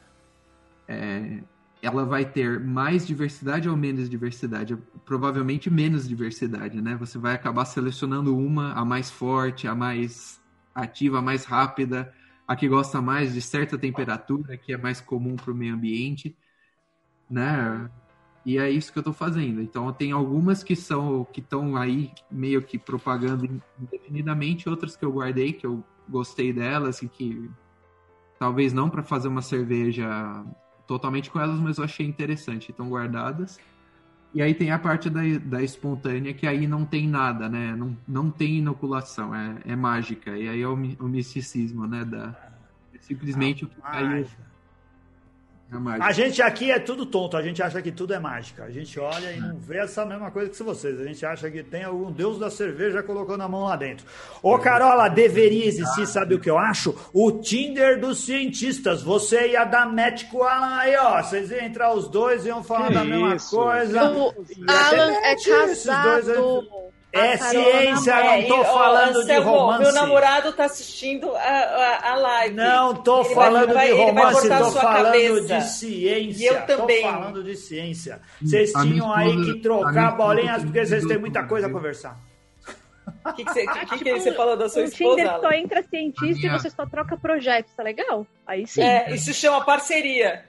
É, 0.89 1.43
ela 1.83 2.05
vai 2.05 2.25
ter 2.25 2.59
mais 2.61 3.07
diversidade 3.07 3.69
ou 3.69 3.77
menos 3.77 4.09
diversidade? 4.09 4.77
Provavelmente 5.05 5.71
menos 5.71 6.09
diversidade, 6.09 6.81
né? 6.81 6.97
Você 6.97 7.19
vai 7.19 7.35
acabar 7.35 7.65
selecionando 7.67 8.37
uma, 8.37 8.73
a 8.73 8.85
mais 8.85 9.11
forte, 9.11 9.69
a 9.69 9.75
mais 9.75 10.41
ativa, 10.75 11.19
a 11.19 11.23
mais 11.23 11.45
rápida, 11.45 12.13
a 12.47 12.55
que 12.55 12.69
gosta 12.69 13.01
mais 13.01 13.33
de 13.33 13.41
certa 13.41 13.79
temperatura, 13.79 14.57
que 14.57 14.73
é 14.73 14.77
mais 14.77 15.01
comum 15.01 15.37
para 15.37 15.51
o 15.51 15.55
meio 15.55 15.75
ambiente, 15.75 16.37
né? 17.29 17.91
E 18.45 18.59
é 18.59 18.71
isso 18.71 18.93
que 18.93 18.99
eu 18.99 19.01
estou 19.01 19.15
fazendo. 19.15 19.63
Então 19.63 19.91
tem 19.93 20.13
algumas 20.13 20.63
que 20.63 20.77
são 20.77 21.25
que 21.25 21.41
estão 21.41 21.77
aí 21.77 22.13
meio 22.31 22.63
que 22.63 22.79
propagando 22.79 23.49
indefinidamente, 23.81 24.69
outras 24.69 24.97
que 24.97 25.05
eu 25.05 25.13
guardei 25.13 25.53
que 25.53 25.67
eu 25.67 25.83
gostei 26.09 26.53
delas 26.53 27.01
e 27.01 27.09
que 27.09 27.51
talvez 28.39 28.73
não 28.75 28.91
para 28.91 29.03
fazer 29.03 29.29
uma 29.29 29.41
cerveja 29.41 30.07
totalmente 30.87 31.31
com 31.31 31.41
elas, 31.41 31.59
mas 31.59 31.79
eu 31.79 31.85
achei 31.85 32.07
interessante, 32.07 32.71
estão 32.71 32.91
guardadas. 32.91 33.59
E 34.35 34.43
aí 34.43 34.53
tem 34.53 34.73
a 34.73 34.79
parte 34.79 35.09
da, 35.09 35.21
da 35.45 35.63
espontânea, 35.63 36.35
que 36.35 36.45
aí 36.45 36.67
não 36.67 36.85
tem 36.85 37.07
nada, 37.07 37.49
né? 37.49 37.77
Não, 37.77 37.97
não 38.07 38.31
tem 38.31 38.57
inoculação, 38.57 39.33
é, 39.33 39.59
é 39.65 39.77
mágica. 39.77 40.37
E 40.37 40.49
aí 40.49 40.61
é 40.61 40.67
o, 40.67 40.75
o 40.75 41.09
misticismo, 41.09 41.87
né? 41.87 42.05
Da, 42.05 42.35
é 42.93 42.99
simplesmente 42.99 43.65
o 43.65 43.69
que 43.69 43.81
caiu. 43.81 44.09
Mágica. 44.09 44.54
É. 45.73 46.03
A 46.03 46.13
gente 46.13 46.41
aqui 46.41 46.71
é 46.71 46.79
tudo 46.79 47.05
tonto, 47.05 47.37
a 47.37 47.43
gente 47.43 47.63
acha 47.63 47.83
que 47.83 47.91
tudo 47.91 48.15
é 48.15 48.19
mágica. 48.19 48.65
A 48.65 48.71
gente 48.71 48.99
olha 49.01 49.33
e 49.33 49.41
não 49.41 49.57
vê 49.59 49.79
essa 49.79 50.05
mesma 50.05 50.31
coisa 50.31 50.49
que 50.51 50.63
vocês. 50.63 51.01
A 51.01 51.05
gente 51.05 51.25
acha 51.27 51.51
que 51.51 51.63
tem 51.63 51.83
algum 51.83 52.13
deus 52.13 52.39
da 52.39 52.51
cerveja 52.51 53.03
colocando 53.03 53.43
a 53.43 53.49
mão 53.49 53.65
lá 53.65 53.75
dentro. 53.75 54.07
Ô, 54.43 54.57
Carola, 54.59 55.09
deveria 55.09 55.67
existir, 55.67 56.07
sabe 56.07 56.35
o 56.35 56.41
que 56.41 56.49
eu 56.51 56.59
acho? 56.59 56.95
O 57.13 57.33
Tinder 57.41 57.99
dos 57.99 58.25
cientistas. 58.25 59.03
Você 59.03 59.49
ia 59.49 59.65
dar 59.65 59.91
match 59.93 60.25
com 60.31 60.39
o 60.39 60.43
Alan 60.45 60.77
aí, 60.77 60.97
ó. 60.97 61.21
Vocês 61.23 61.51
iam 61.51 61.61
entrar 61.65 61.93
os 61.93 62.09
dois 62.09 62.45
e 62.45 62.49
iam 62.49 62.63
falar 62.63 62.89
Que 62.89 62.95
da 62.95 63.05
mesma 63.05 63.35
isso? 63.35 63.57
coisa. 63.57 64.11
O 64.13 64.33
ter 64.33 64.71
Alan 64.71 65.13
é 65.13 65.35
casado. 65.37 66.93
É 67.15 67.37
ciência, 67.37 68.15
não 68.15 68.21
É, 68.23 68.43
tô 68.43 68.57
e, 68.57 68.61
ó, 68.61 68.65
falando 68.65 69.13
de 69.15 69.21
Anselmo, 69.33 69.51
romance. 69.51 69.83
Meu 69.83 69.93
namorado 69.93 70.53
tá 70.53 70.65
assistindo 70.65 71.35
a, 71.35 71.39
a, 71.41 72.11
a 72.13 72.15
live. 72.17 72.55
Não 72.57 72.95
tô 72.95 73.21
Ele 73.25 73.35
vai- 73.35 73.35
falando 73.35 73.75
vai- 73.75 73.87
de 73.87 73.93
ele 73.93 74.03
vai 74.03 74.07
romance, 74.25 74.41
cortar 74.41 74.59
tô 74.59 74.71
sua 74.71 74.81
falando 74.83 75.05
cabeça. 75.05 75.59
de 75.59 75.65
ciência. 75.71 76.43
E 76.43 76.47
eu 76.47 76.67
também. 76.67 77.03
Tô 77.03 77.09
falando 77.11 77.45
de 77.45 77.57
ciência. 77.57 78.21
Vocês 78.43 78.73
tinham 78.73 79.13
aí 79.13 79.45
que 79.45 79.61
trocar 79.61 80.17
bolinhas 80.17 80.63
porque 80.65 80.85
vocês 80.85 81.05
têm 81.07 81.19
muita 81.19 81.43
coisa 81.45 81.67
a 81.67 81.71
conversar. 81.71 82.19
O 83.27 83.33
que, 83.35 83.45
que, 83.45 83.53
você, 83.53 83.67
que, 83.67 83.87
que, 83.87 84.05
que 84.05 84.13
você 84.13 84.33
falou 84.33 84.57
da 84.57 84.69
sua 84.69 84.83
O 84.83 84.85
esposa? 84.85 85.17
Tinder 85.17 85.41
só 85.41 85.51
entra 85.53 85.83
cientista 85.83 86.47
minha- 86.47 86.57
e 86.57 86.59
você 86.59 86.71
só 86.71 86.85
troca 86.87 87.17
projetos, 87.17 87.73
tá 87.75 87.83
legal? 87.83 88.27
Aí 88.47 88.67
sim. 88.67 88.83
É, 88.83 89.15
isso 89.15 89.33
chama 89.33 89.65
parceria. 89.65 90.45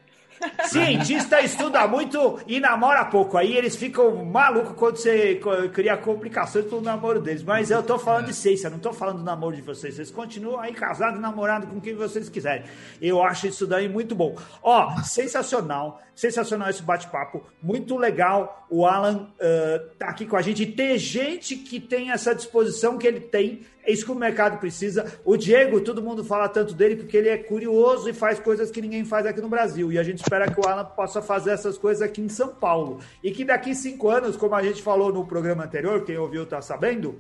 Cientista 0.68 1.42
estuda 1.42 1.88
muito 1.88 2.40
e 2.48 2.60
namora 2.60 3.06
pouco. 3.06 3.38
Aí 3.38 3.56
eles 3.56 3.76
ficam 3.76 4.24
malucos 4.26 4.76
quando 4.76 4.98
você 4.98 5.40
cria 5.74 5.98
complicações 5.98 6.66
pro 6.66 6.82
namoro 6.82 7.22
deles. 7.22 7.44
Mas 7.44 7.72
eu 7.72 7.84
tô 7.84 7.98
falando 7.98 8.28
de 8.28 8.34
ciência, 8.34 8.70
não 8.70 8.80
tô 8.80 8.94
falando 8.94 9.20
do 9.20 9.24
namoro 9.24 9.56
de 9.56 9.62
vocês. 9.62 9.96
Vocês 9.96 10.12
continuam 10.12 10.60
aí 10.60 10.74
casados, 10.74 11.20
namorando 11.20 11.68
com 11.68 11.80
quem 11.80 11.96
vocês 11.96 12.30
quiserem. 12.30 12.66
Eu 13.02 13.22
acho 13.24 13.48
isso 13.48 13.66
daí 13.68 13.88
muito 13.88 14.16
bom. 14.16 14.36
Ó, 14.62 15.02
sensacional. 15.04 16.02
Sensacional 16.16 16.70
esse 16.70 16.82
bate-papo. 16.82 17.44
Muito 17.62 17.98
legal 17.98 18.66
o 18.70 18.86
Alan 18.86 19.28
ah, 19.40 19.82
tá 19.98 20.08
aqui 20.08 20.26
com 20.26 20.38
a 20.38 20.42
gente. 20.42 20.64
E 20.64 20.66
ter 20.66 20.98
gente 20.98 21.56
que 21.56 21.80
tem 21.80 22.12
essa 22.12 22.34
disposição 22.34 22.98
que 22.98 23.08
ele 23.08 23.20
tem. 23.20 23.62
É 23.88 23.92
isso 23.92 24.04
que 24.06 24.12
o 24.12 24.16
mercado 24.16 24.58
precisa. 24.60 25.06
O 25.24 25.38
Diego, 25.38 25.80
todo 25.80 26.02
mundo 26.02 26.24
fala 26.24 26.50
tanto 26.50 26.74
dele 26.74 26.96
porque 26.96 27.16
ele 27.16 27.30
é 27.30 27.38
curioso 27.38 28.10
e 28.10 28.14
faz 28.14 28.40
coisas 28.40 28.72
que 28.72 28.82
ninguém 28.82 29.06
faz 29.06 29.26
aqui 29.26 29.40
no 29.40 29.48
Brasil. 29.48 29.92
E 29.92 30.00
a 30.00 30.04
gente 30.04 30.18
espera 30.24 30.50
que 30.52 30.60
o 30.60 30.68
Alan 30.68 30.86
possa 30.86 31.22
fazer 31.22 31.52
essas 31.52 31.78
coisas 31.78 32.02
aqui 32.02 32.20
em 32.22 32.30
São 32.30 32.48
Paulo. 32.50 33.00
E 33.24 33.30
que 33.32 33.46
daqui 33.46 33.76
cinco 33.76 34.10
anos, 34.10 34.36
como 34.36 34.56
a 34.56 34.64
gente 34.64 34.82
falou 34.82 35.14
no 35.14 35.24
programa 35.26 35.66
anterior, 35.66 36.04
quem 36.04 36.18
ouviu 36.18 36.44
está 36.44 36.62
sabendo, 36.62 37.16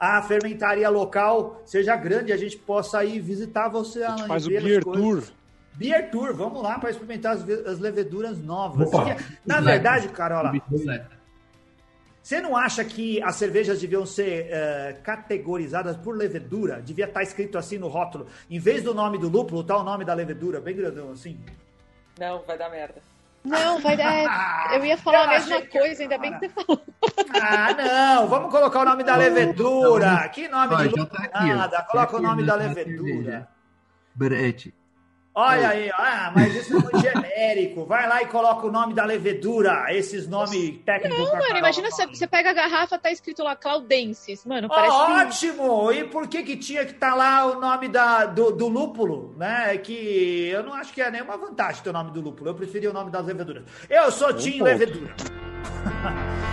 a 0.00 0.22
fermentaria 0.22 0.88
local 0.88 1.60
seja 1.66 1.94
grande, 1.96 2.32
a 2.32 2.36
gente 2.36 2.56
possa 2.56 3.04
ir 3.04 3.20
visitar 3.20 3.68
você, 3.68 4.02
Alan. 4.02 4.26
Faz 4.26 4.44
e 4.44 4.56
o 4.56 4.62
Beer. 4.62 4.82
Tour. 4.82 5.22
Beer 5.74 6.10
Tour, 6.10 6.34
vamos 6.34 6.62
lá 6.62 6.78
para 6.78 6.90
experimentar 6.90 7.34
as, 7.34 7.48
as 7.48 7.78
leveduras 7.78 8.38
novas. 8.38 8.88
Opa. 8.88 9.14
Que- 9.14 9.24
Na 9.44 9.60
verdade, 9.60 10.08
Carola. 10.08 10.52
Você 12.28 12.42
não 12.42 12.54
acha 12.54 12.84
que 12.84 13.22
as 13.22 13.36
cervejas 13.36 13.80
deviam 13.80 14.04
ser 14.04 14.48
eh, 14.50 14.98
categorizadas 15.02 15.96
por 15.96 16.14
levedura? 16.14 16.78
Devia 16.82 17.06
estar 17.06 17.22
escrito 17.22 17.56
assim 17.56 17.78
no 17.78 17.88
rótulo. 17.88 18.26
Em 18.50 18.58
vez 18.58 18.82
do 18.82 18.92
nome 18.92 19.16
do 19.16 19.30
lúpulo, 19.30 19.64
tá 19.64 19.78
o 19.78 19.82
nome 19.82 20.04
da 20.04 20.12
levedura, 20.12 20.60
bem 20.60 20.76
grandão 20.76 21.10
assim. 21.10 21.40
Não, 22.20 22.42
vai 22.46 22.58
dar 22.58 22.68
merda. 22.68 22.96
Não, 23.42 23.80
vai 23.80 23.96
dar. 23.96 24.74
Eu 24.76 24.84
ia 24.84 24.98
falar 24.98 25.20
Eu 25.20 25.24
a 25.24 25.28
mesma 25.28 25.54
achei 25.56 25.66
que- 25.68 25.78
coisa, 25.78 26.02
ainda 26.02 26.18
bem 26.18 26.34
que 26.34 26.40
você 26.40 26.48
falou. 26.50 26.82
Ah, 27.40 27.72
não! 27.72 28.28
Vamos 28.28 28.50
colocar 28.50 28.80
o 28.82 28.84
nome 28.84 29.04
da 29.04 29.16
levedura. 29.16 30.28
Que 30.28 30.48
nome 30.48 30.74
Ó, 30.74 30.76
de 30.82 30.88
lúpulo? 30.88 31.06
tá. 31.06 31.30
Nada. 31.46 31.76
Tá 31.78 31.82
Coloca 31.84 32.14
o 32.18 32.20
nome 32.20 32.42
da 32.44 32.56
levedura. 32.56 33.48
Brete. 34.14 34.74
Olha 35.40 35.68
aí, 35.68 35.88
ó. 35.88 35.94
ah, 35.96 36.32
mas 36.34 36.52
isso 36.52 36.76
é 36.76 36.80
muito 36.80 36.98
genérico. 36.98 37.84
Vai 37.84 38.08
lá 38.08 38.20
e 38.22 38.26
coloca 38.26 38.66
o 38.66 38.72
nome 38.72 38.92
da 38.92 39.04
levedura. 39.04 39.86
Esses 39.90 40.26
nomes 40.26 40.78
técnicos. 40.84 41.28
Não, 41.28 41.38
mano, 41.38 41.58
imagina 41.58 41.88
você, 41.92 42.06
você 42.06 42.26
pega 42.26 42.50
a 42.50 42.52
garrafa, 42.52 42.98
tá 42.98 43.12
escrito 43.12 43.44
lá 43.44 43.54
Claudensis. 43.54 44.44
Mano, 44.44 44.68
parece. 44.68 44.92
ótimo! 44.92 45.92
E 45.92 46.04
por 46.04 46.26
que 46.26 46.42
que 46.42 46.56
tinha 46.56 46.84
que 46.84 46.92
estar 46.92 47.14
lá 47.14 47.46
o 47.46 47.60
nome 47.60 47.86
da, 47.88 48.24
do, 48.26 48.50
do 48.50 48.66
lúpulo, 48.66 49.32
né? 49.36 49.78
Que 49.78 50.48
eu 50.48 50.64
não 50.64 50.74
acho 50.74 50.92
que 50.92 51.00
é 51.00 51.08
nenhuma 51.08 51.36
vantagem 51.36 51.84
ter 51.84 51.90
o 51.90 51.92
nome 51.92 52.10
do 52.10 52.20
lúpulo. 52.20 52.50
Eu 52.50 52.54
preferia 52.54 52.90
o 52.90 52.92
nome 52.92 53.12
das 53.12 53.24
leveduras. 53.24 53.62
Eu 53.88 54.10
sou 54.10 54.32
Tim. 54.32 54.60
Levedura. 54.60 55.14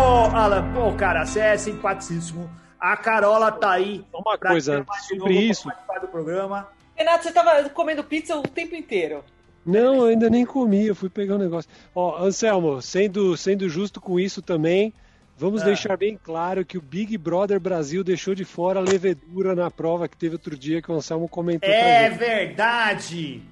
Alan, 0.00 0.72
pô, 0.72 0.92
cara, 0.94 1.24
você 1.26 1.40
é 1.40 1.56
simpaticíssimo. 1.56 2.48
A 2.80 2.96
Carola 2.96 3.50
tá 3.50 3.72
aí. 3.72 4.04
Só 4.10 4.18
uma 4.18 4.38
coisa, 4.38 4.86
sobre 5.08 5.18
novo 5.18 5.30
isso. 5.32 5.64
participar 5.64 5.98
do 6.00 6.08
programa. 6.08 6.68
Renato, 6.94 7.24
você 7.24 7.32
tava 7.32 7.68
comendo 7.70 8.04
pizza 8.04 8.36
o 8.36 8.42
tempo 8.42 8.74
inteiro. 8.74 9.24
Não, 9.66 9.96
eu 9.96 10.04
ainda 10.06 10.30
nem 10.30 10.46
comi, 10.46 10.86
eu 10.86 10.94
fui 10.94 11.08
pegar 11.10 11.34
um 11.34 11.38
negócio. 11.38 11.70
Ó, 11.94 12.16
Anselmo, 12.24 12.80
sendo, 12.80 13.36
sendo 13.36 13.68
justo 13.68 14.00
com 14.00 14.18
isso 14.18 14.40
também, 14.40 14.92
vamos 15.36 15.62
Ah. 15.62 15.66
deixar 15.66 15.96
bem 15.96 16.18
claro 16.22 16.64
que 16.64 16.78
o 16.78 16.80
Big 16.82 17.18
Brother 17.18 17.60
Brasil 17.60 18.02
deixou 18.02 18.34
de 18.34 18.44
fora 18.44 18.78
a 18.78 18.82
levedura 18.82 19.54
na 19.54 19.70
prova 19.70 20.08
que 20.08 20.16
teve 20.16 20.36
outro 20.36 20.56
dia 20.56 20.80
que 20.80 20.90
o 20.90 20.94
Anselmo 20.94 21.28
comentou 21.28 21.68
É 21.68 22.08
verdade. 22.10 23.42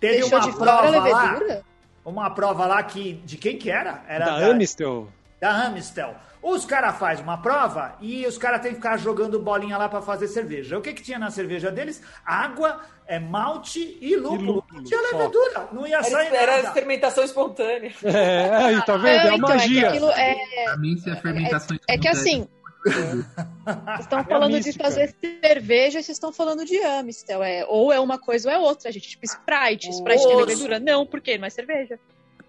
Teve 0.00 0.20
Deixou 0.20 0.38
uma 0.38 0.46
de 0.46 0.52
fora 0.52 0.72
a 0.72 0.78
prova 0.90 1.08
lá. 1.08 1.22
levedura? 1.32 1.62
uma 2.04 2.30
prova 2.30 2.66
lá 2.66 2.82
que. 2.84 3.14
De 3.24 3.36
quem 3.36 3.58
que 3.58 3.68
era? 3.70 4.02
Era 4.08 4.24
Da 4.26 4.46
Amistel. 4.50 5.08
Da 5.40 5.66
Amistel. 5.66 6.14
Os 6.42 6.64
caras 6.64 6.96
fazem 6.96 7.24
uma 7.24 7.38
prova 7.42 7.96
e 8.00 8.24
os 8.26 8.38
caras 8.38 8.60
têm 8.62 8.70
que 8.70 8.76
ficar 8.76 8.96
jogando 8.96 9.38
bolinha 9.40 9.76
lá 9.76 9.88
pra 9.88 10.00
fazer 10.00 10.28
cerveja. 10.28 10.78
O 10.78 10.80
que 10.80 10.92
que 10.94 11.02
tinha 11.02 11.18
na 11.18 11.30
cerveja 11.30 11.70
deles? 11.72 12.00
Água, 12.24 12.80
é, 13.06 13.18
malte 13.18 13.98
e 14.00 14.14
lúpulo. 14.16 14.64
Não 14.72 14.84
tinha 14.84 15.00
levedura. 15.00 15.68
Não 15.72 15.86
ia 15.86 15.96
Era, 15.96 16.04
sair 16.04 16.34
era 16.34 16.52
nada. 16.56 16.68
experimentação 16.68 17.24
espontânea. 17.24 17.92
É, 18.04 18.54
aí, 18.54 18.84
tá 18.84 18.96
vendo? 18.96 19.06
É 19.28 19.34
então, 19.34 19.50
é 19.50 19.58
que 19.58 19.70
magia. 20.00 20.10
é. 20.16 20.64
Pra 20.64 20.76
mim, 20.76 20.96
se 20.98 21.10
a 21.10 21.16
fermentação 21.16 21.76
É 21.88 21.98
que 21.98 22.08
espontânea 22.08 22.20
assim, 22.44 22.48
Vocês 22.84 24.00
estão 24.00 24.24
falando 24.24 24.60
de 24.60 24.72
fazer 24.72 25.14
cerveja 25.44 25.98
e 25.98 26.02
vocês 26.04 26.16
estão 26.16 26.32
falando 26.32 26.64
de 26.64 26.78
Amistel. 26.78 27.42
É, 27.42 27.64
ou 27.68 27.92
é 27.92 27.98
uma 27.98 28.18
coisa 28.18 28.48
ou 28.48 28.54
é 28.54 28.58
outra, 28.58 28.92
gente. 28.92 29.08
Tipo 29.08 29.24
Sprite. 29.26 29.90
Sprite 29.90 30.20
Os- 30.20 30.26
tem 30.26 30.36
levedura? 30.36 30.78
Não, 30.78 31.04
por 31.04 31.20
quê? 31.20 31.36
Não 31.36 31.46
é 31.46 31.50
cerveja. 31.50 31.98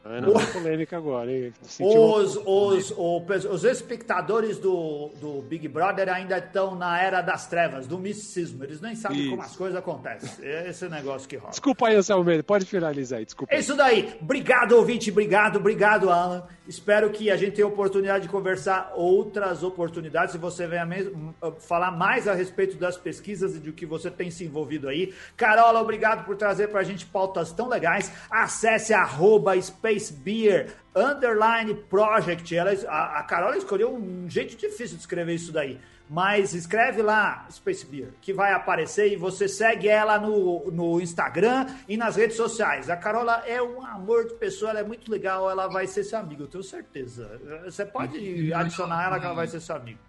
Ana, 0.10 0.32
tá 0.32 0.46
polêmica 0.54 0.98
agora, 0.98 1.32
hein? 1.32 1.54
Os, 1.82 2.40
os, 2.46 2.94
o 2.96 3.22
pes- 3.22 3.46
os 3.46 3.64
espectadores 3.64 4.58
do, 4.58 5.10
do 5.20 5.42
Big 5.42 5.68
Brother 5.68 6.10
ainda 6.10 6.38
estão 6.38 6.76
na 6.76 7.00
era 7.02 7.22
das 7.22 7.48
trevas, 7.48 7.86
do 7.86 7.98
misticismo. 8.00 8.64
Eles 8.64 8.80
nem 8.80 8.96
sabem 8.96 9.20
Isso. 9.20 9.30
como 9.32 9.42
as 9.42 9.56
coisas 9.56 9.78
acontecem. 9.78 10.46
É 10.46 10.70
esse 10.70 10.88
negócio 10.88 11.28
que 11.28 11.36
rola. 11.36 11.52
Desculpa 11.52 11.88
aí, 11.88 11.96
Anselmo 11.96 12.44
pode 12.44 12.66
finalizar 12.66 13.20
aí, 13.20 13.26
desculpa. 13.26 13.54
É 13.54 13.60
isso 13.60 13.76
daí. 13.76 14.18
Obrigado, 14.22 14.74
ouvinte. 14.74 15.12
Obrigado, 15.12 15.58
obrigado, 15.58 16.10
Alan. 16.10 16.48
Espero 16.68 17.10
que 17.10 17.32
a 17.32 17.38
gente 17.38 17.56
tenha 17.56 17.68
oportunidade 17.68 18.24
de 18.24 18.30
conversar 18.30 18.92
outras 18.96 19.64
oportunidades 19.64 20.36
e 20.36 20.38
você 20.38 20.68
venha 20.68 20.86
mesmo 20.86 21.34
uh, 21.42 21.52
falar 21.60 21.92
mais 21.92 22.28
a 22.28 22.34
respeito 22.34 22.76
das 22.76 22.98
pesquisas 22.98 23.56
e 23.56 23.60
do 23.60 23.72
que 23.72 23.86
você 23.86 24.12
tem 24.12 24.30
se 24.30 24.44
envolvido 24.44 24.90
aí. 24.90 25.14
Carola, 25.38 25.82
obrigado 25.82 26.26
por 26.26 26.36
trazer 26.36 26.68
pra 26.68 26.84
gente 26.84 27.06
pautas 27.06 27.54
tão 27.54 27.70
legais. 27.70 28.12
Acesse 28.30 28.94
arroba 28.94 29.60
SpaceBeer 29.60 30.74
underline 30.94 31.74
project. 31.74 32.56
Ela, 32.56 32.72
a, 32.88 33.20
a 33.20 33.24
Carola 33.24 33.58
escolheu 33.58 33.96
um 33.96 34.30
jeito 34.30 34.58
difícil 34.58 34.98
de 34.98 35.02
escrever 35.02 35.36
isso 35.36 35.54
daí. 35.54 35.80
Mas 36.10 36.54
escreve 36.54 37.02
lá, 37.02 37.46
Space 37.52 37.86
Beer, 37.86 38.14
que 38.22 38.32
vai 38.32 38.54
aparecer 38.54 39.12
e 39.12 39.18
você 39.18 39.48
segue 39.48 39.90
ela 39.90 40.18
no, 40.18 40.72
no 40.72 41.02
Instagram 41.02 41.66
e 41.88 41.98
nas 41.98 42.16
redes 42.16 42.38
sociais. 42.38 42.90
A 42.90 42.96
Carola 42.96 43.44
é 43.46 43.62
um 43.62 43.86
amor 43.86 44.26
de 44.26 44.36
pessoa, 44.36 44.72
ela 44.72 44.80
é 44.80 44.84
muito 44.84 45.12
legal, 45.12 45.50
ela 45.50 45.68
vai 45.68 45.86
ser 45.86 46.04
seu 46.06 46.20
amigo, 46.20 46.44
eu 46.44 46.48
tenho 46.48 46.64
certeza. 46.64 47.40
Você 47.66 47.86
pode 47.86 48.54
adicionar 48.54 49.06
ela 49.06 49.20
que 49.20 49.26
ela 49.26 49.36
vai 49.36 49.48
ser 49.48 49.60
seu 49.60 49.76
amigo. 49.76 50.00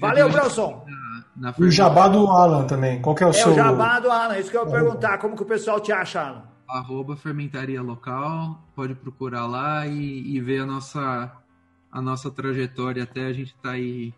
Valeu, 0.00 0.28
Bronson! 0.30 0.86
E 1.58 1.64
o 1.64 1.70
jabá 1.70 2.08
do 2.08 2.26
Alan 2.28 2.66
também. 2.66 3.00
Qual 3.00 3.14
que 3.16 3.24
é 3.24 3.26
o 3.26 3.30
É 3.30 3.32
seu. 3.32 3.52
o 3.52 3.54
jabá 3.54 3.98
do 4.00 4.10
Alan, 4.10 4.38
isso 4.38 4.50
que 4.50 4.56
eu 4.56 4.64
ia 4.66 4.70
perguntar, 4.70 5.18
como 5.18 5.34
que 5.34 5.42
o 5.42 5.46
pessoal 5.46 5.80
te 5.80 5.90
acha, 5.92 6.20
Alan? 6.20 6.42
arroba 6.68 7.16
fermentaria 7.16 7.82
local, 7.82 8.58
pode 8.74 8.94
procurar 8.94 9.46
lá 9.46 9.86
e, 9.86 10.34
e 10.36 10.40
ver 10.40 10.62
a 10.62 10.66
nossa, 10.66 11.30
a 11.90 12.00
nossa 12.00 12.30
trajetória 12.30 13.02
até 13.02 13.26
a 13.26 13.32
gente 13.32 13.48
estar 13.54 13.72
aí 13.72 14.14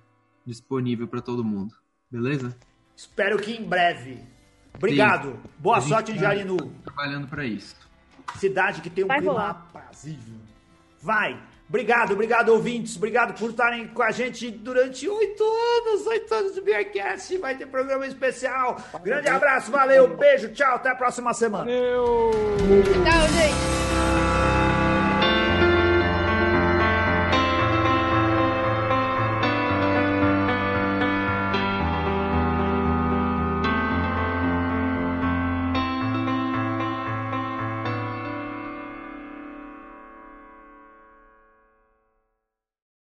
disponível 0.47 1.07
para 1.09 1.21
todo 1.21 1.45
mundo. 1.45 1.75
Beleza? 2.11 2.57
Espero 2.97 3.39
que 3.39 3.53
em 3.53 3.63
breve. 3.65 4.23
Obrigado. 4.75 5.39
Boa 5.59 5.77
A 5.77 5.81
gente 5.81 5.89
sorte 5.89 6.13
em 6.13 6.17
tá 6.17 6.23
Jarinu. 6.23 6.57
Trabalhando 6.85 7.29
para 7.29 7.45
isso. 7.45 7.77
Cidade 8.37 8.81
que 8.81 8.91
tem 8.91 9.05
um 9.05 9.09
Vai 9.09 9.19
clima 9.19 9.33
rolar. 9.33 9.51
aprazível. 9.51 10.39
Vai. 11.01 11.41
Obrigado, 11.69 12.13
obrigado, 12.13 12.51
ouvintes. 12.51 12.97
Obrigado 12.97 13.39
por 13.39 13.51
estarem 13.51 13.89
com 13.89 14.03
a 14.03 14.11
gente 14.11 14.51
durante 14.51 15.09
oito 15.09 15.43
anos, 15.43 16.07
oito 16.07 16.35
anos 16.35 16.55
do 16.55 16.63
Beercast. 16.63 17.37
Vai 17.39 17.57
ter 17.57 17.67
programa 17.67 18.07
especial. 18.07 18.81
Grande 19.03 19.29
abraço, 19.29 19.71
valeu, 19.71 20.15
beijo, 20.17 20.53
tchau, 20.53 20.77
até 20.77 20.91
a 20.91 20.95
próxima 20.95 21.33
semana. 21.33 21.65
Valeu! 21.65 22.31
Tchau, 23.03 23.29
gente. 23.33 23.84